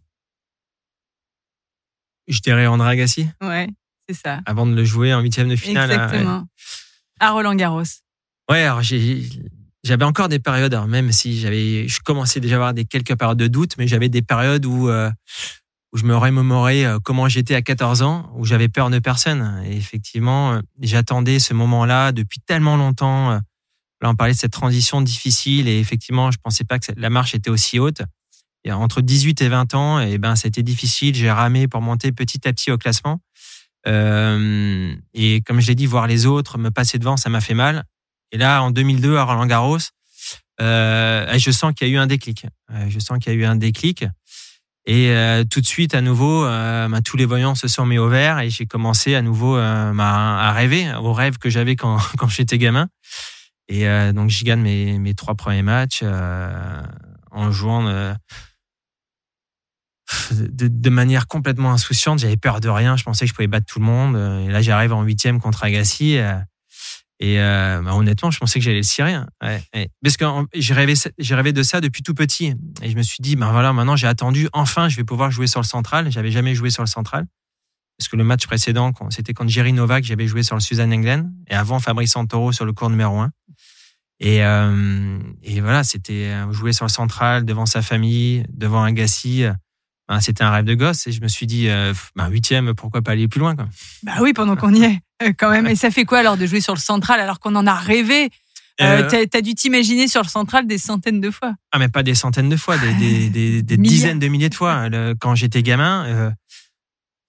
Je 2.28 2.40
dirais 2.40 2.66
André 2.66 2.90
Agassi. 2.90 3.26
Ouais, 3.40 3.68
c'est 4.08 4.14
ça. 4.14 4.40
Avant 4.46 4.66
de 4.66 4.74
le 4.74 4.84
jouer 4.84 5.12
en 5.12 5.20
huitième 5.20 5.48
de 5.48 5.56
finale. 5.56 5.90
Exactement. 5.90 6.44
À, 7.18 7.30
Roland 7.32 7.54
Garros. 7.54 7.82
Ouais, 8.48 8.62
alors 8.62 8.82
j'avais 8.82 10.04
encore 10.04 10.28
des 10.28 10.38
périodes, 10.38 10.74
alors 10.74 10.86
même 10.86 11.10
si 11.12 11.38
j'avais, 11.38 11.88
je 11.88 12.00
commençais 12.00 12.40
déjà 12.40 12.56
à 12.56 12.58
avoir 12.58 12.74
des 12.74 12.84
quelques 12.84 13.16
périodes 13.16 13.38
de 13.38 13.48
doute, 13.48 13.76
mais 13.78 13.88
j'avais 13.88 14.08
des 14.08 14.22
périodes 14.22 14.66
où 14.66 14.88
euh, 14.88 15.10
où 15.92 15.96
je 15.96 16.04
me 16.04 16.16
remémorais 16.16 16.84
euh, 16.84 16.98
comment 17.02 17.28
j'étais 17.28 17.54
à 17.54 17.62
14 17.62 18.02
ans, 18.02 18.30
où 18.36 18.44
j'avais 18.44 18.68
peur 18.68 18.90
de 18.90 18.98
personne. 18.98 19.62
Et 19.66 19.76
effectivement, 19.76 20.52
euh, 20.52 20.60
j'attendais 20.80 21.38
ce 21.38 21.54
moment-là 21.54 22.12
depuis 22.12 22.40
tellement 22.40 22.76
longtemps. 22.76 23.40
Euh, 24.02 24.06
là, 24.06 24.10
on 24.10 24.14
parlait 24.14 24.32
de 24.32 24.38
cette 24.38 24.52
transition 24.52 25.00
difficile 25.00 25.68
et 25.68 25.78
effectivement, 25.78 26.30
je 26.30 26.38
pensais 26.42 26.64
pas 26.64 26.78
que 26.78 26.92
la 26.96 27.10
marche 27.10 27.34
était 27.34 27.50
aussi 27.50 27.78
haute. 27.78 28.02
Et 28.64 28.72
entre 28.72 29.00
18 29.00 29.40
et 29.40 29.48
20 29.48 29.74
ans, 29.74 30.00
et 30.00 30.12
eh 30.12 30.18
ben, 30.18 30.36
c'était 30.36 30.62
difficile. 30.62 31.14
J'ai 31.14 31.30
ramé 31.30 31.66
pour 31.66 31.80
monter 31.80 32.12
petit 32.12 32.46
à 32.46 32.52
petit 32.52 32.70
au 32.70 32.76
classement. 32.76 33.20
Euh, 33.86 34.94
et 35.14 35.40
comme 35.40 35.60
je 35.60 35.68
l'ai 35.68 35.74
dit, 35.74 35.86
voir 35.86 36.06
les 36.06 36.26
autres 36.26 36.58
me 36.58 36.70
passer 36.70 36.98
devant, 36.98 37.16
ça 37.16 37.30
m'a 37.30 37.40
fait 37.40 37.54
mal. 37.54 37.84
Et 38.32 38.38
là, 38.38 38.62
en 38.62 38.70
2002, 38.70 39.16
à 39.16 39.24
Roland 39.24 39.46
Garros, 39.46 39.78
euh, 40.60 41.38
je 41.38 41.50
sens 41.50 41.72
qu'il 41.74 41.88
y 41.88 41.90
a 41.90 41.94
eu 41.94 41.96
un 41.96 42.06
déclic. 42.06 42.46
Je 42.88 42.98
sens 42.98 43.18
qu'il 43.18 43.32
y 43.32 43.36
a 43.36 43.38
eu 43.38 43.44
un 43.46 43.56
déclic. 43.56 44.04
Et 44.86 45.10
euh, 45.10 45.44
tout 45.44 45.60
de 45.60 45.66
suite, 45.66 45.94
à 45.94 46.00
nouveau, 46.00 46.44
euh, 46.44 46.88
bah, 46.88 47.00
tous 47.02 47.16
les 47.16 47.26
voyants 47.26 47.54
se 47.54 47.68
sont 47.68 47.84
mis 47.84 47.98
au 47.98 48.08
vert 48.08 48.40
et 48.40 48.50
j'ai 48.50 48.66
commencé 48.66 49.14
à 49.14 49.22
nouveau 49.22 49.56
euh, 49.56 49.92
bah, 49.92 50.38
à 50.40 50.52
rêver 50.52 50.92
aux 51.00 51.12
rêves 51.12 51.38
que 51.38 51.50
j'avais 51.50 51.76
quand 51.76 51.98
j'étais 52.28 52.58
gamin. 52.58 52.88
Et 53.72 53.86
donc, 54.12 54.30
j'y 54.30 54.44
gagne 54.44 54.60
mes, 54.60 54.98
mes 54.98 55.14
trois 55.14 55.36
premiers 55.36 55.62
matchs 55.62 56.02
en 56.02 57.50
jouant 57.52 58.14
de, 60.32 60.90
manière 60.90 61.28
complètement 61.28 61.72
insouciante. 61.72 62.18
J'avais 62.18 62.36
peur 62.36 62.60
de 62.60 62.68
rien. 62.68 62.96
Je 62.96 63.04
pensais 63.04 63.24
que 63.24 63.28
je 63.28 63.34
pouvais 63.34 63.46
battre 63.46 63.66
tout 63.66 63.78
le 63.78 63.84
monde. 63.84 64.16
Et 64.46 64.50
là, 64.50 64.60
j'arrive 64.60 64.92
en 64.92 65.02
huitième 65.02 65.40
contre 65.40 65.62
Agassi. 65.62 66.18
Et 67.20 67.38
euh, 67.38 67.82
bah, 67.82 67.94
honnêtement, 67.94 68.30
je 68.30 68.38
pensais 68.38 68.58
que 68.58 68.64
j'allais 68.64 68.78
le 68.78 68.82
cirer. 68.82 69.12
Hein. 69.12 69.28
Parce 70.02 70.16
que 70.16 70.24
j'ai 70.54 70.74
rêvé, 70.74 70.94
j'ai 71.18 71.34
rêvé 71.34 71.52
de 71.52 71.62
ça 71.62 71.80
depuis 71.80 72.02
tout 72.02 72.14
petit. 72.14 72.54
Et 72.82 72.90
je 72.90 72.96
me 72.96 73.02
suis 73.02 73.20
dit, 73.20 73.36
ben 73.36 73.52
voilà, 73.52 73.72
maintenant 73.74 73.94
j'ai 73.94 74.06
attendu. 74.06 74.48
Enfin, 74.54 74.88
je 74.88 74.96
vais 74.96 75.04
pouvoir 75.04 75.30
jouer 75.30 75.46
sur 75.46 75.60
le 75.60 75.66
central. 75.66 76.10
J'avais 76.10 76.30
jamais 76.30 76.54
joué 76.54 76.70
sur 76.70 76.82
le 76.82 76.88
central. 76.88 77.26
Parce 78.00 78.08
que 78.08 78.16
le 78.16 78.24
match 78.24 78.46
précédent, 78.46 78.92
c'était 79.10 79.34
contre 79.34 79.50
Jerry 79.50 79.74
Novak, 79.74 80.04
j'avais 80.04 80.26
joué 80.26 80.42
sur 80.42 80.56
le 80.56 80.62
Suzanne 80.62 80.90
England. 80.90 81.26
Et 81.50 81.54
avant, 81.54 81.80
Fabrice 81.80 82.12
Santoro 82.12 82.50
sur 82.50 82.64
le 82.64 82.72
cours 82.72 82.88
numéro 82.88 83.18
1. 83.18 83.30
Et, 84.20 84.42
euh, 84.42 85.18
et 85.42 85.60
voilà, 85.60 85.84
c'était 85.84 86.30
euh, 86.32 86.50
jouer 86.50 86.72
sur 86.72 86.86
le 86.86 86.90
central, 86.90 87.44
devant 87.44 87.66
sa 87.66 87.82
famille, 87.82 88.42
devant 88.54 88.82
Agassi. 88.82 89.44
Ben, 90.08 90.18
c'était 90.20 90.44
un 90.44 90.50
rêve 90.50 90.64
de 90.64 90.72
gosse. 90.72 91.08
Et 91.08 91.12
je 91.12 91.20
me 91.20 91.28
suis 91.28 91.46
dit, 91.46 91.68
euh, 91.68 91.92
ben, 92.16 92.30
huitième, 92.30 92.72
pourquoi 92.72 93.02
pas 93.02 93.10
aller 93.10 93.28
plus 93.28 93.40
loin 93.40 93.54
quoi. 93.54 93.68
Bah 94.02 94.14
oui, 94.22 94.32
pendant 94.32 94.56
qu'on 94.56 94.72
y 94.72 94.82
est. 94.82 95.00
Quand 95.38 95.50
même. 95.50 95.66
Et 95.66 95.76
ça 95.76 95.90
fait 95.90 96.06
quoi 96.06 96.20
alors 96.20 96.38
de 96.38 96.46
jouer 96.46 96.62
sur 96.62 96.72
le 96.72 96.80
central 96.80 97.20
alors 97.20 97.38
qu'on 97.38 97.54
en 97.54 97.66
a 97.66 97.74
rêvé? 97.74 98.30
Euh, 98.80 99.26
T'as 99.30 99.40
dû 99.42 99.54
t'imaginer 99.54 100.08
sur 100.08 100.22
le 100.22 100.28
central 100.28 100.66
des 100.66 100.78
centaines 100.78 101.20
de 101.20 101.30
fois. 101.30 101.52
Ah, 101.70 101.78
mais 101.78 101.88
pas 101.88 102.02
des 102.02 102.14
centaines 102.14 102.48
de 102.48 102.56
fois, 102.56 102.78
des, 102.78 103.28
des, 103.28 103.62
des, 103.62 103.76
dizaines 103.76 104.18
de 104.18 104.28
milliers 104.28 104.48
de 104.48 104.54
fois. 104.54 104.88
quand 105.20 105.34
j'étais 105.34 105.62
gamin, 105.62 106.06
euh, 106.06 106.30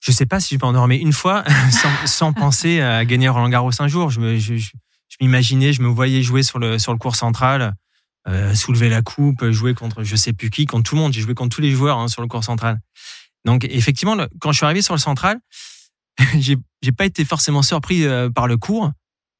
je 0.02 0.10
sais 0.10 0.26
pas 0.26 0.40
si 0.40 0.56
je 0.56 0.60
m'endormais 0.60 0.98
une 0.98 1.12
fois 1.12 1.44
sans, 1.70 2.06
sans, 2.06 2.32
penser 2.32 2.80
à 2.80 3.04
gagner 3.04 3.28
Roland 3.28 3.48
Garros 3.48 3.70
un 3.78 3.88
jour. 3.88 4.10
Je, 4.10 4.20
me, 4.20 4.36
je, 4.36 4.56
je, 4.56 4.70
m'imaginais, 5.20 5.72
je 5.72 5.80
me 5.80 5.88
voyais 5.88 6.22
jouer 6.22 6.42
sur 6.42 6.58
le, 6.58 6.78
sur 6.78 6.92
le 6.92 6.98
cours 6.98 7.16
central, 7.16 7.74
euh, 8.28 8.54
soulever 8.54 8.88
la 8.88 9.00
coupe, 9.00 9.48
jouer 9.50 9.74
contre 9.74 10.02
je 10.02 10.16
sais 10.16 10.32
plus 10.32 10.50
qui, 10.50 10.66
contre 10.66 10.90
tout 10.90 10.96
le 10.96 11.00
monde. 11.00 11.12
J'ai 11.12 11.20
joué 11.20 11.34
contre 11.34 11.54
tous 11.54 11.62
les 11.62 11.70
joueurs 11.70 11.98
hein, 11.98 12.08
sur 12.08 12.20
le 12.20 12.28
cours 12.28 12.44
central. 12.44 12.80
Donc 13.44 13.64
effectivement, 13.64 14.16
quand 14.40 14.50
je 14.52 14.56
suis 14.56 14.64
arrivé 14.64 14.82
sur 14.82 14.94
le 14.94 15.00
central, 15.00 15.38
j'ai 16.38 16.56
j'ai 16.82 16.92
pas 16.92 17.04
été 17.04 17.24
forcément 17.24 17.62
surpris 17.62 18.04
euh, 18.04 18.28
par 18.28 18.48
le 18.48 18.56
cours 18.56 18.90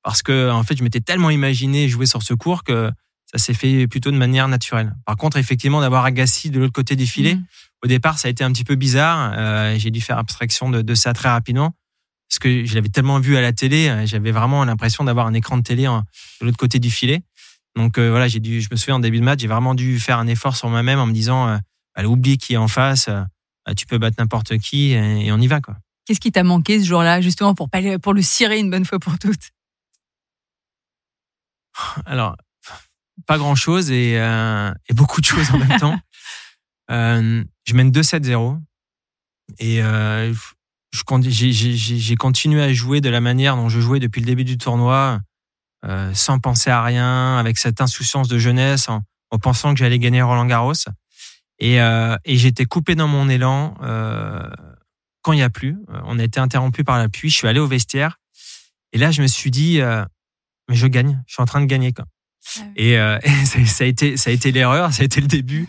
parce 0.05 0.22
que 0.22 0.51
en 0.51 0.62
fait 0.62 0.77
je 0.77 0.85
m'étais 0.85 1.01
tellement 1.01 1.31
imaginé 1.31 1.88
jouer 1.88 2.07
sur 2.07 2.22
ce 2.22 2.35
cours 2.35 2.62
que 2.62 2.90
ça 3.27 3.38
s'est 3.38 3.55
fait 3.55 3.88
plutôt 3.88 4.12
de 4.12 4.16
manière 4.16 4.46
naturelle. 4.46 4.94
Par 5.07 5.16
contre, 5.16 5.38
effectivement, 5.38 5.81
d'avoir 5.81 6.05
Agassi 6.05 6.51
de 6.51 6.61
l'autre 6.61 6.72
côté 6.72 6.96
du 6.96 7.07
filet, 7.07 7.37
mmh. 7.37 7.44
Au 7.83 7.87
départ, 7.87 8.18
ça 8.18 8.29
a 8.29 8.31
été 8.31 8.45
un 8.45 8.53
petit 8.53 8.64
peu 8.64 8.75
bizarre. 8.75 9.33
Euh, 9.37 9.79
j'ai 9.79 9.90
dû 9.90 10.01
faire 10.01 10.18
abstraction 10.18 10.71
de, 10.71 10.83
de, 10.83 10.95
ça 10.95 11.12
très 11.12 11.29
rapidement 11.29 11.75
parce 12.29 12.38
que 12.38 12.64
je 12.64 12.75
l'avais 12.75 12.88
tellement 12.88 13.21
vu 13.21 13.37
à 13.37 13.42
la 13.42 13.53
télé, 13.53 13.88
euh, 13.88 14.07
j'avais 14.07 14.31
vraiment 14.31 14.64
l'impression 14.64 15.05
d'avoir 15.05 15.27
un 15.27 15.35
écran 15.35 15.59
de 15.59 15.62
télé 15.62 15.85
de 15.85 16.47
l'autre 16.47 16.57
côté 16.57 16.79
du 16.79 16.90
filet. 16.90 17.23
Donc 17.77 17.99
euh, 17.99 18.11
voilà, 18.11 18.27
j'ai 18.27 18.40
dû, 18.40 18.62
je 18.62 18.68
me 18.71 18.77
souviens 18.77 18.97
en 18.97 19.01
début 19.01 19.18
de 19.18 19.25
match, 19.25 19.40
j'ai 19.40 19.49
vraiment 19.49 19.75
dû 19.75 20.01
faire 20.01 20.18
un 20.18 20.27
effort 20.27 20.57
sur 20.57 20.71
moi-même 20.71 20.99
en 20.99 21.07
me 21.07 21.12
disant, 21.12 21.49
euh, 21.49 22.05
oublie 22.05 22.38
qui 22.38 22.55
est 22.55 22.59
en 22.59 22.68
face, 22.68 23.11
tu 23.77 23.85
peux 23.85 23.99
battre 23.99 24.16
n'importe 24.18 24.57
qui 24.59 24.92
et, 24.92 25.27
et 25.27 25.33
on 25.33 25.38
y 25.38 25.47
va 25.47 25.61
quoi. 25.61 25.77
Qu'est-ce 26.05 26.21
qui 26.21 26.33
t'a 26.33 26.42
manqué 26.42 26.81
ce 26.81 26.87
jour-là, 26.87 27.21
justement, 27.21 27.55
pour, 27.55 27.68
pour 28.03 28.14
le 28.14 28.23
cirer 28.23 28.59
une 28.59 28.71
bonne 28.71 28.85
fois 28.85 28.99
pour 28.99 29.18
toutes? 29.18 29.51
Alors, 32.07 32.37
pas 33.27 33.38
grand-chose 33.38 33.90
et, 33.90 34.18
euh, 34.18 34.73
et 34.88 34.95
beaucoup 34.95 35.21
de 35.21 35.27
choses 35.27 35.51
en 35.51 35.59
même 35.59 35.79
temps. 35.79 35.99
Euh, 36.90 37.42
je 37.64 37.75
mène 37.75 37.90
2-7-0 37.90 38.61
et 39.59 39.83
euh, 39.83 40.33
j'ai 40.92 42.16
continué 42.16 42.62
à 42.62 42.72
jouer 42.72 43.01
de 43.01 43.09
la 43.09 43.20
manière 43.20 43.57
dont 43.57 43.68
je 43.68 43.81
jouais 43.81 44.01
depuis 44.01 44.20
le 44.20 44.27
début 44.27 44.44
du 44.44 44.59
tournoi, 44.59 45.20
euh, 45.85 46.12
sans 46.14 46.38
penser 46.38 46.70
à 46.70 46.83
rien, 46.83 47.38
avec 47.38 47.59
cette 47.59 47.81
insouciance 47.81 48.29
de 48.29 48.38
jeunesse, 48.38 48.88
en, 48.88 49.03
en 49.31 49.38
pensant 49.38 49.72
que 49.72 49.81
j'allais 49.81 49.98
gagner 49.98 50.22
Roland 50.22 50.46
Garros. 50.46 50.72
Et, 51.59 51.81
euh, 51.81 52.16
j'étais 52.27 52.64
coupé 52.64 52.94
dans 52.94 53.09
mon 53.09 53.29
élan 53.29 53.75
euh, 53.83 54.48
quand 55.22 55.33
il 55.33 55.37
n'y 55.37 55.42
a 55.42 55.51
plus. 55.51 55.77
On 56.05 56.18
a 56.18 56.25
été 56.25 56.40
interrompu 56.40 56.85
par 56.85 56.98
la 56.98 57.09
pluie. 57.09 57.31
Je 57.31 57.37
suis 57.37 57.48
allé 57.48 57.61
au 57.61 57.66
vestiaire 57.66 58.18
et 58.92 58.98
là 58.98 59.11
je 59.11 59.22
me 59.22 59.27
suis 59.27 59.51
dit, 59.51 59.81
mais 60.68 60.75
je 60.75 60.87
gagne. 60.87 61.22
Je 61.27 61.35
suis 61.35 61.42
en 61.42 61.46
train 61.46 61.61
de 61.61 61.66
gagner. 61.66 61.92
Quoi. 61.92 62.05
Ah 62.59 62.63
et, 62.77 62.99
euh, 62.99 63.19
ça, 63.67 63.85
a 63.85 63.87
été 63.87 64.17
ça 64.17 64.31
a 64.31 64.33
été 64.33 64.53
l'erreur, 64.53 64.93
ça 64.93 65.03
a 65.03 65.05
été 65.05 65.21
le 65.21 65.27
début, 65.27 65.67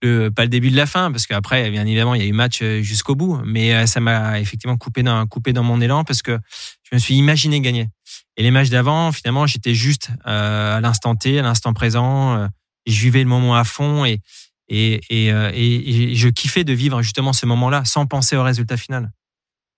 pas 0.00 0.42
le 0.42 0.48
début 0.48 0.70
de 0.70 0.76
la 0.76 0.86
fin, 0.86 1.10
parce 1.10 1.26
qu'après 1.26 1.70
bien 1.70 1.86
évidemment 1.86 2.14
il 2.14 2.22
y 2.22 2.24
a 2.24 2.28
eu 2.28 2.32
match 2.32 2.60
euh, 2.62 2.82
jusqu'au 2.82 3.14
bout, 3.14 3.40
mais 3.44 3.74
euh, 3.74 3.86
ça 3.86 4.00
m'a 4.00 4.40
effectivement 4.40 4.76
coupé 4.76 5.02
dans 5.02 5.26
coupé 5.26 5.52
dans 5.52 5.62
mon 5.62 5.80
élan 5.80 6.04
parce 6.04 6.22
que 6.22 6.38
je 6.82 6.94
me 6.94 6.98
suis 6.98 7.14
imaginé 7.14 7.60
gagner. 7.60 7.88
Et 8.36 8.42
les 8.42 8.50
matchs 8.50 8.70
d'avant, 8.70 9.12
finalement, 9.12 9.46
j'étais 9.46 9.74
juste 9.74 10.10
à 10.24 10.80
l'instant 10.82 11.14
T, 11.14 11.38
à 11.38 11.42
l'instant 11.42 11.72
présent, 11.72 12.48
je 12.86 13.00
vivais 13.00 13.22
le 13.22 13.28
moment 13.28 13.54
à 13.54 13.64
fond 13.64 14.04
et 14.04 14.20
et, 14.68 15.02
et, 15.10 15.28
et, 15.28 16.14
je 16.14 16.28
kiffais 16.30 16.64
de 16.64 16.72
vivre 16.72 17.02
justement 17.02 17.34
ce 17.34 17.44
moment-là 17.44 17.84
sans 17.84 18.06
penser 18.06 18.34
au 18.34 18.42
résultat 18.42 18.78
final. 18.78 19.10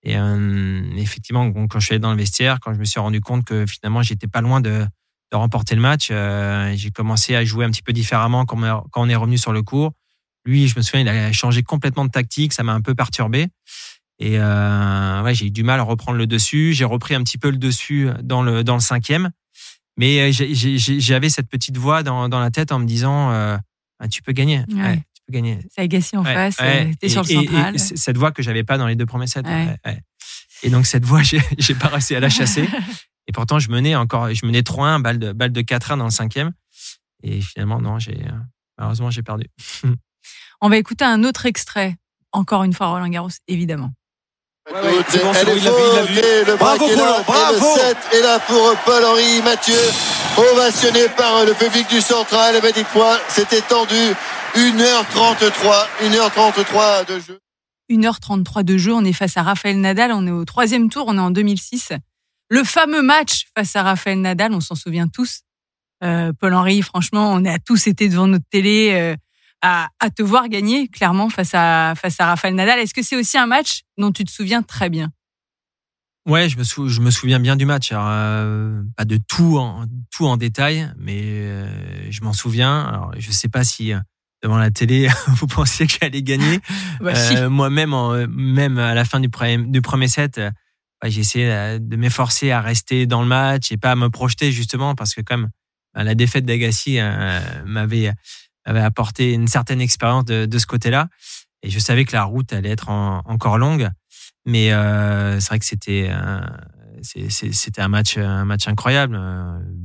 Et 0.04 0.14
effectivement, 0.96 1.52
quand 1.66 1.80
je 1.80 1.84
suis 1.84 1.94
allé 1.94 2.00
dans 2.00 2.12
le 2.12 2.16
vestiaire, 2.16 2.60
quand 2.60 2.72
je 2.72 2.78
me 2.78 2.84
suis 2.84 3.00
rendu 3.00 3.20
compte 3.20 3.44
que 3.44 3.66
finalement 3.66 4.02
j'étais 4.02 4.28
pas 4.28 4.40
loin 4.40 4.60
de 4.60 4.86
de 5.32 5.36
remporter 5.36 5.74
le 5.74 5.80
match. 5.80 6.08
Euh, 6.10 6.72
j'ai 6.76 6.90
commencé 6.90 7.34
à 7.34 7.44
jouer 7.44 7.64
un 7.64 7.70
petit 7.70 7.82
peu 7.82 7.92
différemment 7.92 8.44
quand, 8.44 8.58
on 8.94 9.08
est 9.08 9.16
revenu 9.16 9.38
sur 9.38 9.52
le 9.52 9.62
cours. 9.62 9.92
Lui, 10.44 10.68
je 10.68 10.76
me 10.76 10.82
souviens, 10.82 11.00
il 11.00 11.08
a 11.08 11.32
changé 11.32 11.62
complètement 11.62 12.04
de 12.04 12.10
tactique, 12.10 12.52
ça 12.52 12.62
m'a 12.62 12.72
un 12.72 12.80
peu 12.80 12.94
perturbé. 12.94 13.48
Et 14.18 14.38
euh, 14.38 15.22
ouais, 15.22 15.34
j'ai 15.34 15.46
eu 15.46 15.50
du 15.50 15.62
mal 15.62 15.80
à 15.80 15.82
reprendre 15.82 16.16
le 16.16 16.26
dessus. 16.26 16.72
J'ai 16.72 16.84
repris 16.84 17.14
un 17.14 17.22
petit 17.22 17.38
peu 17.38 17.50
le 17.50 17.58
dessus 17.58 18.08
dans 18.22 18.42
le 18.42 18.64
dans 18.64 18.74
le 18.74 18.80
cinquième, 18.80 19.30
mais 19.96 20.20
euh, 20.20 20.32
j'avais 20.32 21.28
cette 21.28 21.48
petite 21.48 21.76
voix 21.76 22.02
dans, 22.02 22.28
dans 22.28 22.40
la 22.40 22.50
tête 22.50 22.72
en 22.72 22.78
me 22.78 22.86
disant 22.86 23.30
euh, 23.32 23.58
ah, 23.98 24.08
tu 24.08 24.22
peux 24.22 24.32
gagner, 24.32 24.60
ouais. 24.72 24.96
tu 24.96 25.22
peux 25.26 25.32
gagner. 25.32 25.58
Ça 25.74 25.82
Agassi 25.82 26.16
en 26.16 26.24
face, 26.24 26.56
t'es 26.98 27.08
sur 27.08 27.22
le 27.22 27.28
central. 27.28 27.74
Et, 27.74 27.78
cette 27.78 28.16
voix 28.16 28.32
que 28.32 28.42
j'avais 28.42 28.64
pas 28.64 28.78
dans 28.78 28.86
les 28.86 28.96
deux 28.96 29.06
premiers 29.06 29.26
sets. 29.26 29.42
Et 30.62 30.70
donc 30.70 30.86
cette 30.86 31.04
voix, 31.04 31.22
j'ai 31.58 31.74
pas 31.74 31.88
réussi 31.88 32.14
à 32.14 32.20
la 32.20 32.30
chasser. 32.30 32.66
Et 33.36 33.38
pourtant, 33.38 33.58
je 33.58 33.70
menais 33.70 33.94
encore, 33.94 34.32
je 34.32 34.46
menais 34.46 34.62
3-1, 34.62 35.02
balle 35.02 35.18
de, 35.18 35.32
balle 35.32 35.52
de 35.52 35.60
4-1 35.60 35.98
dans 35.98 36.06
le 36.06 36.10
cinquième. 36.10 36.52
Et 37.22 37.42
finalement, 37.42 37.82
non, 37.82 37.98
j'ai, 37.98 38.14
euh, 38.14 38.32
malheureusement, 38.78 39.10
j'ai 39.10 39.22
perdu. 39.22 39.44
On 40.62 40.70
va 40.70 40.78
écouter 40.78 41.04
un 41.04 41.22
autre 41.22 41.44
extrait. 41.44 41.96
Encore 42.32 42.64
une 42.64 42.72
fois, 42.72 42.86
Roland 42.86 43.08
Garros, 43.08 43.28
évidemment. 43.46 43.90
Ouais, 44.72 44.80
ouais, 44.80 45.04
c'est 45.10 45.22
bon, 45.22 45.32
elle 45.34 45.48
est 45.50 46.44
le 46.44 46.56
bravo, 46.56 46.88
est 46.88 46.96
là, 46.96 47.22
bravo. 47.26 47.76
le 47.76 47.80
7 47.80 47.96
est 48.14 48.22
là 48.22 48.38
pour 48.38 48.74
Paul-Henri 48.86 49.42
Mathieu, 49.44 49.74
ovationné 50.54 51.06
par 51.14 51.44
le 51.44 51.52
public 51.52 51.86
du 51.90 52.00
central. 52.00 52.58
Ben 52.62 52.72
dites-moi, 52.72 53.18
c'était 53.28 53.60
tendu. 53.60 54.14
1h33, 54.56 55.86
1h33 56.04 57.06
de 57.06 57.20
jeu. 57.20 57.38
1h33 57.90 58.62
de 58.62 58.78
jeu, 58.78 58.94
on 58.94 59.04
est 59.04 59.12
face 59.12 59.36
à 59.36 59.42
Raphaël 59.42 59.78
Nadal, 59.78 60.10
on 60.12 60.26
est 60.26 60.30
au 60.30 60.46
troisième 60.46 60.88
tour, 60.88 61.04
on 61.08 61.18
est 61.18 61.20
en 61.20 61.30
2006. 61.30 61.92
Le 62.48 62.62
fameux 62.62 63.02
match 63.02 63.46
face 63.56 63.74
à 63.76 63.82
Raphaël 63.82 64.20
Nadal, 64.20 64.52
on 64.52 64.60
s'en 64.60 64.74
souvient 64.74 65.08
tous. 65.08 65.40
Euh, 66.04 66.32
Paul-Henri, 66.38 66.82
franchement, 66.82 67.32
on 67.32 67.44
a 67.44 67.58
tous 67.58 67.86
été 67.86 68.08
devant 68.08 68.28
notre 68.28 68.44
télé 68.50 68.92
euh, 68.92 69.16
à, 69.62 69.88
à, 69.98 70.10
te 70.10 70.22
voir 70.22 70.48
gagner, 70.48 70.88
clairement, 70.88 71.28
face 71.28 71.54
à, 71.54 71.94
face 71.96 72.20
à 72.20 72.26
Raphaël 72.26 72.54
Nadal. 72.54 72.78
Est-ce 72.78 72.94
que 72.94 73.02
c'est 73.02 73.16
aussi 73.16 73.36
un 73.38 73.46
match 73.46 73.82
dont 73.98 74.12
tu 74.12 74.24
te 74.24 74.30
souviens 74.30 74.62
très 74.62 74.90
bien? 74.90 75.10
Ouais, 76.28 76.48
je 76.48 76.58
me, 76.58 76.88
je 76.88 77.00
me 77.00 77.10
souviens 77.10 77.40
bien 77.40 77.56
du 77.56 77.66
match. 77.66 77.90
Euh, 77.92 78.82
pas 78.96 79.04
de 79.04 79.18
tout 79.28 79.58
en, 79.58 79.86
tout 80.10 80.26
en 80.26 80.36
détail, 80.36 80.92
mais 80.98 81.48
je 82.10 82.22
m'en 82.22 82.32
souviens. 82.32 82.84
Alors, 82.84 83.12
je 83.16 83.30
sais 83.30 83.48
pas 83.48 83.64
si 83.64 83.92
devant 84.42 84.58
la 84.58 84.70
télé, 84.70 85.08
vous 85.28 85.46
pensiez 85.46 85.86
que 85.86 85.94
j'allais 86.00 86.22
gagner. 86.22 86.60
bah, 87.00 87.48
Moi-même, 87.48 88.26
même 88.28 88.78
à 88.78 88.94
la 88.94 89.04
fin 89.04 89.18
du 89.18 89.30
premier, 89.30 89.58
du 89.58 89.80
premier 89.80 90.08
set, 90.08 90.40
j'ai 91.08 91.20
essayé 91.20 91.50
euh, 91.50 91.78
de 91.78 91.96
m'efforcer 91.96 92.50
à 92.50 92.60
rester 92.60 93.06
dans 93.06 93.22
le 93.22 93.28
match 93.28 93.72
et 93.72 93.76
pas 93.76 93.92
à 93.92 93.96
me 93.96 94.08
projeter 94.08 94.52
justement 94.52 94.94
parce 94.94 95.14
que 95.14 95.20
comme 95.20 95.48
bah, 95.94 96.04
la 96.04 96.14
défaite 96.14 96.44
d'Agassi 96.44 96.98
euh, 96.98 97.40
m'avait 97.64 98.12
avait 98.64 98.80
apporté 98.80 99.32
une 99.32 99.48
certaine 99.48 99.80
expérience 99.80 100.24
de, 100.24 100.44
de 100.46 100.58
ce 100.58 100.66
côté-là. 100.66 101.08
Et 101.62 101.70
je 101.70 101.78
savais 101.78 102.04
que 102.04 102.12
la 102.12 102.24
route 102.24 102.52
allait 102.52 102.70
être 102.70 102.88
encore 102.88 103.58
longue. 103.58 103.88
Mais 104.44 104.72
euh, 104.72 105.38
c'est 105.40 105.48
vrai 105.48 105.58
que 105.58 105.64
c'était 105.64 106.10
c'était 107.02 107.80
un 107.80 107.88
match 107.88 108.18
un 108.18 108.44
match 108.44 108.66
incroyable. 108.68 109.20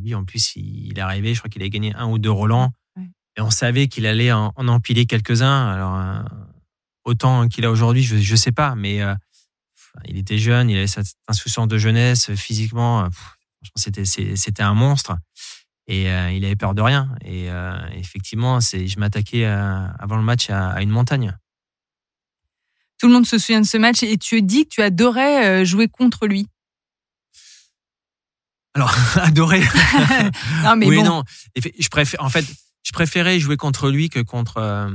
Lui 0.04 0.16
en 0.16 0.24
plus 0.24 0.56
il, 0.56 0.98
est 0.98 1.02
arrivé 1.02 1.34
je 1.34 1.40
crois 1.40 1.50
qu'il 1.50 1.64
a 1.64 1.70
gagné 1.70 1.94
un 1.96 2.08
ou 2.08 2.18
deux 2.20 2.32
Roland. 2.32 2.72
Et 3.38 3.42
on 3.42 3.50
savait 3.50 3.88
qu'il 3.88 4.06
allait 4.06 4.32
en, 4.32 4.52
empiler 4.58 5.06
quelques-uns. 5.06 5.70
Alors 5.70 6.26
autant 7.06 7.48
qu'il 7.48 7.66
a 7.66 7.72
aujourd'hui 7.72 8.04
je 8.04 8.18
je 8.18 8.36
sais 8.36 8.52
pas. 8.52 8.76
Mais 8.76 9.02
il 10.06 10.18
était 10.18 10.38
jeune, 10.38 10.70
il 10.70 10.78
avait 10.78 10.88
cette 10.88 11.08
insouciance 11.28 11.68
de 11.68 11.78
jeunesse, 11.78 12.34
physiquement, 12.36 13.10
c'était 13.76 14.06
c'était 14.06 14.64
un 14.64 14.74
monstre 14.74 15.18
et 15.88 16.10
euh, 16.10 16.32
il 16.32 16.46
avait 16.46 16.56
peur 16.56 16.74
de 16.74 16.82
rien. 16.82 17.10
Et 17.24 17.52
euh, 17.52 17.74
effectivement, 17.96 18.62
c'est 18.62 18.88
je 18.88 19.00
m'attaquais 19.00 19.46
euh, 19.46 19.88
avant 20.00 20.16
le 20.16 20.24
match 20.24 20.50
à, 20.50 20.82
une 20.82 20.90
montagne. 20.90 21.38
Tout 22.98 23.08
le 23.08 23.14
monde 23.14 23.26
se 23.26 23.38
souvient 23.38 23.62
de 23.62 23.66
ce 23.66 23.78
match 23.78 24.04
et 24.04 24.18
tu 24.18 24.42
dis 24.42 24.66
que 24.66 24.70
tu 24.70 24.82
adorais 24.82 25.66
jouer 25.66 25.88
contre 25.88 26.28
lui. 26.28 26.48
Alors, 28.74 28.96
adorer. 29.16 29.62
non, 30.64 30.76
mais 30.78 30.88
oui, 30.88 31.04
non. 31.04 31.24
Je 31.56 31.88
préfère, 31.90 32.24
en 32.24 32.30
fait, 32.30 32.46
je 32.84 32.92
préférais 32.94 33.40
jouer 33.40 33.58
contre 33.58 33.90
lui 33.90 34.10
que 34.10 34.20
contre 34.20 34.58
euh, 34.58 34.90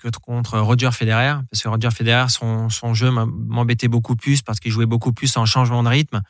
que 0.00 0.08
contre 0.20 0.58
Roger 0.58 0.90
Federer 0.92 1.34
parce 1.50 1.62
que 1.62 1.68
Roger 1.68 1.90
Federer 1.90 2.28
son, 2.28 2.68
son 2.68 2.94
jeu 2.94 3.10
m'embêtait 3.10 3.88
beaucoup 3.88 4.16
plus 4.16 4.42
parce 4.42 4.58
qu'il 4.58 4.72
jouait 4.72 4.86
beaucoup 4.86 5.12
plus 5.12 5.36
en 5.36 5.46
changement 5.46 5.82
de 5.82 5.88
rythme. 5.88 6.20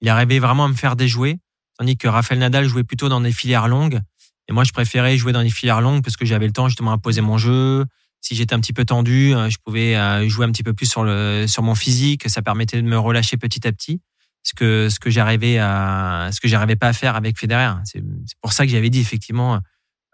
Il 0.00 0.08
arrivait 0.08 0.38
vraiment 0.38 0.64
à 0.64 0.68
me 0.68 0.74
faire 0.74 0.96
déjouer 0.96 1.38
tandis 1.78 1.96
que 1.96 2.08
Rafael 2.08 2.38
Nadal 2.38 2.66
jouait 2.66 2.84
plutôt 2.84 3.08
dans 3.08 3.20
des 3.20 3.32
filières 3.32 3.68
longues 3.68 4.00
et 4.48 4.52
moi 4.52 4.64
je 4.64 4.72
préférais 4.72 5.18
jouer 5.18 5.32
dans 5.32 5.42
des 5.42 5.50
filières 5.50 5.80
longues 5.80 6.02
parce 6.02 6.16
que 6.16 6.24
j'avais 6.24 6.46
le 6.46 6.52
temps 6.52 6.68
justement 6.68 6.92
à 6.92 6.98
poser 6.98 7.20
mon 7.20 7.36
jeu. 7.38 7.84
Si 8.22 8.34
j'étais 8.34 8.54
un 8.54 8.60
petit 8.60 8.72
peu 8.72 8.86
tendu, 8.86 9.34
euh, 9.34 9.50
je 9.50 9.58
pouvais 9.62 9.96
euh, 9.96 10.26
jouer 10.30 10.46
un 10.46 10.50
petit 10.50 10.62
peu 10.62 10.72
plus 10.72 10.86
sur 10.86 11.04
le 11.04 11.46
sur 11.46 11.62
mon 11.62 11.74
physique, 11.74 12.28
ça 12.30 12.40
permettait 12.40 12.80
de 12.80 12.86
me 12.86 12.98
relâcher 12.98 13.36
petit 13.36 13.66
à 13.66 13.72
petit 13.72 14.00
ce 14.42 14.54
que 14.54 14.88
ce 14.88 14.98
que 14.98 15.10
j'arrivais 15.10 15.58
à 15.58 16.30
ce 16.32 16.40
que 16.40 16.48
j'arrivais 16.48 16.76
pas 16.76 16.88
à 16.88 16.92
faire 16.94 17.16
avec 17.16 17.38
Federer. 17.38 17.74
C'est 17.84 18.02
pour 18.40 18.54
ça 18.54 18.64
que 18.64 18.72
j'avais 18.72 18.88
dit 18.88 19.00
effectivement 19.00 19.60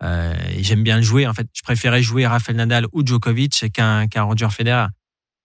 euh, 0.03 0.35
j'aime 0.59 0.83
bien 0.83 0.97
le 0.97 1.03
jouer. 1.03 1.27
En 1.27 1.35
fait, 1.35 1.47
je 1.53 1.63
préférais 1.63 2.03
jouer 2.03 2.27
Rafael 2.27 2.57
Nadal 2.57 2.87
ou 2.93 3.05
Djokovic 3.05 3.67
qu'un 3.73 4.07
Roger 4.23 4.49
Federer. 4.51 4.87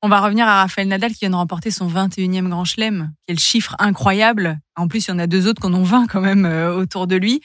On 0.01 0.09
va 0.09 0.21
revenir 0.21 0.47
à 0.47 0.61
Rafael 0.61 0.87
Nadal 0.87 1.13
qui 1.13 1.21
vient 1.21 1.31
de 1.31 1.35
remporter 1.35 1.71
son 1.71 1.87
21e 1.89 2.47
Grand 2.47 2.65
Chelem. 2.65 3.13
Quel 3.27 3.39
chiffre 3.39 3.75
incroyable. 3.79 4.59
En 4.75 4.87
plus, 4.87 5.07
il 5.07 5.11
y 5.11 5.13
en 5.13 5.19
a 5.19 5.27
deux 5.27 5.47
autres 5.47 5.61
qu'on 5.61 5.73
en 5.73 5.83
20 5.83 6.07
quand 6.07 6.21
même 6.21 6.45
euh, 6.45 6.75
autour 6.75 7.07
de 7.07 7.15
lui. 7.15 7.41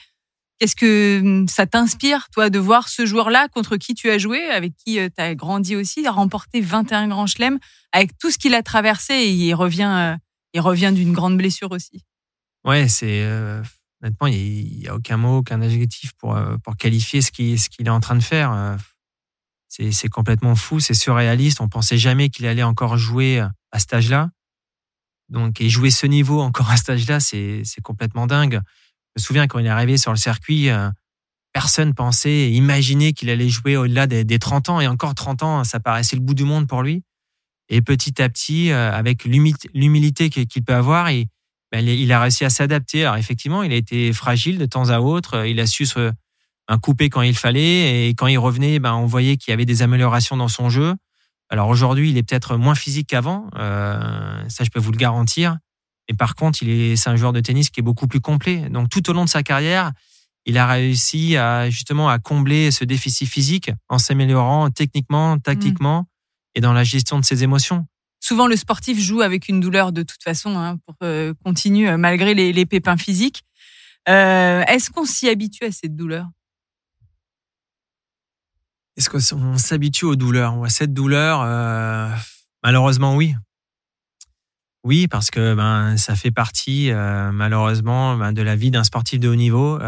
Qu'est-ce 0.59 0.75
que 0.75 1.19
hum, 1.21 1.47
ça 1.47 1.65
t'inspire, 1.65 2.27
toi, 2.31 2.51
de 2.51 2.59
voir 2.59 2.87
ce 2.87 3.05
joueur-là 3.05 3.47
contre 3.47 3.77
qui 3.77 3.95
tu 3.95 4.11
as 4.11 4.19
joué, 4.19 4.43
avec 4.51 4.73
qui 4.75 4.99
euh, 4.99 5.09
tu 5.09 5.23
as 5.23 5.33
grandi 5.33 5.75
aussi, 5.75 6.07
remporter 6.07 6.61
21 6.61 7.07
Grands 7.07 7.25
Chelem, 7.25 7.57
avec 7.93 8.17
tout 8.19 8.29
ce 8.29 8.37
qu'il 8.37 8.53
a 8.53 8.61
traversé 8.61 9.13
et 9.15 9.31
il 9.31 9.53
revient, 9.55 10.17
il 10.53 10.61
revient 10.61 10.91
d'une 10.93 11.13
grande 11.13 11.37
blessure 11.37 11.71
aussi? 11.71 12.05
Ouais, 12.63 12.87
c'est 12.87 13.25
honnêtement, 14.01 14.27
il 14.27 14.79
n'y 14.79 14.87
a, 14.87 14.95
aucun 14.95 15.17
mot, 15.17 15.37
aucun 15.37 15.61
adjectif 15.61 16.13
pour, 16.13 16.35
euh, 16.35 16.57
pour 16.63 16.75
qualifier 16.77 17.21
ce 17.21 17.31
qu'il 17.31 17.55
est 17.55 17.89
en 17.89 17.99
train 17.99 18.15
de 18.15 18.23
faire. 18.23 18.51
Euh, 18.51 18.75
c'est 19.69 20.09
complètement 20.09 20.55
fou, 20.55 20.79
c'est 20.79 20.93
surréaliste. 20.93 21.61
On 21.61 21.69
pensait 21.69 21.97
jamais 21.97 22.29
qu'il 22.29 22.45
allait 22.45 22.63
encore 22.63 22.97
jouer 22.97 23.39
à 23.71 23.79
cet 23.79 23.93
âge-là. 23.93 24.29
Donc, 25.29 25.61
et 25.61 25.69
jouer 25.69 25.91
ce 25.91 26.05
niveau 26.07 26.41
encore 26.41 26.69
à 26.69 26.75
cet 26.75 26.89
âge-là, 26.89 27.21
c'est 27.21 27.63
complètement 27.81 28.27
dingue. 28.27 28.59
Je 29.15 29.21
me 29.21 29.25
souviens 29.25 29.47
quand 29.47 29.59
il 29.59 29.65
est 29.65 29.69
arrivé 29.69 29.95
sur 29.95 30.11
le 30.11 30.17
circuit, 30.17 30.69
euh, 30.69 30.89
personne 31.53 31.93
pensait, 31.93 32.51
imaginait 32.51 33.13
qu'il 33.13 33.29
allait 33.29 33.47
jouer 33.47 33.77
au-delà 33.77 34.07
des, 34.07 34.25
des, 34.25 34.39
30 34.39 34.67
ans. 34.67 34.81
Et 34.81 34.87
encore 34.87 35.15
30 35.15 35.43
ans, 35.43 35.63
ça 35.63 35.79
paraissait 35.79 36.17
le 36.17 36.21
bout 36.21 36.33
du 36.33 36.43
monde 36.43 36.67
pour 36.67 36.83
lui. 36.83 37.03
Et 37.69 37.81
petit 37.81 38.21
à 38.21 38.27
petit, 38.27 38.71
avec 38.71 39.23
l'humilité 39.23 40.29
qu'il 40.29 40.63
peut 40.65 40.75
avoir, 40.75 41.09
il, 41.11 41.27
il 41.73 42.11
a 42.11 42.21
réussi 42.21 42.45
à 42.45 42.49
s'adapter. 42.49 43.03
Alors 43.03 43.17
effectivement, 43.17 43.63
il 43.63 43.71
a 43.71 43.75
été 43.75 44.11
fragile 44.13 44.57
de 44.57 44.65
temps 44.65 44.89
à 44.89 44.99
autre. 44.99 45.45
Il 45.45 45.59
a 45.59 45.65
su 45.65 45.85
se 45.85 46.11
un 46.67 46.77
couper 46.77 47.09
quand 47.09 47.21
il 47.21 47.35
fallait 47.35 48.07
et 48.07 48.09
quand 48.09 48.27
il 48.27 48.37
revenait, 48.37 48.79
ben 48.79 48.93
on 48.93 49.05
voyait 49.05 49.37
qu'il 49.37 49.51
y 49.51 49.53
avait 49.53 49.65
des 49.65 49.81
améliorations 49.81 50.37
dans 50.37 50.47
son 50.47 50.69
jeu. 50.69 50.95
Alors 51.49 51.67
aujourd'hui, 51.67 52.09
il 52.09 52.17
est 52.17 52.23
peut-être 52.23 52.55
moins 52.55 52.75
physique 52.75 53.07
qu'avant, 53.07 53.49
euh, 53.57 54.41
ça 54.47 54.63
je 54.63 54.69
peux 54.69 54.79
vous 54.79 54.91
le 54.91 54.97
garantir. 54.97 55.57
Et 56.07 56.13
par 56.13 56.35
contre, 56.35 56.63
il 56.63 56.69
est 56.69 56.95
c'est 56.95 57.09
un 57.09 57.15
joueur 57.15 57.33
de 57.33 57.41
tennis 57.41 57.69
qui 57.69 57.81
est 57.81 57.83
beaucoup 57.83 58.07
plus 58.07 58.21
complet. 58.21 58.69
Donc 58.69 58.89
tout 58.89 59.09
au 59.09 59.13
long 59.13 59.25
de 59.25 59.29
sa 59.29 59.43
carrière, 59.43 59.91
il 60.45 60.57
a 60.57 60.65
réussi 60.65 61.35
à 61.35 61.69
justement 61.69 62.09
à 62.09 62.19
combler 62.19 62.71
ce 62.71 62.85
déficit 62.85 63.27
physique 63.27 63.71
en 63.89 63.97
s'améliorant 63.97 64.69
techniquement, 64.69 65.37
tactiquement 65.39 66.07
et 66.55 66.61
dans 66.61 66.73
la 66.73 66.83
gestion 66.83 67.19
de 67.19 67.25
ses 67.25 67.43
émotions. 67.43 67.85
Souvent, 68.21 68.47
le 68.47 68.55
sportif 68.55 68.97
joue 68.99 69.21
avec 69.21 69.49
une 69.49 69.59
douleur 69.59 69.91
de 69.91 70.03
toute 70.03 70.23
façon 70.23 70.57
hein, 70.57 70.77
pour 70.85 70.95
euh, 71.03 71.33
continuer 71.43 71.97
malgré 71.97 72.33
les, 72.33 72.65
pépins 72.65 72.95
physiques. 72.95 73.43
Euh, 74.07 74.63
est-ce 74.67 74.89
qu'on 74.89 75.05
s'y 75.05 75.27
habitue 75.27 75.65
à 75.65 75.71
cette 75.71 75.95
douleur? 75.95 76.27
Est-ce 78.95 79.09
qu'on 79.09 79.57
s'habitue 79.57 80.05
aux 80.05 80.15
douleurs 80.15 80.57
ou 80.57 80.63
à 80.63 80.69
cette 80.69 80.93
douleur? 80.93 81.41
Euh, 81.41 82.09
Malheureusement, 82.63 83.15
oui. 83.15 83.35
Oui, 84.83 85.07
parce 85.07 85.29
que 85.29 85.53
ben 85.53 85.97
ça 85.97 86.15
fait 86.15 86.31
partie 86.31 86.91
malheureusement 86.91 88.15
ben, 88.17 88.33
de 88.33 88.41
la 88.41 88.55
vie 88.55 88.71
d'un 88.71 88.83
sportif 88.83 89.19
de 89.19 89.29
haut 89.29 89.35
niveau. 89.35 89.79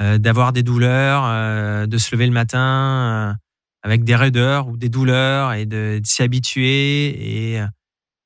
Euh, 0.00 0.18
d'avoir 0.18 0.52
des 0.52 0.62
douleurs, 0.62 1.24
euh, 1.26 1.86
de 1.86 1.98
se 1.98 2.14
lever 2.14 2.26
le 2.26 2.32
matin 2.32 2.60
euh, 2.60 3.34
avec 3.82 4.04
des 4.04 4.16
raideurs 4.16 4.68
ou 4.68 4.76
des 4.76 4.88
douleurs 4.88 5.52
et 5.52 5.66
de, 5.66 6.00
s'y 6.04 6.22
habituer 6.22 7.54
et 7.54 7.62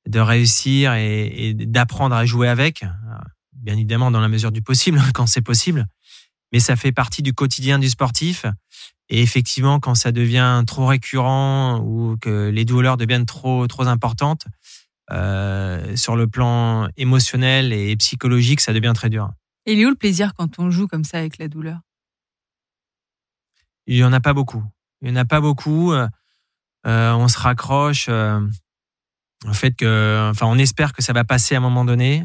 de 0.09 0.21
réussir 0.21 0.95
et, 0.95 1.55
d'apprendre 1.55 2.17
à 2.17 2.25
jouer 2.25 2.49
avec, 2.49 2.85
bien 3.53 3.75
évidemment 3.75 4.11
dans 4.11 4.21
la 4.21 4.29
mesure 4.29 4.53
du 4.53 4.63
possible, 4.63 5.01
quand 5.15 5.27
c'est 5.27 5.43
possible. 5.43 5.87
Mais 6.53 6.61
ça 6.61 6.77
fait 6.77 6.93
partie 6.93 7.23
du 7.23 7.33
quotidien 7.33 7.79
du 7.79 7.89
sportif. 7.89 8.45
Et 9.09 9.21
effectivement, 9.23 9.81
quand 9.81 9.95
ça 9.95 10.13
devient 10.13 10.63
trop 10.67 10.87
récurrent 10.87 11.81
ou 11.81 12.17
que 12.21 12.49
les 12.49 12.65
douleurs 12.65 12.97
deviennent 12.97 13.27
trop 13.27 13.67
trop 13.67 13.87
importantes, 13.87 14.47
euh, 15.11 15.97
sur 15.97 16.17
le 16.17 16.27
plan 16.27 16.89
émotionnel 16.97 17.73
et 17.73 17.97
psychologique, 17.97 18.61
ça 18.61 18.73
devient 18.73 18.93
très 18.95 19.11
dur. 19.11 19.31
Et 19.67 19.75
il 19.75 19.81
est 19.81 19.87
où 19.87 19.91
le 19.91 19.97
plaisir 19.97 20.33
quand 20.35 20.59
on 20.59 20.71
joue 20.71 20.87
comme 20.87 21.05
ça 21.05 21.19
avec 21.19 21.39
la 21.39 21.49
douleur? 21.49 21.81
Il 23.87 23.97
n'y 23.97 24.05
en 24.05 24.13
a 24.13 24.21
pas 24.21 24.33
beaucoup. 24.33 24.63
Il 25.03 25.11
n'y 25.11 25.19
en 25.19 25.21
a 25.21 25.25
pas 25.25 25.41
beaucoup. 25.41 25.93
Euh, 25.93 26.09
euh, 26.87 27.13
on 27.13 27.29
se 27.29 27.39
raccroche 27.39 28.07
euh, 28.09 28.41
au 29.47 29.53
fait 29.53 29.73
que, 29.73 30.31
enfin, 30.31 30.47
on 30.47 30.59
espère 30.59 30.93
que 30.93 31.03
ça 31.03 31.13
va 31.13 31.25
passer 31.25 31.55
à 31.55 31.59
un 31.59 31.61
moment 31.61 31.85
donné, 31.85 32.25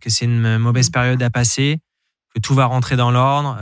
que 0.00 0.10
c'est 0.10 0.24
une 0.24 0.58
mauvaise 0.58 0.88
mmh. 0.88 0.92
période 0.92 1.22
à 1.22 1.30
passer, 1.30 1.80
que 2.34 2.40
tout 2.40 2.54
va 2.54 2.66
rentrer 2.66 2.96
dans 2.96 3.12
l'ordre. 3.12 3.56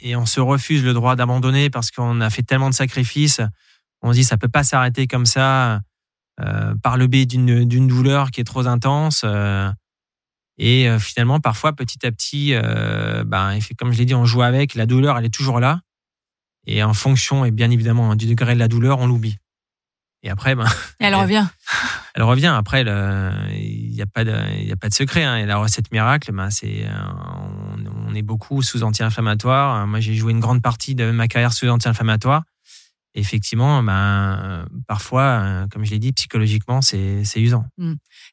et 0.00 0.14
on 0.14 0.26
se 0.26 0.40
refuse 0.40 0.84
le 0.84 0.92
droit 0.92 1.16
d'abandonner 1.16 1.70
parce 1.70 1.90
qu'on 1.90 2.20
a 2.20 2.30
fait 2.30 2.42
tellement 2.42 2.70
de 2.70 2.74
sacrifices. 2.74 3.40
On 4.00 4.12
se 4.12 4.18
dit 4.18 4.24
ça 4.24 4.36
peut 4.36 4.48
pas 4.48 4.62
s'arrêter 4.62 5.08
comme 5.08 5.26
ça 5.26 5.80
par 6.84 6.96
le 6.96 7.08
biais 7.08 7.26
d'une 7.26 7.88
douleur 7.88 8.30
qui 8.30 8.40
est 8.40 8.44
trop 8.44 8.68
intense. 8.68 9.24
Et 10.58 10.88
euh, 10.88 10.98
finalement, 10.98 11.40
parfois, 11.40 11.72
petit 11.72 12.04
à 12.06 12.12
petit, 12.12 12.54
euh, 12.54 13.24
ben, 13.24 13.58
comme 13.78 13.92
je 13.92 13.98
l'ai 13.98 14.04
dit, 14.04 14.14
on 14.14 14.24
joue 14.24 14.42
avec. 14.42 14.74
La 14.74 14.86
douleur, 14.86 15.18
elle 15.18 15.24
est 15.24 15.34
toujours 15.34 15.60
là. 15.60 15.80
Et 16.66 16.82
en 16.82 16.94
fonction, 16.94 17.44
et 17.44 17.50
bien 17.50 17.70
évidemment, 17.70 18.14
du 18.14 18.26
degré 18.26 18.54
de 18.54 18.58
la 18.58 18.68
douleur, 18.68 18.98
on 19.00 19.06
l'oublie. 19.06 19.38
Et 20.22 20.30
après, 20.30 20.54
ben, 20.54 20.66
elle, 21.00 21.14
revient. 21.14 21.46
Elle 22.14 22.22
revient. 22.22 22.54
Après, 22.54 22.82
il 22.82 23.90
n'y 23.90 24.02
a 24.02 24.06
pas 24.06 24.24
de, 24.24 24.34
il 24.60 24.70
a 24.70 24.76
pas 24.76 24.88
de 24.88 24.94
secret. 24.94 25.24
Hein. 25.24 25.36
Et 25.36 25.46
la 25.46 25.56
recette 25.56 25.90
miracle, 25.90 26.32
ben, 26.32 26.50
c'est, 26.50 26.86
euh, 26.86 26.92
on, 28.06 28.14
est 28.14 28.22
beaucoup 28.22 28.62
sous 28.62 28.82
anti-inflammatoire. 28.82 29.86
Moi, 29.86 30.00
j'ai 30.00 30.14
joué 30.14 30.32
une 30.32 30.40
grande 30.40 30.60
partie 30.60 30.94
de 30.94 31.10
ma 31.10 31.28
carrière 31.28 31.52
sous 31.52 31.66
anti-inflammatoire. 31.66 32.42
Effectivement, 33.14 33.82
ben, 33.82 34.66
parfois, 34.86 35.66
comme 35.70 35.84
je 35.84 35.90
l'ai 35.90 35.98
dit, 35.98 36.12
psychologiquement, 36.12 36.82
c'est, 36.82 37.22
usant. 37.36 37.66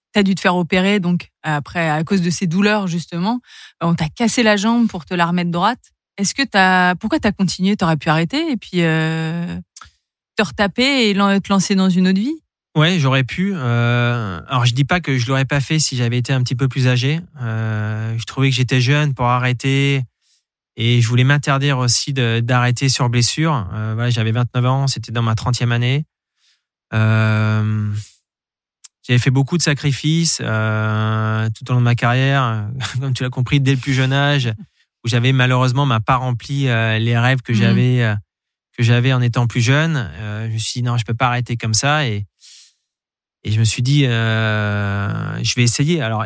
Mmh 0.10 0.14
tu 0.14 0.20
as 0.20 0.24
dû 0.24 0.36
te 0.36 0.42
faire 0.42 0.56
opérer, 0.56 1.00
donc 1.00 1.30
après, 1.44 1.90
à 1.90 2.04
cause 2.04 2.22
de 2.22 2.30
ces 2.30 2.48
douleurs, 2.48 2.88
justement. 2.88 3.42
On 3.82 3.94
t'a 3.96 4.10
cassé 4.10 4.44
la 4.44 4.58
jambe 4.58 4.88
pour 4.88 5.06
te 5.06 5.14
la 5.14 5.26
remettre 5.26 5.52
droite. 5.52 5.92
Est-ce 6.18 6.34
que 6.34 6.44
t'as, 6.44 6.96
pourquoi 6.96 7.20
t'as 7.20 7.32
continué? 7.32 7.78
T'aurais 7.78 7.98
pu 7.98 8.10
arrêter 8.10 8.52
et 8.52 8.58
puis 8.58 8.82
euh, 8.82 9.58
te 10.36 10.44
retaper 10.44 11.10
et 11.10 11.14
te 11.14 11.50
lancer 11.50 11.76
dans 11.76 11.90
une 11.90 12.08
autre 12.08 12.20
vie? 12.20 12.36
Ouais, 12.76 13.00
j'aurais 13.00 13.24
pu. 13.24 13.54
Euh, 13.56 14.42
alors, 14.48 14.66
je 14.66 14.74
dis 14.74 14.84
pas 14.84 15.00
que 15.00 15.18
je 15.18 15.28
l'aurais 15.28 15.46
pas 15.46 15.60
fait 15.60 15.80
si 15.80 15.96
j'avais 15.96 16.18
été 16.18 16.34
un 16.34 16.44
petit 16.44 16.56
peu 16.56 16.68
plus 16.68 16.88
âgé. 16.88 17.22
Euh, 17.42 18.18
je 18.18 18.24
trouvais 18.26 18.50
que 18.50 18.56
j'étais 18.56 18.82
jeune 18.82 19.14
pour 19.14 19.26
arrêter 19.26 20.04
et 20.76 21.02
je 21.02 21.08
voulais 21.08 21.24
m'interdire 21.24 21.78
aussi 21.78 22.14
d'arrêter 22.14 22.90
sur 22.90 23.10
blessure. 23.10 23.68
voilà, 23.72 24.10
j'avais 24.10 24.32
29 24.32 24.66
ans, 24.66 24.88
c'était 24.88 25.12
dans 25.12 25.22
ma 25.22 25.34
30e 25.34 25.72
année. 25.72 26.06
J'avais 29.10 29.18
fait 29.18 29.32
beaucoup 29.32 29.58
de 29.58 29.64
sacrifices 29.64 30.40
euh, 30.40 31.50
tout 31.58 31.68
au 31.72 31.74
long 31.74 31.80
de 31.80 31.84
ma 31.84 31.96
carrière, 31.96 32.70
comme 33.02 33.12
tu 33.14 33.24
l'as 33.24 33.32
compris 33.32 33.60
dès 33.60 33.72
le 33.72 33.80
plus 33.80 33.94
jeune 33.94 34.14
âge, 34.14 34.54
où 35.04 35.08
j'avais 35.08 35.32
malheureusement 35.32 35.88
m'a 35.88 36.00
pas 36.00 36.18
rempli 36.18 36.68
euh, 36.68 37.00
les 37.00 37.18
rêves 37.18 37.42
que 37.42 37.52
mhm. 37.52 37.58
j'avais 37.58 38.04
euh, 38.04 38.16
que 38.78 38.84
j'avais 38.84 39.12
en 39.12 39.22
étant 39.24 39.48
plus 39.48 39.62
jeune. 39.62 40.12
Je 40.20 40.54
me 40.54 40.58
suis 40.60 40.82
dit 40.82 40.84
non, 40.84 40.96
je 40.98 41.06
peux 41.06 41.16
pas 41.16 41.26
arrêter 41.26 41.58
comme 41.58 41.74
ça 41.74 42.08
et 42.08 42.28
et 43.44 43.52
je 43.52 43.60
me 43.60 43.66
suis 43.66 43.82
dit 43.82 44.04
je 44.04 45.56
vais 45.56 45.64
essayer. 45.64 46.02
Alors 46.02 46.26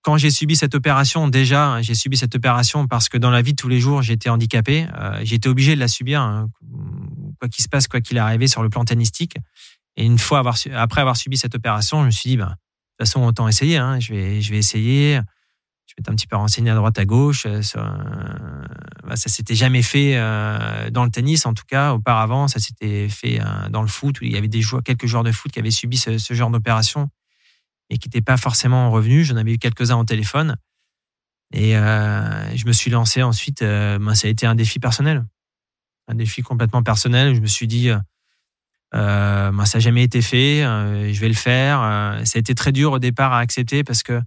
quand 0.00 0.16
j'ai 0.16 0.30
subi 0.30 0.56
cette 0.56 0.74
opération, 0.74 1.28
déjà 1.28 1.82
j'ai 1.82 1.94
subi 1.94 2.16
cette 2.16 2.34
opération 2.34 2.86
parce 2.86 3.10
que 3.10 3.18
dans 3.18 3.30
la 3.30 3.42
vie 3.42 3.52
de 3.52 3.60
tous 3.60 3.68
les 3.68 3.80
jours 3.80 4.00
j'étais 4.00 4.30
handicapé, 4.30 4.86
j'étais 5.22 5.48
obligé 5.48 5.74
de 5.74 5.80
la 5.80 5.88
subir, 5.88 6.22
hein, 6.22 6.48
quoi 7.38 7.48
qu'il 7.48 7.62
se 7.62 7.68
passe, 7.68 7.86
quoi 7.86 8.00
qu'il 8.00 8.18
arrive 8.18 8.46
sur 8.46 8.62
le 8.62 8.70
plan 8.70 8.84
tennistique. 8.84 9.36
Et 9.96 10.04
une 10.04 10.18
fois 10.18 10.40
avoir, 10.40 10.56
après 10.74 11.00
avoir 11.00 11.16
subi 11.16 11.36
cette 11.36 11.54
opération, 11.54 12.00
je 12.00 12.06
me 12.06 12.10
suis 12.10 12.30
dit, 12.30 12.36
bah, 12.36 12.44
de 12.46 12.50
toute 12.50 13.06
façon, 13.06 13.24
autant 13.24 13.48
essayer. 13.48 13.76
Hein. 13.76 14.00
Je, 14.00 14.12
vais, 14.12 14.40
je 14.40 14.50
vais 14.50 14.58
essayer. 14.58 15.20
Je 15.86 16.02
vais 16.02 16.10
un 16.10 16.14
petit 16.14 16.26
peu 16.26 16.36
renseigner 16.36 16.70
à 16.70 16.74
droite, 16.74 16.98
à 16.98 17.04
gauche. 17.04 17.46
Euh, 17.46 17.62
ça, 17.62 17.80
euh, 17.80 18.64
bah, 19.04 19.16
ça 19.16 19.28
s'était 19.28 19.54
jamais 19.54 19.82
fait 19.82 20.16
euh, 20.16 20.90
dans 20.90 21.04
le 21.04 21.10
tennis, 21.10 21.46
en 21.46 21.54
tout 21.54 21.64
cas. 21.66 21.92
Auparavant, 21.92 22.48
ça 22.48 22.58
s'était 22.58 23.08
fait 23.08 23.40
dans 23.70 23.82
le 23.82 23.88
foot, 23.88 24.20
où 24.20 24.24
il 24.24 24.32
y 24.32 24.36
avait 24.36 24.48
des 24.48 24.62
joueurs, 24.62 24.82
quelques 24.82 25.06
joueurs 25.06 25.24
de 25.24 25.32
foot 25.32 25.52
qui 25.52 25.58
avaient 25.58 25.70
subi 25.70 25.96
ce, 25.96 26.34
genre 26.34 26.50
d'opération 26.50 27.10
et 27.90 27.98
qui 27.98 28.08
n'étaient 28.08 28.22
pas 28.22 28.36
forcément 28.36 28.90
revenus. 28.90 29.28
J'en 29.28 29.36
avais 29.36 29.52
eu 29.52 29.58
quelques-uns 29.58 29.96
au 29.96 30.04
téléphone. 30.04 30.56
Et 31.52 31.72
je 31.74 32.66
me 32.66 32.72
suis 32.72 32.90
lancé 32.90 33.22
ensuite. 33.22 33.62
Bah, 33.62 34.14
ça 34.14 34.26
a 34.26 34.30
été 34.30 34.46
un 34.46 34.54
défi 34.54 34.80
personnel. 34.80 35.24
Un 36.08 36.14
défi 36.14 36.42
complètement 36.42 36.82
personnel. 36.82 37.34
Je 37.34 37.40
me 37.40 37.46
suis 37.46 37.68
dit, 37.68 37.90
euh, 38.94 39.50
ben, 39.50 39.64
ça 39.64 39.78
n'a 39.78 39.82
jamais 39.82 40.04
été 40.04 40.22
fait. 40.22 40.62
Euh, 40.62 41.12
je 41.12 41.20
vais 41.20 41.28
le 41.28 41.34
faire. 41.34 41.82
Euh, 41.82 42.24
ça 42.24 42.36
a 42.36 42.40
été 42.40 42.54
très 42.54 42.72
dur 42.72 42.92
au 42.92 42.98
départ 42.98 43.32
à 43.32 43.40
accepter 43.40 43.82
parce 43.82 44.02
que 44.02 44.20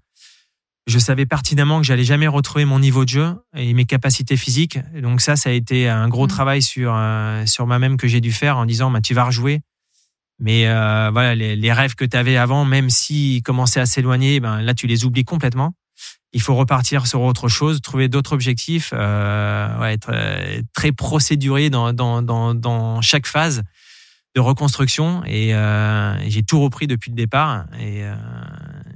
je 0.88 1.00
savais 1.00 1.26
pertinemment 1.26 1.80
que 1.80 1.86
j'allais 1.86 2.04
jamais 2.04 2.28
retrouver 2.28 2.66
mon 2.66 2.80
niveau 2.80 3.04
de 3.04 3.10
jeu 3.10 3.36
et 3.56 3.74
mes 3.74 3.86
capacités 3.86 4.38
physiques. 4.38 4.80
donc 5.02 5.20
ça, 5.20 5.36
ça 5.36 5.50
a 5.50 5.54
été 5.54 5.90
un 5.90 6.08
gros 6.08 6.26
mmh. 6.26 6.30
travail 6.30 6.62
sur 6.62 6.98
sur 7.46 7.68
moi-même 7.68 7.98
que 7.98 8.08
j'ai 8.08 8.22
dû 8.22 8.32
faire 8.32 8.58
en 8.58 8.66
disant, 8.66 8.90
bah, 8.90 9.02
tu 9.02 9.14
vas 9.14 9.26
rejouer. 9.26 9.62
Mais 10.40 10.66
voilà, 10.66 11.36
les, 11.36 11.74
rêves 11.74 11.96
que 11.96 12.06
tu 12.06 12.16
avais 12.16 12.38
avant, 12.38 12.64
même 12.64 12.90
s'ils 12.90 13.44
commençaient 13.44 13.82
à 13.82 13.86
s'éloigner, 13.86 14.40
ben 14.40 14.62
là, 14.62 14.74
tu 14.74 14.88
les 14.88 15.04
oublies 15.04 15.26
complètement. 15.26 15.74
Il 16.32 16.42
faut 16.42 16.56
repartir 16.56 17.06
sur 17.08 17.22
autre 17.22 17.50
chose, 17.50 17.82
trouver 17.82 18.08
d'autres 18.08 18.34
objectifs, 18.34 18.94
ouais, 18.94 19.94
être 19.94 20.14
très 20.74 20.94
procéduré 20.94 21.70
dans, 21.70 21.92
dans, 21.92 22.22
dans, 22.22 22.54
dans 22.54 23.02
chaque 23.02 23.26
phase 23.26 23.64
de 24.38 24.42
reconstruction 24.42 25.24
euh, 25.26 26.16
et, 26.20 26.30
j'ai 26.30 26.44
tout 26.44 26.62
repris 26.62 26.86
depuis 26.86 27.10
le 27.10 27.16
départ 27.16 27.66
et, 27.80 28.04
euh, 28.04 28.16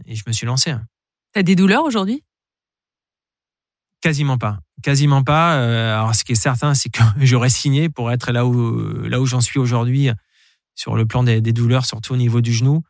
je 0.08 0.22
me 0.28 0.34
suis 0.34 0.46
lancé. 0.46 0.76
T'as 1.34 1.42
des 1.42 1.56
douleurs 1.56 1.84
aujourd'hui? 1.84 2.24
Quasiment 4.02 4.38
pas. 4.38 4.60
Quasiment 4.84 5.24
pas. 5.24 5.56
Euh, 5.56 5.96
alors, 5.96 6.14
ce 6.14 6.24
qui 6.24 6.34
est 6.34 6.36
certain, 6.36 6.76
c'est 6.76 6.90
que 6.90 7.02
j'aurais 7.22 7.50
signé 7.50 7.90
pour 7.90 8.12
être 8.12 8.32
là 8.32 8.46
où, 8.46 9.08
là 9.08 9.20
où 9.20 9.26
j'en 9.26 9.42
suis 9.42 9.58
aujourd'hui 9.58 10.10
sur 10.76 10.96
le 10.96 11.06
plan 11.06 11.24
des, 11.24 11.42
douleurs, 11.42 11.86
surtout 11.86 12.14
au 12.14 12.18
niveau 12.18 12.42
du 12.42 12.54
genou. 12.54 12.84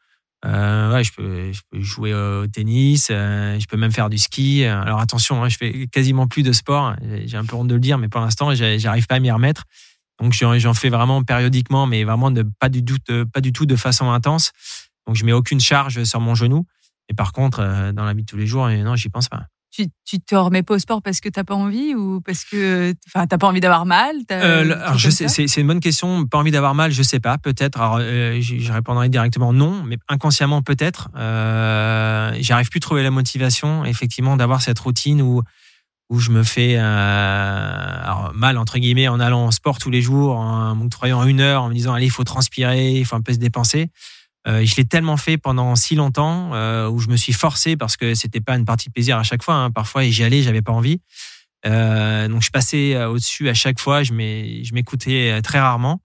ouais, 0.43 1.03
je 1.03 1.13
peux, 1.13 1.53
je 1.53 1.61
peux 1.69 1.79
jouer 1.79 2.13
au 2.13 2.47
tennis, 2.47 3.07
je 3.09 3.65
peux 3.67 3.77
même 3.77 3.91
faire 3.91 4.09
du 4.09 4.17
ski. 4.17 4.65
Alors 4.65 4.99
attention, 4.99 5.43
hein, 5.43 5.49
je 5.49 5.57
fais 5.57 5.87
quasiment 5.87 6.27
plus 6.27 6.43
de 6.43 6.51
sport. 6.51 6.95
J'ai 7.25 7.37
un 7.37 7.45
peu 7.45 7.55
honte 7.55 7.67
de 7.67 7.75
le 7.75 7.79
dire, 7.79 7.97
mais 7.97 8.09
pour 8.09 8.19
l'instant, 8.19 8.53
j'arrive 8.53 9.07
pas 9.07 9.15
à 9.15 9.19
m'y 9.19 9.31
remettre. 9.31 9.63
Donc 10.21 10.33
j'en 10.33 10.73
fais 10.73 10.89
vraiment 10.89 11.23
périodiquement, 11.23 11.87
mais 11.87 12.03
vraiment 12.03 12.31
de, 12.31 12.45
pas, 12.59 12.69
du 12.69 12.85
tout, 12.85 12.97
pas 13.33 13.41
du 13.41 13.51
tout 13.51 13.65
de 13.65 13.75
façon 13.75 14.11
intense. 14.11 14.51
Donc 15.07 15.15
je 15.15 15.25
mets 15.25 15.33
aucune 15.33 15.59
charge 15.59 16.03
sur 16.03 16.19
mon 16.19 16.35
genou. 16.35 16.65
Et 17.09 17.13
par 17.13 17.33
contre, 17.33 17.59
euh, 17.59 17.91
dans 17.91 18.05
la 18.05 18.13
vie 18.13 18.21
de 18.21 18.27
tous 18.27 18.37
les 18.37 18.47
jours, 18.47 18.69
non, 18.69 18.95
j'y 18.95 19.09
pense 19.09 19.27
pas. 19.27 19.43
Tu, 19.71 19.85
tu 20.05 20.19
te 20.19 20.35
remets 20.35 20.63
pas 20.63 20.73
au 20.73 20.79
sport 20.79 21.01
parce 21.01 21.21
que 21.21 21.29
t'as 21.29 21.45
pas 21.45 21.55
envie 21.55 21.95
ou 21.95 22.19
parce 22.19 22.43
que 22.43 22.93
enfin 23.07 23.25
t'as 23.25 23.37
pas 23.37 23.47
envie 23.47 23.61
d'avoir 23.61 23.85
mal? 23.85 24.17
Euh, 24.29 24.63
alors 24.63 24.97
je 24.97 25.09
sais, 25.09 25.29
c'est 25.29 25.61
une 25.61 25.67
bonne 25.67 25.79
question. 25.79 26.27
Pas 26.27 26.39
envie 26.39 26.51
d'avoir 26.51 26.75
mal, 26.75 26.91
je 26.91 27.01
sais 27.01 27.21
pas. 27.21 27.37
Peut-être. 27.37 27.79
Alors 27.79 27.99
euh, 28.01 28.41
je, 28.41 28.71
répondrai 28.71 29.07
directement 29.07 29.53
non, 29.53 29.83
mais 29.83 29.97
inconsciemment 30.09 30.61
peut-être. 30.61 31.09
Euh, 31.15 32.35
J'arrive 32.41 32.69
plus 32.69 32.79
à 32.79 32.81
trouver 32.81 33.01
la 33.01 33.11
motivation, 33.11 33.85
effectivement, 33.85 34.35
d'avoir 34.35 34.61
cette 34.61 34.77
routine 34.77 35.21
où 35.21 35.41
où 36.11 36.19
je 36.19 36.29
me 36.29 36.43
fais 36.43 36.75
euh, 36.77 38.31
mal 38.33 38.57
entre 38.57 38.77
guillemets 38.77 39.07
en 39.07 39.21
allant 39.21 39.45
en 39.45 39.51
sport 39.51 39.79
tous 39.79 39.89
les 39.89 40.01
jours, 40.01 40.35
en 40.35 40.75
m'octroyant 40.75 41.23
une 41.23 41.39
heure, 41.39 41.63
en 41.63 41.69
me 41.69 41.73
disant 41.73 41.93
allez 41.93 42.07
il 42.07 42.11
faut 42.11 42.25
transpirer, 42.25 42.99
il 42.99 43.05
faut 43.05 43.15
un 43.15 43.21
peu 43.21 43.31
se 43.31 43.37
dépenser. 43.37 43.89
Euh, 44.45 44.65
je 44.65 44.75
l'ai 44.75 44.83
tellement 44.83 45.15
fait 45.15 45.37
pendant 45.37 45.73
si 45.77 45.95
longtemps 45.95 46.53
euh, 46.53 46.89
où 46.89 46.99
je 46.99 47.07
me 47.07 47.15
suis 47.15 47.31
forcé 47.31 47.77
parce 47.77 47.95
que 47.95 48.13
c'était 48.13 48.41
pas 48.41 48.57
une 48.57 48.65
partie 48.65 48.89
de 48.89 48.93
plaisir 48.93 49.17
à 49.17 49.23
chaque 49.23 49.41
fois. 49.41 49.53
Hein. 49.53 49.71
Parfois, 49.71 50.03
j'y 50.03 50.23
allais, 50.23 50.41
j'avais 50.41 50.61
pas 50.61 50.73
envie. 50.73 50.99
Donc, 51.63 52.41
je 52.41 52.49
passais 52.49 53.01
au-dessus 53.05 53.47
à 53.47 53.53
chaque 53.53 53.79
fois. 53.79 54.03
Je 54.03 54.11
m'écoutais 54.11 55.41
très 55.43 55.61
rarement. 55.61 56.01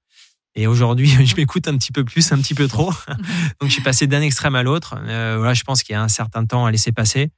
Et 0.54 0.68
aujourd'hui, 0.68 1.09
je 1.26 1.34
m'écoute 1.34 1.66
un 1.66 1.76
petit 1.78 1.90
peu 1.90 2.04
plus, 2.04 2.30
un 2.30 2.38
petit 2.38 2.54
peu 2.54 2.68
trop. 2.68 2.92
donc, 3.61 3.68
je 3.68 3.70
suis 3.70 3.82
passé 3.82 4.07
d'un 4.07 4.20
extrême 4.20 4.54
à 4.54 4.62
l'autre. 4.62 4.96
voilà, 5.00 5.54
je 5.54 5.64
pense 5.64 5.82
qu'il 5.82 5.94
y 5.94 5.96
a 5.96 6.02
un 6.02 6.09
certain 6.09 6.44
temps 6.44 6.64
à 6.64 6.70
laisser 6.70 6.92
passer. 6.92 7.30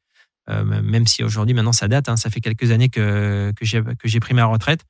Même 0.49 1.07
si 1.07 1.23
aujourd'hui, 1.23 1.55
maintenant, 1.55 1.73
ça 1.73 1.89
date. 1.89 2.09
Hein, 2.09 2.17
ça 2.17 2.31
fait 2.31 2.41
quelques 2.41 2.71
années 2.71 2.89
que 2.89 3.53
que 3.57 3.65
j'ai 4.09 4.21
pris 4.21 4.35
ma 4.35 4.47
retraite. 4.47 4.81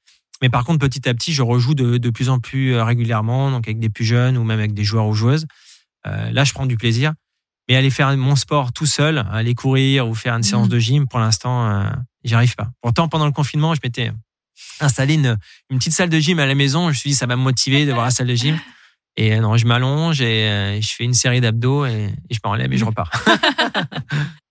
Mais 0.40 0.48
par 0.48 0.64
contre, 0.64 0.78
petit 0.78 1.08
à 1.08 1.14
petit, 1.14 1.32
je 1.32 1.42
rejoue 1.42 1.74
de, 1.74 1.98
de 1.98 2.10
plus 2.10 2.28
en 2.28 2.38
plus 2.38 2.78
régulièrement, 2.80 3.50
donc 3.50 3.66
avec 3.66 3.78
des 3.80 3.90
plus 3.90 4.04
jeunes 4.04 4.36
ou 4.36 4.44
même 4.44 4.58
avec 4.58 4.72
des 4.72 4.84
joueurs 4.84 5.06
ou 5.06 5.14
joueuses. 5.14 5.46
Euh, 6.06 6.30
là, 6.30 6.44
je 6.44 6.52
prends 6.52 6.66
du 6.66 6.76
plaisir. 6.76 7.12
Mais 7.68 7.76
aller 7.76 7.90
faire 7.90 8.16
mon 8.16 8.36
sport 8.36 8.72
tout 8.72 8.86
seul, 8.86 9.26
aller 9.30 9.54
courir 9.54 10.08
ou 10.08 10.14
faire 10.14 10.34
une 10.34 10.42
séance 10.42 10.66
mhm. 10.66 10.72
de 10.72 10.78
gym, 10.78 11.08
pour 11.08 11.18
l'instant, 11.18 11.68
euh, 11.68 11.90
j'y 12.24 12.34
arrive 12.34 12.54
pas. 12.54 12.70
Pourtant, 12.80 13.08
pendant 13.08 13.26
le 13.26 13.32
confinement, 13.32 13.74
je 13.74 13.80
m'étais 13.84 14.10
installé 14.80 15.14
une, 15.14 15.36
une, 15.70 15.78
petite 15.78 15.92
salle 15.92 16.08
de 16.08 16.18
gym 16.18 16.38
à 16.38 16.46
la 16.46 16.54
maison. 16.54 16.84
Je 16.84 16.88
me 16.88 16.94
suis 16.94 17.10
dit, 17.10 17.16
ça 17.16 17.26
va 17.26 17.36
me 17.36 17.42
motiver 17.42 17.84
de 17.84 17.92
voir 17.92 18.06
la 18.06 18.10
salle 18.10 18.28
de 18.28 18.34
gym. 18.34 18.58
Et 19.16 19.34
euh, 19.34 19.40
non, 19.40 19.56
je 19.56 19.66
m'allonge 19.66 20.22
et 20.22 20.78
je 20.80 20.94
fais 20.94 21.04
une 21.04 21.12
série 21.12 21.40
d'abdos 21.42 21.84
et, 21.84 22.14
et 22.30 22.34
je 22.34 22.38
m'enlève 22.42 22.72
et 22.72 22.78
je 22.78 22.84
repars. 22.84 23.10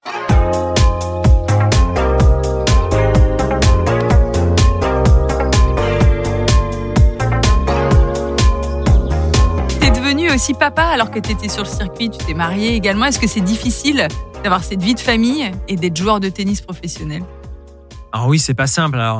aussi 10.38 10.54
papa 10.54 10.84
alors 10.84 11.10
que 11.10 11.18
tu 11.18 11.32
étais 11.32 11.50
sur 11.50 11.64
le 11.64 11.70
circuit, 11.70 12.12
tu 12.12 12.24
t'es 12.24 12.36
marié 12.36 12.76
également. 12.76 13.06
Est-ce 13.06 13.18
que 13.18 13.26
c'est 13.26 13.42
difficile 13.42 14.08
d'avoir 14.44 14.64
cette 14.64 14.84
vie 14.84 14.94
de 14.94 15.00
famille 15.00 15.52
et 15.68 15.76
d'être 15.76 15.98
joueur 15.98 16.20
de 16.20 16.30
tennis 16.30 16.62
professionnel? 16.62 17.24
Alors 18.12 18.28
oui, 18.28 18.38
c'est 18.38 18.54
pas 18.54 18.68
simple. 18.68 19.00
Alors 19.00 19.18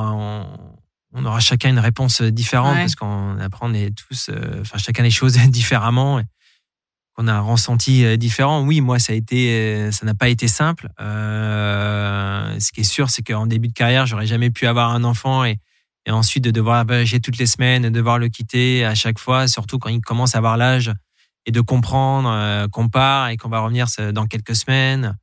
on, 1.12 1.24
aura 1.24 1.40
chacun 1.40 1.70
une 1.70 1.80
réponse 1.80 2.22
différente 2.22 2.76
parce 2.76 2.94
qu'on 2.94 3.36
apprend 3.40 3.68
tous, 3.68 4.28
euh, 4.28 4.60
enfin 4.60 4.78
chacun 4.78 5.02
les 5.02 5.10
choses 5.10 5.36
différemment. 5.48 6.22
On 7.16 7.26
a 7.26 7.32
un 7.32 7.40
ressenti 7.40 8.04
euh, 8.04 8.16
différent. 8.16 8.64
Oui, 8.64 8.80
moi, 8.80 9.00
ça 9.00 9.12
a 9.12 9.16
été, 9.16 9.50
euh, 9.50 9.90
ça 9.90 10.06
n'a 10.06 10.14
pas 10.14 10.28
été 10.28 10.46
simple. 10.46 10.88
ce 11.00 12.72
qui 12.72 12.82
est 12.82 12.90
sûr, 12.92 13.10
c'est 13.10 13.22
qu'en 13.22 13.48
début 13.48 13.66
de 13.66 13.72
carrière, 13.72 14.06
j'aurais 14.06 14.28
jamais 14.28 14.50
pu 14.50 14.68
avoir 14.68 14.90
un 14.90 15.02
enfant 15.02 15.44
et, 15.44 15.58
et 16.06 16.12
ensuite 16.12 16.44
de 16.44 16.52
devoir 16.52 16.86
voyager 16.86 17.18
toutes 17.18 17.38
les 17.38 17.46
semaines, 17.46 17.82
de 17.82 17.88
devoir 17.88 18.20
le 18.20 18.28
quitter 18.28 18.84
à 18.84 18.94
chaque 18.94 19.18
fois, 19.18 19.48
surtout 19.48 19.80
quand 19.80 19.88
il 19.88 20.00
commence 20.00 20.36
à 20.36 20.38
avoir 20.38 20.56
l'âge 20.56 20.92
et 21.48 21.50
de 21.50 21.62
comprendre 21.62 22.28
euh, 22.30 22.68
qu'on 22.68 22.90
part 22.90 23.30
et 23.30 23.38
qu'on 23.38 23.48
va 23.48 23.60
revenir 23.60 23.86
dans 24.12 24.26
quelques 24.26 24.54
semaines. 24.54 25.16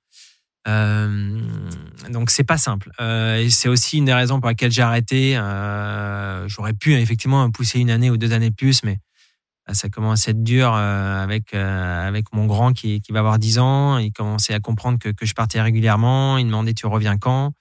Euh, 0.68 1.40
donc 2.10 2.32
c'est 2.32 2.44
pas 2.44 2.58
simple. 2.58 2.90
Euh, 3.00 3.48
c'est 3.52 3.70
aussi 3.70 4.00
une 4.00 4.06
des 4.06 4.14
raisons 4.14 4.40
pour 4.40 4.50
laquelle 4.50 4.72
j'ai 4.72 4.82
arrêté. 4.82 5.36
J'aurais 6.48 6.74
pu 6.74 6.96
effectivement 6.96 7.50
pousser 7.52 7.80
une 7.80 7.92
année 7.92 8.10
ou 8.10 8.18
deux 8.18 8.34
années 8.34 8.50
plus, 8.50 8.84
mais 8.84 8.98
ça 9.72 9.88
commence 9.90 10.28
à 10.28 10.32
être 10.32 10.44
dur 10.44 10.74
avec 10.74 11.54
avec 11.54 12.34
mon 12.34 12.48
grand 12.48 12.74
qui, 12.74 13.02
qui 13.02 13.12
va 13.12 13.20
avoir 13.20 13.38
10 13.38 13.60
ans. 13.60 13.98
Il 14.00 14.12
commençait 14.12 14.56
à 14.56 14.60
comprendre 14.60 14.98
que, 14.98 15.10
que 15.10 15.28
je 15.28 15.36
partais 15.36 15.62
régulièrement. 15.62 16.40
Il 16.40 16.46
me 16.46 16.50
demandait 16.50 16.74
tu 16.74 16.88
reviens 16.88 17.18
quand? 17.18 17.54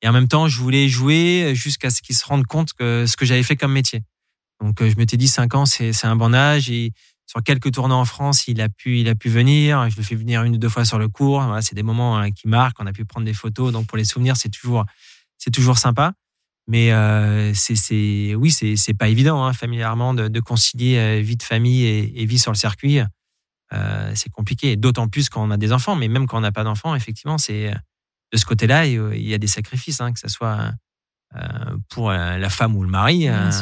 Et 0.00 0.08
en 0.08 0.12
même 0.12 0.28
temps, 0.28 0.48
je 0.48 0.58
voulais 0.58 0.88
jouer 0.88 1.52
jusqu'à 1.54 1.90
ce 1.90 2.00
qu'il 2.00 2.16
se 2.16 2.24
rende 2.24 2.46
compte 2.46 2.72
que 2.72 3.04
ce 3.06 3.16
que 3.18 3.26
j'avais 3.26 3.42
fait 3.42 3.56
comme 3.56 3.72
métier. 3.72 4.04
Donc, 4.62 4.82
je 4.82 4.96
m'étais 4.96 5.18
dit 5.18 5.28
5 5.28 5.54
ans, 5.54 5.66
c'est 5.66 6.04
un 6.04 6.16
bon 6.16 6.34
âge. 6.34 6.70
Et 6.70 6.92
sur 7.26 7.42
quelques 7.42 7.72
tournois 7.72 7.96
en 7.96 8.04
France, 8.04 8.46
il 8.46 8.60
a 8.60 8.68
pu, 8.68 9.00
il 9.00 9.08
a 9.08 9.14
pu 9.14 9.28
venir. 9.28 9.90
Je 9.90 9.96
le 9.96 10.02
fais 10.02 10.14
venir 10.14 10.44
une 10.44 10.54
ou 10.54 10.58
deux 10.58 10.68
fois 10.68 10.84
sur 10.84 10.98
le 10.98 11.08
cours. 11.08 11.42
Voilà, 11.42 11.60
c'est 11.60 11.74
des 11.74 11.82
moments 11.82 12.16
hein, 12.16 12.30
qui 12.30 12.48
marquent. 12.48 12.80
On 12.80 12.86
a 12.86 12.92
pu 12.92 13.04
prendre 13.04 13.26
des 13.26 13.34
photos. 13.34 13.72
Donc, 13.72 13.86
pour 13.86 13.98
les 13.98 14.04
souvenirs, 14.04 14.36
c'est 14.36 14.48
toujours, 14.48 14.84
c'est 15.36 15.50
toujours 15.50 15.78
sympa. 15.78 16.12
Mais 16.68 16.92
euh, 16.92 17.52
c'est, 17.54 18.34
oui, 18.34 18.50
c'est, 18.50 18.76
c'est 18.76 18.94
pas 18.94 19.08
évident 19.08 19.44
hein, 19.44 19.52
familièrement 19.52 20.14
de, 20.14 20.28
de, 20.28 20.40
concilier 20.40 20.98
euh, 20.98 21.20
vie 21.20 21.36
de 21.36 21.42
famille 21.42 21.84
et, 21.84 22.22
et 22.22 22.26
vie 22.26 22.38
sur 22.38 22.50
le 22.50 22.56
circuit. 22.56 23.00
Euh, 23.72 24.12
c'est 24.14 24.30
compliqué. 24.30 24.76
D'autant 24.76 25.08
plus 25.08 25.28
quand 25.28 25.46
on 25.46 25.50
a 25.50 25.56
des 25.56 25.72
enfants. 25.72 25.96
Mais 25.96 26.08
même 26.08 26.26
quand 26.26 26.38
on 26.38 26.42
n'a 26.42 26.52
pas 26.52 26.64
d'enfants, 26.64 26.94
effectivement, 26.94 27.38
c'est 27.38 27.72
de 28.32 28.36
ce 28.36 28.44
côté-là, 28.44 28.86
il 28.86 29.26
y 29.26 29.34
a 29.34 29.38
des 29.38 29.46
sacrifices, 29.46 30.00
hein, 30.00 30.12
que 30.12 30.20
ce 30.20 30.28
soit 30.28 30.72
euh, 31.34 31.76
pour 31.88 32.10
la 32.10 32.48
femme 32.50 32.76
ou 32.76 32.82
le 32.82 32.88
mari, 32.88 33.28
euh, 33.28 33.48
ou 33.48 33.52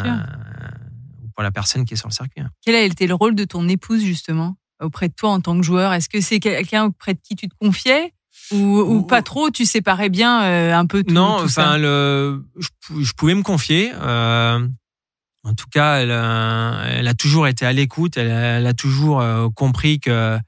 pour 1.35 1.43
la 1.43 1.51
personne 1.51 1.85
qui 1.85 1.95
est 1.95 1.97
sur 1.97 2.09
le 2.09 2.15
circuit. 2.15 2.41
Hein. 2.41 2.51
Quel 2.65 2.75
a 2.75 2.83
été 2.83 3.07
le 3.07 3.15
rôle 3.15 3.35
de 3.35 3.45
ton 3.45 3.69
épouse, 3.69 4.03
justement, 4.03 4.57
auprès 4.81 5.09
de 5.09 5.15
toi 5.15 5.31
en 5.31 5.41
tant 5.41 5.57
que 5.57 5.63
joueur? 5.63 5.93
Est-ce 5.93 6.09
que 6.09 6.21
c'est 6.21 6.41
quelqu'un 6.41 6.85
auprès 6.85 7.15
de 7.15 7.21
qui 7.23 7.37
tu 7.37 7.49
te 7.49 7.55
confiais? 7.61 8.13
Ou, 8.51 9.03
pas 9.03 9.23
trop, 9.23 9.51
tu 9.51 9.65
séparais 9.65 10.11
bien 10.11 10.43
euh, 10.43 10.75
un 10.75 10.87
peu 10.87 11.03
tout 11.03 11.15
Non, 11.15 11.39
enfin, 11.43 11.79
le, 11.79 12.45
je, 12.59 13.13
pouvais 13.17 13.35
me 13.35 13.43
confier. 13.43 13.93
en 13.95 15.55
tout 15.57 15.67
cas, 15.71 15.97
elle, 15.97 16.11
elle, 16.11 17.09
a 17.09 17.15
toujours 17.15 17.47
été 17.47 17.65
à 17.65 17.73
l'écoute. 17.73 18.17
Elle, 18.17 18.29
elle, 18.29 18.67
a 18.67 18.75
toujours 18.75 19.25
compris 19.55 19.99
que 19.99 20.39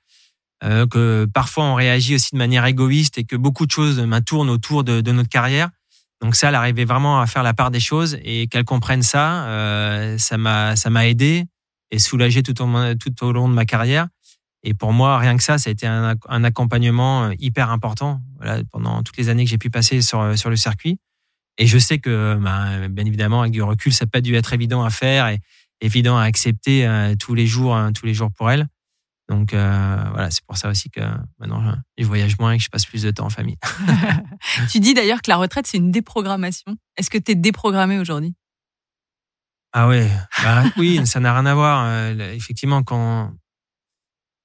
euh, 0.65 0.87
que 0.87 1.27
parfois 1.27 1.65
on 1.65 1.75
réagit 1.75 2.15
aussi 2.15 2.31
de 2.33 2.39
manière 2.39 2.65
égoïste 2.65 3.19
et 3.19 3.25
que 3.25 3.37
beaucoup 3.37 3.67
de 3.67 3.71
choses 3.71 4.03
tournent 4.25 4.49
autour 4.49 4.85
de, 4.85 5.03
de, 5.03 5.13
notre 5.13 5.29
carrière. 5.29 5.69
Donc 6.23 6.35
ça, 6.35 6.49
elle 6.49 6.55
arrivait 6.55 6.85
vraiment 6.85 7.21
à 7.21 7.27
faire 7.27 7.43
la 7.43 7.55
part 7.55 7.71
des 7.71 7.81
choses 7.81 8.19
et 8.23 8.47
qu'elle 8.49 8.65
comprenne 8.65 9.03
ça, 9.03 9.47
euh, 9.47 10.19
ça 10.19 10.39
m'a 10.39 10.77
ça 10.77 10.91
m'a 10.91 11.07
aidé 11.07 11.45
et 11.91 11.99
soulagé 11.99 12.43
tout 12.43 12.61
au, 12.63 12.95
tout 12.95 13.25
au 13.25 13.33
long 13.33 13.49
de 13.49 13.55
ma 13.55 13.65
carrière. 13.65 14.09
Et 14.63 14.75
pour 14.75 14.93
moi, 14.93 15.19
rien 15.19 15.37
que 15.37 15.43
ça, 15.43 15.59
ça 15.59 15.71
a 15.71 15.73
été 15.73 15.87
un, 15.87 16.17
un 16.29 16.45
accompagnement 16.45 17.25
euh, 17.25 17.33
hyper 17.39 17.71
important 17.71 18.21
voilà, 18.37 18.63
pendant 18.73 19.03
toutes 19.03 19.17
les 19.17 19.29
années 19.29 19.45
que 19.45 19.51
j'ai 19.51 19.59
pu 19.59 19.71
passer 19.71 20.01
sur, 20.01 20.37
sur 20.37 20.51
le 20.51 20.57
circuit. 20.57 20.99
Et 21.59 21.67
je 21.67 21.79
sais 21.79 21.99
que, 21.99 22.37
ben, 22.41 22.89
bien 22.89 23.05
évidemment, 23.07 23.41
avec 23.41 23.53
du 23.53 23.63
recul, 23.63 23.93
ça 23.93 24.05
n'a 24.05 24.11
pas 24.11 24.21
dû 24.21 24.35
être 24.35 24.53
évident 24.53 24.85
à 24.85 24.91
faire 24.91 25.29
et 25.29 25.41
évident 25.81 26.17
à 26.19 26.25
accepter 26.25 26.87
euh, 26.87 27.15
tous 27.19 27.35
les 27.35 27.47
jours, 27.47 27.77
hein, 27.77 27.93
tous 27.93 28.07
les 28.07 28.15
jours 28.15 28.31
pour 28.37 28.51
elle. 28.51 28.67
Donc 29.29 29.55
euh, 29.55 30.05
voilà, 30.13 30.31
c'est 30.31 30.45
pour 30.45 30.57
ça 30.57 30.69
aussi 30.69 30.89
que 30.89 31.01
maintenant 31.41 31.75
je 31.99 32.05
voyage 32.05 32.39
moins 32.39 32.53
et 32.53 32.59
que 32.59 32.63
je 32.63 32.69
passe 32.69 32.87
plus 32.87 33.03
de 33.03 33.11
temps 33.11 33.27
en 33.27 33.31
famille. 33.31 33.57
tu 34.71 34.79
dis 34.79 34.95
d'ailleurs 34.95 35.21
que 35.23 35.31
la 35.31 35.37
retraite 35.37 35.67
c'est 35.67 35.79
une 35.79 35.91
déprogrammation. 35.91 36.77
Est-ce 36.97 37.11
que 37.11 37.19
tu 37.19 37.33
es 37.33 37.35
déprogrammé 37.35 37.99
aujourd'hui? 37.99 38.35
Ah 39.73 39.89
ouais, 39.89 40.09
bah, 40.43 40.65
oui, 40.79 41.07
ça 41.07 41.21
n'a 41.21 41.35
rien 41.35 41.45
à 41.45 41.55
voir. 41.55 41.85
Euh, 41.87 42.33
effectivement, 42.33 42.83
quand 42.83 43.33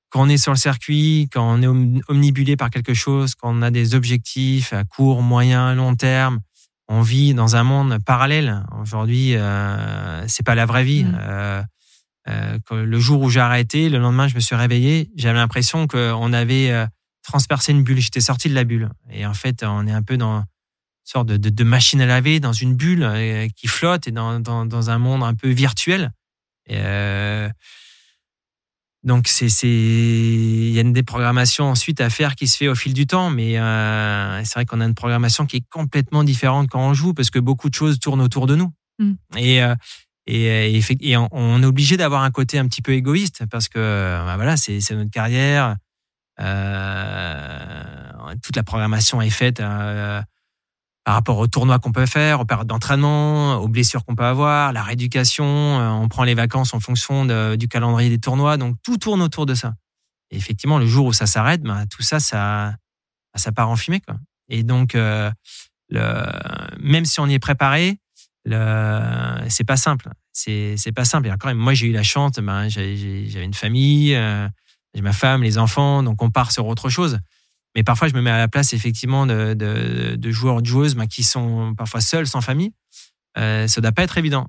quand 0.09 0.23
on 0.23 0.27
est 0.27 0.37
sur 0.37 0.51
le 0.51 0.57
circuit, 0.57 1.29
quand 1.31 1.57
on 1.57 1.61
est 1.61 2.01
omnibulé 2.09 2.57
par 2.57 2.69
quelque 2.69 2.93
chose, 2.93 3.35
quand 3.35 3.55
on 3.55 3.61
a 3.61 3.71
des 3.71 3.95
objectifs 3.95 4.73
à 4.73 4.83
court, 4.83 5.21
moyen, 5.21 5.73
long 5.73 5.95
terme, 5.95 6.41
on 6.89 7.01
vit 7.01 7.33
dans 7.33 7.55
un 7.55 7.63
monde 7.63 7.97
parallèle. 8.05 8.65
Aujourd'hui, 8.81 9.37
euh, 9.37 10.27
c'est 10.27 10.45
pas 10.45 10.55
la 10.55 10.65
vraie 10.65 10.83
vie. 10.83 11.05
Mmh. 11.05 11.63
Euh, 12.27 12.59
le 12.71 12.99
jour 12.99 13.21
où 13.21 13.29
j'ai 13.29 13.39
arrêté, 13.39 13.89
le 13.89 13.97
lendemain, 13.97 14.27
je 14.27 14.35
me 14.35 14.39
suis 14.39 14.55
réveillé. 14.55 15.09
J'avais 15.15 15.39
l'impression 15.39 15.87
qu'on 15.87 16.33
avait 16.33 16.71
euh, 16.71 16.85
transpercé 17.23 17.71
une 17.71 17.83
bulle. 17.83 17.99
J'étais 17.99 18.21
sorti 18.21 18.49
de 18.49 18.55
la 18.55 18.63
bulle. 18.63 18.89
Et 19.09 19.25
en 19.25 19.33
fait, 19.33 19.63
on 19.63 19.87
est 19.87 19.91
un 19.91 20.03
peu 20.03 20.17
dans 20.17 20.39
une 20.39 20.45
sorte 21.03 21.27
de, 21.27 21.37
de, 21.37 21.49
de 21.49 21.63
machine 21.63 22.01
à 22.01 22.05
laver, 22.05 22.39
dans 22.39 22.53
une 22.53 22.75
bulle 22.75 23.03
euh, 23.03 23.47
qui 23.55 23.67
flotte 23.67 24.07
et 24.07 24.11
dans, 24.11 24.39
dans, 24.39 24.65
dans, 24.65 24.89
un 24.89 24.97
monde 24.97 25.23
un 25.23 25.33
peu 25.33 25.49
virtuel. 25.49 26.11
Et 26.67 26.77
euh, 26.77 27.49
donc, 29.03 29.27
c'est, 29.27 29.49
c'est, 29.49 29.67
il 29.67 30.71
y 30.71 30.77
a 30.77 30.81
une 30.81 30.93
déprogrammation 30.93 31.65
ensuite 31.65 32.01
à 32.01 32.09
faire 32.11 32.35
qui 32.35 32.47
se 32.47 32.57
fait 32.57 32.67
au 32.67 32.75
fil 32.75 32.93
du 32.93 33.07
temps. 33.07 33.31
Mais 33.31 33.57
euh, 33.57 34.43
c'est 34.43 34.53
vrai 34.55 34.65
qu'on 34.65 34.81
a 34.81 34.85
une 34.85 34.95
programmation 34.95 35.45
qui 35.45 35.57
est 35.57 35.65
complètement 35.69 36.23
différente 36.23 36.69
quand 36.69 36.87
on 36.87 36.93
joue 36.93 37.13
parce 37.13 37.31
que 37.31 37.39
beaucoup 37.39 37.69
de 37.69 37.75
choses 37.75 37.99
tournent 37.99 38.21
autour 38.21 38.45
de 38.45 38.55
nous. 38.55 38.71
Mm. 38.99 39.13
Et, 39.37 39.61
et, 40.27 40.79
et, 41.01 41.17
on 41.17 41.63
est 41.63 41.65
obligé 41.65 41.97
d'avoir 41.97 42.23
un 42.23 42.31
côté 42.31 42.59
un 42.59 42.67
petit 42.67 42.81
peu 42.81 42.93
égoïste 42.93 43.45
parce 43.49 43.67
que 43.67 44.23
bah 44.25 44.35
voilà, 44.35 44.55
c'est 44.57 44.79
notre 44.91 45.09
carrière. 45.09 45.75
Euh, 46.39 47.83
toute 48.41 48.55
la 48.55 48.63
programmation 48.63 49.21
est 49.21 49.29
faite 49.29 49.59
euh, 49.59 50.21
par 51.03 51.15
rapport 51.15 51.37
aux 51.37 51.47
tournois 51.47 51.79
qu'on 51.79 51.91
peut 51.91 52.05
faire, 52.05 52.39
aux 52.39 52.45
périodes 52.45 52.67
d'entraînement, 52.67 53.57
aux 53.57 53.67
blessures 53.67 54.05
qu'on 54.05 54.15
peut 54.15 54.25
avoir, 54.25 54.73
la 54.73 54.83
rééducation. 54.83 55.45
Euh, 55.45 55.89
on 55.89 56.07
prend 56.07 56.23
les 56.23 56.35
vacances 56.35 56.73
en 56.73 56.79
fonction 56.79 57.25
du 57.55 57.67
calendrier 57.67 58.09
des 58.09 58.19
tournois. 58.19 58.57
Donc 58.57 58.77
tout 58.83 58.97
tourne 58.97 59.21
autour 59.21 59.45
de 59.45 59.53
ça. 59.53 59.73
Et 60.31 60.37
effectivement, 60.37 60.79
le 60.79 60.87
jour 60.87 61.07
où 61.07 61.13
ça 61.13 61.25
s'arrête, 61.25 61.61
bah, 61.61 61.85
tout 61.89 62.03
ça, 62.03 62.19
ça, 62.19 62.75
ça 63.35 63.51
part 63.51 63.69
en 63.69 63.75
fumée. 63.75 64.01
Et 64.49 64.63
donc, 64.63 64.95
euh, 64.95 66.31
même 66.79 67.05
si 67.05 67.19
on 67.19 67.27
y 67.27 67.33
est 67.33 67.39
préparé, 67.39 67.99
c'est 68.45 69.63
pas 69.63 69.77
simple. 69.77 70.09
C'est, 70.33 70.93
pas 70.95 71.05
simple. 71.05 71.27
Et 71.27 71.31
encore, 71.31 71.53
moi, 71.53 71.73
j'ai 71.73 71.87
eu 71.87 71.91
la 71.91 72.03
chance, 72.03 72.33
ben, 72.33 72.69
j'avais 72.69 73.43
une 73.43 73.53
famille, 73.53 74.15
euh, 74.15 74.47
j'ai 74.93 75.01
ma 75.01 75.13
femme, 75.13 75.43
les 75.43 75.57
enfants, 75.57 76.03
donc 76.03 76.21
on 76.21 76.29
part 76.31 76.51
sur 76.51 76.67
autre 76.67 76.89
chose. 76.89 77.19
Mais 77.75 77.83
parfois, 77.83 78.07
je 78.07 78.13
me 78.13 78.21
mets 78.21 78.31
à 78.31 78.37
la 78.37 78.47
place, 78.47 78.73
effectivement, 78.73 79.25
de, 79.25 79.53
de, 79.53 80.15
de 80.15 80.31
joueurs, 80.31 80.61
de 80.61 80.67
joueuses 80.67 80.95
ben, 80.95 81.07
qui 81.07 81.23
sont 81.23 81.73
parfois 81.77 82.01
seuls, 82.01 82.27
sans 82.27 82.41
famille. 82.41 82.73
euh, 83.37 83.67
ça 83.67 83.79
doit 83.79 83.93
pas 83.93 84.03
être 84.03 84.17
évident. 84.17 84.47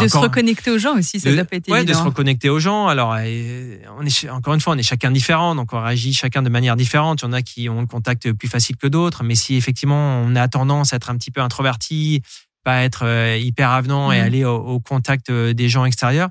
de 0.00 0.08
se 0.08 0.16
reconnecter 0.16 0.70
aux 0.72 0.78
gens 0.78 0.96
aussi, 0.96 1.20
ça 1.20 1.32
doit 1.32 1.44
pas 1.44 1.56
être 1.56 1.68
ouais, 1.68 1.82
évident. 1.82 1.92
de 1.92 1.98
se 1.98 2.02
reconnecter 2.02 2.48
aux 2.48 2.58
gens. 2.58 2.88
Alors, 2.88 3.10
on 3.10 4.04
est 4.06 4.30
encore 4.30 4.54
une 4.54 4.60
fois, 4.60 4.74
on 4.74 4.78
est 4.78 4.82
chacun 4.82 5.12
différent, 5.12 5.54
donc 5.54 5.72
on 5.72 5.80
réagit 5.80 6.12
chacun 6.12 6.42
de 6.42 6.48
manière 6.48 6.74
différente. 6.76 7.22
Il 7.22 7.26
y 7.26 7.28
en 7.28 7.32
a 7.32 7.42
qui 7.42 7.68
ont 7.68 7.80
le 7.80 7.86
contact 7.86 8.32
plus 8.32 8.48
facile 8.48 8.76
que 8.76 8.88
d'autres, 8.88 9.22
mais 9.22 9.36
si 9.36 9.54
effectivement 9.54 10.22
on 10.24 10.34
a 10.34 10.48
tendance 10.48 10.92
à 10.92 10.96
être 10.96 11.10
un 11.10 11.16
petit 11.16 11.30
peu 11.30 11.40
introverti, 11.40 12.22
pas 12.66 12.82
être 12.82 13.04
euh, 13.04 13.36
hyper 13.36 13.70
avenant 13.70 14.10
et 14.10 14.20
mmh. 14.20 14.24
aller 14.24 14.44
au, 14.44 14.80
contact 14.80 15.30
euh, 15.30 15.54
des 15.54 15.68
gens 15.68 15.84
extérieurs, 15.84 16.30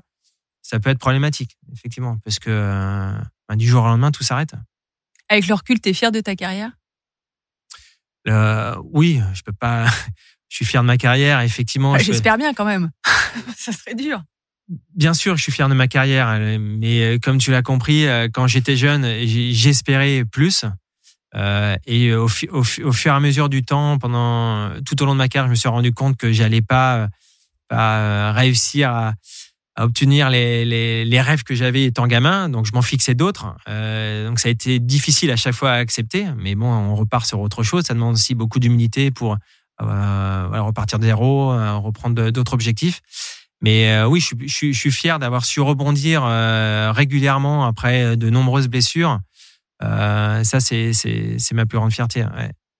ça 0.60 0.78
peut 0.78 0.90
être 0.90 0.98
problématique, 0.98 1.56
effectivement, 1.72 2.18
parce 2.24 2.38
que 2.38 2.50
ben, 3.48 3.56
du 3.56 3.66
jour 3.66 3.82
au 3.82 3.86
lendemain, 3.86 4.10
tout 4.10 4.22
s'arrête. 4.22 4.52
Avec 5.30 5.46
le 5.46 5.54
recul, 5.54 5.80
tu 5.80 5.88
es 5.88 5.92
fier 5.94 6.12
de 6.12 6.20
ta 6.20 6.36
carrière? 6.36 6.72
Oui, 8.92 9.22
je 9.32 9.42
peux 9.42 9.52
pas 9.52 9.86
je 10.50 10.56
suis 10.56 10.66
fier 10.66 10.82
de 10.82 10.86
ma 10.86 10.98
carrière, 10.98 11.40
effectivement. 11.40 11.94
Ah, 11.94 12.00
j'espère 12.00 12.36
bien 12.36 12.52
quand 12.52 12.66
même. 12.66 12.90
ça 13.56 13.72
serait 13.72 13.94
dur. 13.94 14.22
Bien 14.94 15.14
sûr, 15.14 15.38
je 15.38 15.42
suis 15.42 15.52
fier 15.52 15.70
de 15.70 15.74
ma 15.74 15.88
carrière, 15.88 16.38
mais 16.60 17.00
euh, 17.02 17.18
comme 17.18 17.38
tu 17.38 17.50
l'as 17.50 17.62
compris, 17.62 18.06
euh, 18.06 18.28
quand 18.30 18.46
j'étais 18.46 18.76
jeune, 18.76 19.06
j'espérais 19.24 20.26
plus. 20.30 20.66
Euh, 21.36 21.76
et 21.86 22.14
au, 22.14 22.24
au, 22.24 22.62
fur 22.62 23.12
et 23.12 23.16
à 23.16 23.20
mesure 23.20 23.48
du 23.48 23.62
temps, 23.62 23.98
pendant 23.98 24.70
tout 24.84 25.02
au 25.02 25.06
long 25.06 25.12
de 25.12 25.18
ma 25.18 25.28
carrière, 25.28 25.46
je 25.46 25.50
me 25.50 25.56
suis 25.56 25.68
rendu 25.68 25.92
compte 25.92 26.16
que 26.16 26.32
j'allais 26.32 26.62
pas, 26.62 27.08
pas 27.68 28.32
réussir 28.32 28.90
à, 28.90 29.14
obtenir 29.78 30.30
les, 30.30 31.20
rêves 31.20 31.42
que 31.42 31.54
j'avais 31.54 31.84
étant 31.84 32.06
gamin. 32.06 32.48
Donc, 32.48 32.64
je 32.64 32.72
m'en 32.72 32.82
fixais 32.82 33.14
d'autres. 33.14 33.54
Euh, 33.68 34.28
donc, 34.28 34.40
ça 34.40 34.48
a 34.48 34.50
été 34.50 34.78
difficile 34.78 35.30
à 35.30 35.36
chaque 35.36 35.54
fois 35.54 35.72
à 35.72 35.74
accepter. 35.74 36.26
Mais 36.38 36.54
bon, 36.54 36.66
on 36.66 36.94
repart 36.94 37.26
sur 37.26 37.40
autre 37.40 37.62
chose. 37.62 37.84
Ça 37.84 37.92
demande 37.92 38.14
aussi 38.14 38.34
beaucoup 38.34 38.58
d'humilité 38.58 39.10
pour 39.10 39.36
euh, 39.82 40.48
repartir 40.62 40.98
de 40.98 41.04
zéro, 41.04 41.52
euh, 41.52 41.76
reprendre 41.76 42.30
d'autres 42.30 42.54
objectifs. 42.54 43.02
Mais 43.60 43.90
euh, 43.90 44.06
oui, 44.06 44.20
je 44.20 44.72
suis 44.72 44.90
fier 44.90 45.18
d'avoir 45.18 45.44
su 45.44 45.60
rebondir 45.60 46.22
régulièrement 46.94 47.66
après 47.66 48.16
de 48.16 48.30
nombreuses 48.30 48.68
blessures. 48.68 49.18
Ça, 49.80 50.60
c'est 50.60 51.52
ma 51.52 51.66
plus 51.66 51.78
grande 51.78 51.92
fierté. 51.92 52.24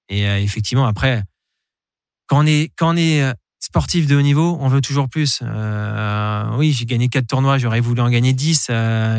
Et 0.08 0.22
effectivement, 0.42 0.86
après, 0.86 1.22
quand 2.26 2.44
on 2.44 2.46
est 2.46 2.70
est 2.96 3.34
sportif 3.58 4.06
de 4.06 4.16
haut 4.16 4.22
niveau, 4.22 4.56
on 4.60 4.68
veut 4.68 4.80
toujours 4.80 5.08
plus. 5.08 5.40
Euh, 5.42 6.56
oui, 6.56 6.72
j'ai 6.72 6.86
gagné 6.86 7.08
quatre 7.08 7.26
tournois, 7.26 7.58
j'aurais 7.58 7.80
voulu 7.80 8.00
en 8.00 8.08
gagner 8.08 8.32
10. 8.32 8.70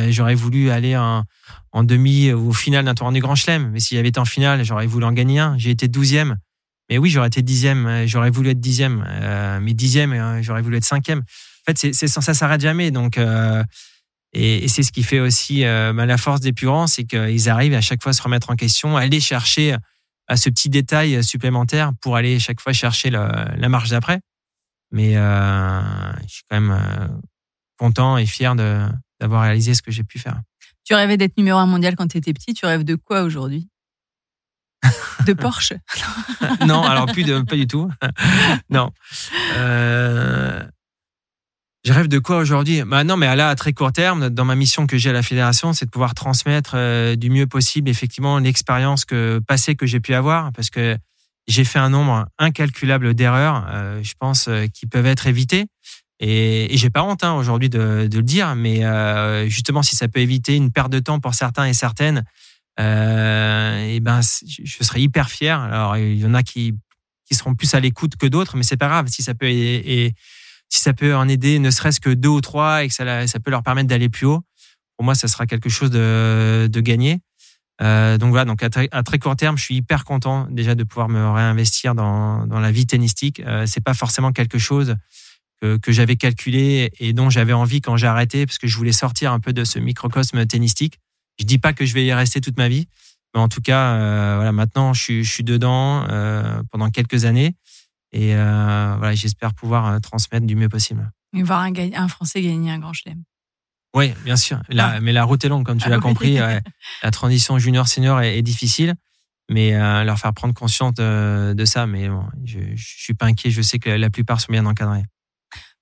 j'aurais 0.10 0.36
voulu 0.36 0.70
aller 0.70 0.96
en, 0.98 1.24
demi 1.84 2.32
ou 2.34 2.50
au 2.50 2.54
final 2.54 2.86
d'un 2.86 2.96
tournoi 2.96 3.14
du 3.14 3.20
Grand 3.20 3.36
Chelem. 3.36 3.70
Mais 3.72 3.80
s'il 3.80 3.98
y 3.98 4.00
avait 4.00 4.10
été 4.10 4.20
en 4.20 4.26
finale, 4.26 4.64
j'aurais 4.64 4.88
voulu 4.88 5.06
en 5.06 5.12
gagner 5.12 5.40
un. 5.40 5.58
J'ai 5.58 5.72
été 5.72 5.88
douzième. 5.88 6.38
Mais 6.90 6.98
oui, 6.98 7.10
j'aurais 7.10 7.28
été 7.28 7.42
dixième, 7.42 7.86
euh, 7.86 8.08
j'aurais 8.08 8.30
voulu 8.30 8.50
être 8.50 8.60
dixième, 8.60 9.06
euh, 9.08 9.60
mais 9.62 9.74
dixième, 9.74 10.14
euh, 10.14 10.42
j'aurais 10.42 10.62
voulu 10.62 10.78
être 10.78 10.86
cinquième. 10.86 11.20
En 11.20 11.72
fait, 11.72 11.78
c'est, 11.78 11.94
c'est, 11.94 12.08
ça 12.08 12.34
s'arrête 12.34 12.62
jamais. 12.62 12.92
Donc, 12.92 13.18
euh, 13.18 13.64
et, 14.38 14.64
et, 14.64 14.68
c'est 14.68 14.84
ce 14.84 14.92
qui 14.92 15.04
fait 15.04 15.20
aussi 15.20 15.66
euh, 15.66 15.94
bah, 15.94 16.06
la 16.06 16.18
force 16.18 16.42
des 16.42 16.54
plus 16.54 16.68
grands, 16.68 16.88
c'est 16.88 17.04
qu'ils 17.04 17.50
arrivent 17.50 17.74
à 17.74 17.82
chaque 17.82 18.04
fois 18.04 18.12
à 18.12 18.14
se 18.14 18.22
remettre 18.22 18.50
en 18.50 18.56
question, 18.56 18.96
à 18.96 19.02
aller 19.02 19.20
chercher 19.20 19.76
à 20.28 20.38
ce 20.38 20.50
petit 20.50 20.70
détail 20.70 21.24
supplémentaire 21.24 21.92
pour 22.02 22.16
aller 22.16 22.38
chaque 22.40 22.62
fois 22.62 22.74
chercher 22.74 23.10
la 23.10 23.70
marche 23.70 23.90
d'après. 23.90 24.20
Mais 24.92 25.14
je 25.14 26.28
suis 26.28 26.44
quand 26.50 26.60
même 26.60 27.22
content 27.78 28.18
et 28.18 28.26
fier 28.26 28.56
d'avoir 29.20 29.44
réalisé 29.44 29.74
ce 29.74 29.82
que 29.82 29.92
j'ai 29.92 30.04
pu 30.04 30.20
faire. 30.20 30.42
Tu 30.84 30.94
rêvais 30.94 31.18
d'être 31.18 31.38
numéro 31.38 31.58
un 31.58 31.66
mondial 31.66 31.96
quand 31.96 32.08
tu 32.08 32.18
étais 32.18 32.34
petit. 32.34 32.54
Tu 32.54 32.66
rêves 32.66 32.84
de 32.84 32.96
quoi 32.96 33.24
aujourd'hui? 33.24 33.70
De 35.26 35.34
Porsche? 35.34 35.74
Non, 36.66 36.82
alors 36.82 37.08
plus 37.08 37.24
de, 37.24 37.42
pas 37.42 37.56
du 37.56 37.68
tout. 37.68 37.90
non. 38.70 38.92
Euh, 39.58 40.64
je 41.86 41.94
rêve 41.94 42.08
de 42.08 42.20
quoi 42.20 42.38
aujourd'hui? 42.38 42.84
Bah 42.84 43.04
Non, 43.04 43.18
mais 43.18 43.34
là, 43.36 43.50
à 43.50 43.56
très 43.56 43.74
court 43.74 43.94
terme, 43.94 44.30
dans 44.30 44.46
ma 44.46 44.56
mission 44.56 44.88
que 44.88 44.98
j'ai 44.98 45.10
à 45.10 45.14
la 45.14 45.24
fédération, 45.24 45.74
c'est 45.74 45.86
de 45.86 45.92
pouvoir 45.92 46.14
transmettre 46.14 46.72
euh, 46.76 47.16
du 47.16 47.30
mieux 47.30 47.48
possible, 47.48 47.90
effectivement, 47.90 48.40
l'expérience 48.40 49.06
que, 49.06 49.40
passée 49.48 49.76
que 49.76 49.86
j'ai 49.86 50.00
pu 50.00 50.14
avoir, 50.14 50.52
parce 50.52 50.70
que 50.70 50.98
j'ai 51.48 51.64
fait 51.64 51.80
un 51.80 51.90
nombre 51.90 52.28
incalculable 52.38 53.14
d'erreurs, 53.14 53.68
euh, 53.70 54.02
je 54.04 54.14
pense, 54.20 54.50
qui 54.74 54.86
peuvent 54.86 55.06
être 55.06 55.28
évitées. 55.28 55.66
Et, 56.20 56.74
et 56.74 56.78
j'ai 56.78 56.90
pas 56.90 57.04
honte 57.04 57.24
hein, 57.24 57.34
aujourd'hui 57.34 57.70
de, 57.70 58.10
le 58.12 58.24
dire, 58.24 58.56
mais 58.56 58.82
justement, 59.50 59.84
si 59.84 59.96
ça 59.96 60.08
peut 60.08 60.20
éviter 60.20 60.56
une 60.56 60.72
perte 60.72 60.92
de 60.92 61.00
temps 61.00 61.20
pour 61.20 61.36
certains 61.36 61.66
et 61.66 61.74
certaines, 61.74 62.24
euh, 62.80 63.88
et 63.88 64.00
ben 64.00 64.22
je 64.22 64.84
serais 64.84 65.02
hyper 65.02 65.30
fier. 65.30 65.60
Alors 65.60 65.98
il 65.98 66.18
y 66.18 66.26
en 66.26 66.34
a 66.34 66.44
qui 66.44 66.74
qui 67.26 67.36
seront 67.36 67.56
plus 67.56 67.74
à 67.74 67.82
l'écoute 67.82 68.16
que 68.16 68.28
d'autres, 68.28 68.56
mais 68.56 68.64
c'est 68.64 68.78
pas 68.78 68.88
grave 68.88 69.08
si 69.10 69.22
ça 69.22 69.34
peut 69.34 69.50
si 70.70 70.82
ça 70.82 70.94
peut 70.94 71.16
en 71.16 71.28
aider, 71.28 71.60
ne 71.60 71.72
serait-ce 71.72 72.00
que 72.00 72.10
deux 72.10 72.30
ou 72.30 72.42
trois, 72.42 72.84
et 72.84 72.88
que 72.88 72.94
ça, 72.94 73.40
peut 73.44 73.52
leur 73.52 73.64
permettre 73.64 73.88
d'aller 73.88 74.10
plus 74.10 74.26
haut. 74.26 74.42
Pour 74.98 75.06
moi, 75.06 75.16
ça 75.16 75.28
sera 75.28 75.46
quelque 75.46 75.70
chose 75.70 75.92
de, 75.92 76.68
de 76.72 76.82
gagné. 76.82 77.20
Euh, 77.82 78.18
donc 78.18 78.32
voilà, 78.32 78.46
donc 78.46 78.64
à 78.64 78.70
très, 78.70 79.20
court 79.20 79.36
terme, 79.36 79.58
je 79.58 79.64
suis 79.64 79.76
hyper 79.76 80.04
content 80.04 80.48
déjà 80.50 80.74
de 80.74 80.84
pouvoir 80.84 81.10
me 81.10 81.30
réinvestir 81.30 81.94
dans, 81.94 82.48
dans 82.48 82.60
la 82.60 82.72
vie 82.72 82.88
tennistique. 82.88 83.40
Euh, 83.42 83.66
c'est 83.68 83.84
pas 83.84 83.94
forcément 83.94 84.32
quelque 84.32 84.58
chose 84.58 84.96
que, 85.62 85.78
que 85.78 85.92
j'avais 85.92 86.16
calculé 86.16 86.92
et 87.00 87.14
dont 87.14 87.30
j'avais 87.30 87.54
envie 87.54 87.82
quand 87.82 87.96
j'ai 87.98 88.08
arrêté, 88.08 88.46
parce 88.46 88.58
que 88.58 88.68
je 88.68 88.76
voulais 88.76 88.92
sortir 88.92 89.32
un 89.32 89.40
peu 89.40 89.54
de 89.54 89.64
ce 89.64 89.80
microcosme 89.80 90.46
tennistique. 90.46 91.00
Je 91.40 91.46
dis 91.46 91.60
pas 91.60 91.74
que 91.74 91.86
je 91.86 91.94
vais 91.94 92.06
y 92.06 92.14
rester 92.14 92.42
toute 92.42 92.58
ma 92.58 92.68
vie, 92.68 92.88
mais 93.36 93.42
en 93.42 93.48
tout 93.48 93.62
cas, 93.62 93.94
euh, 93.94 94.34
voilà, 94.38 94.52
maintenant 94.52 94.94
je 94.94 95.02
suis, 95.02 95.24
je 95.24 95.32
suis 95.32 95.44
dedans 95.44 96.06
euh, 96.10 96.62
pendant 96.72 96.90
quelques 96.90 97.26
années 97.26 97.56
et 98.12 98.36
euh, 98.36 98.96
voilà, 98.98 99.16
j'espère 99.16 99.54
pouvoir 99.54 100.00
transmettre 100.02 100.46
du 100.46 100.56
mieux 100.56 100.70
possible. 100.70 101.12
Et 101.36 101.44
voir 101.44 101.62
un, 101.62 101.74
un 101.76 102.08
Français 102.08 102.42
gagner 102.42 102.72
un 102.72 102.80
grand 102.80 102.94
chelem. 102.94 103.24
Oui, 103.96 104.14
bien 104.24 104.36
sûr. 104.36 104.62
La, 104.70 104.88
ah. 104.88 105.00
Mais 105.00 105.14
la 105.14 105.24
route 105.24 105.44
est 105.44 105.50
longue, 105.50 105.66
comme 105.66 105.78
tu 105.78 105.88
ah 105.88 105.90
l'as 105.90 106.00
compris. 106.00 106.38
la 107.04 107.12
transition 107.12 107.58
junior-senior 107.58 108.22
est, 108.22 108.42
difficile, 108.42 108.96
mais 109.50 109.72
leur 110.04 110.20
faire 110.20 110.34
prendre 110.34 110.54
conscience 110.54 110.94
de, 110.94 111.66
ça. 111.66 111.88
Mais 111.88 112.10
bon, 112.10 112.26
je, 112.44 112.60
je 112.76 112.86
suis 112.98 113.14
pas 113.14 113.26
inquiet. 113.26 113.50
Je 113.50 113.62
sais 113.62 113.80
que 113.80 113.90
la 113.90 114.10
plupart 114.10 114.40
sont 114.40 114.52
bien 114.52 114.66
encadrés. 114.66 115.04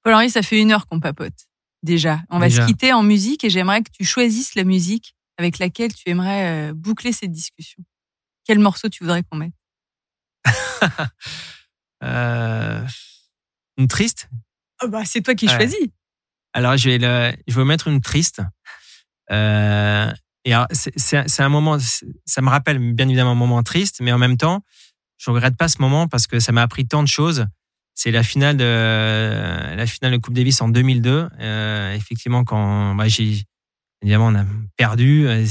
Paul-Henri, 0.03 0.29
ça 0.29 0.43
fait 0.43 0.61
une 0.61 0.71
heure 0.71 0.87
qu'on 0.87 0.99
papote. 0.99 1.33
Déjà, 1.81 2.21
on 2.29 2.39
va 2.39 2.49
se 2.49 2.65
quitter 2.65 2.93
en 2.93 3.03
musique 3.03 3.43
et 3.43 3.49
j'aimerais 3.49 3.81
que 3.81 3.91
tu 3.91 4.05
choisisses 4.05 4.55
la 4.55 4.63
musique 4.63 5.15
avec 5.37 5.59
laquelle 5.59 5.93
tu 5.93 6.09
aimerais 6.09 6.69
euh, 6.69 6.73
boucler 6.73 7.11
cette 7.11 7.31
discussion 7.31 7.83
Quel 8.45 8.59
morceau 8.59 8.89
tu 8.89 9.03
voudrais 9.03 9.23
qu'on 9.23 9.37
mette? 9.37 9.53
euh, 10.47 10.87
Une 13.77 13.87
triste 13.87 14.29
oh 14.83 14.87
bah, 14.87 15.03
C'est 15.05 15.21
toi 15.21 15.35
qui 15.35 15.47
choisis. 15.47 15.87
Alors, 16.53 16.77
je 16.77 16.89
vais, 16.89 16.97
le, 16.97 17.33
je 17.47 17.55
vais 17.55 17.65
mettre 17.65 17.87
une 17.87 18.01
triste. 18.01 18.41
Euh, 19.31 20.11
et 20.45 20.53
c'est 20.71 21.41
un 21.41 21.49
moment, 21.49 21.77
ça 22.25 22.41
me 22.41 22.49
rappelle 22.49 22.79
bien 22.93 23.07
évidemment 23.07 23.31
un 23.31 23.35
moment 23.35 23.63
triste, 23.63 23.99
mais 24.01 24.11
en 24.11 24.19
même 24.19 24.37
temps, 24.37 24.63
je 25.17 25.31
regrette 25.31 25.57
pas 25.57 25.67
ce 25.67 25.81
moment 25.81 26.07
parce 26.07 26.27
que 26.27 26.39
ça 26.39 26.51
m'a 26.51 26.61
appris 26.61 26.87
tant 26.87 27.01
de 27.01 27.07
choses. 27.07 27.47
C'est 27.95 28.11
la 28.11 28.23
finale 28.23 28.57
de 28.57 29.75
la 29.75 29.87
finale 29.87 30.11
de 30.11 30.17
Coupe 30.17 30.33
Davis 30.33 30.61
en 30.61 30.69
2002. 30.69 31.29
Euh, 31.39 31.93
effectivement, 31.93 32.43
quand 32.43 32.93
bah, 32.95 33.07
j'ai 33.07 33.43
Évidemment, 34.05 34.27
on 34.27 34.35
a 34.35 34.45
perdu. 34.77 35.27
Euh, 35.27 35.45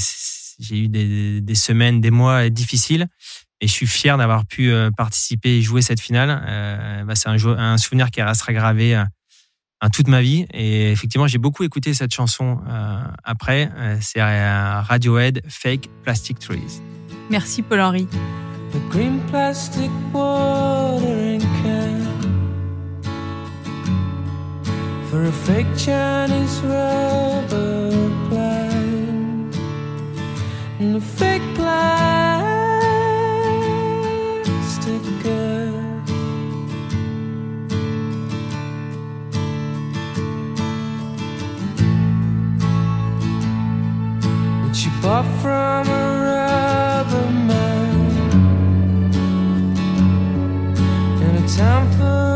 j'ai 0.60 0.84
eu 0.84 0.88
des, 0.88 1.54
semaines, 1.54 2.00
des 2.00 2.12
mois 2.12 2.48
difficiles. 2.50 3.08
Et 3.64 3.66
je 3.66 3.72
suis 3.72 3.86
fier 3.86 4.18
d'avoir 4.18 4.44
pu 4.44 4.70
euh, 4.70 4.90
participer 4.90 5.56
et 5.56 5.62
jouer 5.62 5.80
cette 5.80 5.98
finale. 5.98 6.42
Euh, 6.46 7.02
bah, 7.04 7.14
c'est 7.14 7.30
un, 7.30 7.36
un, 7.58 7.78
souvenir 7.78 8.10
qui 8.10 8.20
restera 8.20 8.52
gravé 8.52 9.02
toute 9.94 10.08
ma 10.08 10.20
vie. 10.20 10.44
Et 10.52 10.92
effectivement, 10.92 11.26
j'ai 11.26 11.38
beaucoup 11.38 11.62
écouté 11.62 11.94
cette 11.94 12.12
chanson 12.12 12.58
après. 13.22 13.70
c'est 14.00 14.22
Radiohead, 14.22 15.42
Fake 15.48 15.88
Plastic 16.02 16.38
Trees. 16.38 16.82
Merci 17.30 17.62
Paul-Henri. 17.62 18.06
for 25.14 25.26
a 25.26 25.32
fake 25.32 25.78
Chinese 25.78 26.58
rubber 26.62 27.90
plant 28.28 29.56
and 30.80 30.96
a 30.96 31.00
fake 31.00 31.42
plastic 31.54 32.23
she 44.84 44.90
bought 45.00 45.24
from 45.40 45.88
a 45.88 46.04
rubber 46.26 47.30
man. 47.48 47.94
In 51.22 51.42
a 51.42 51.48
town 51.48 51.90
full 51.92 52.33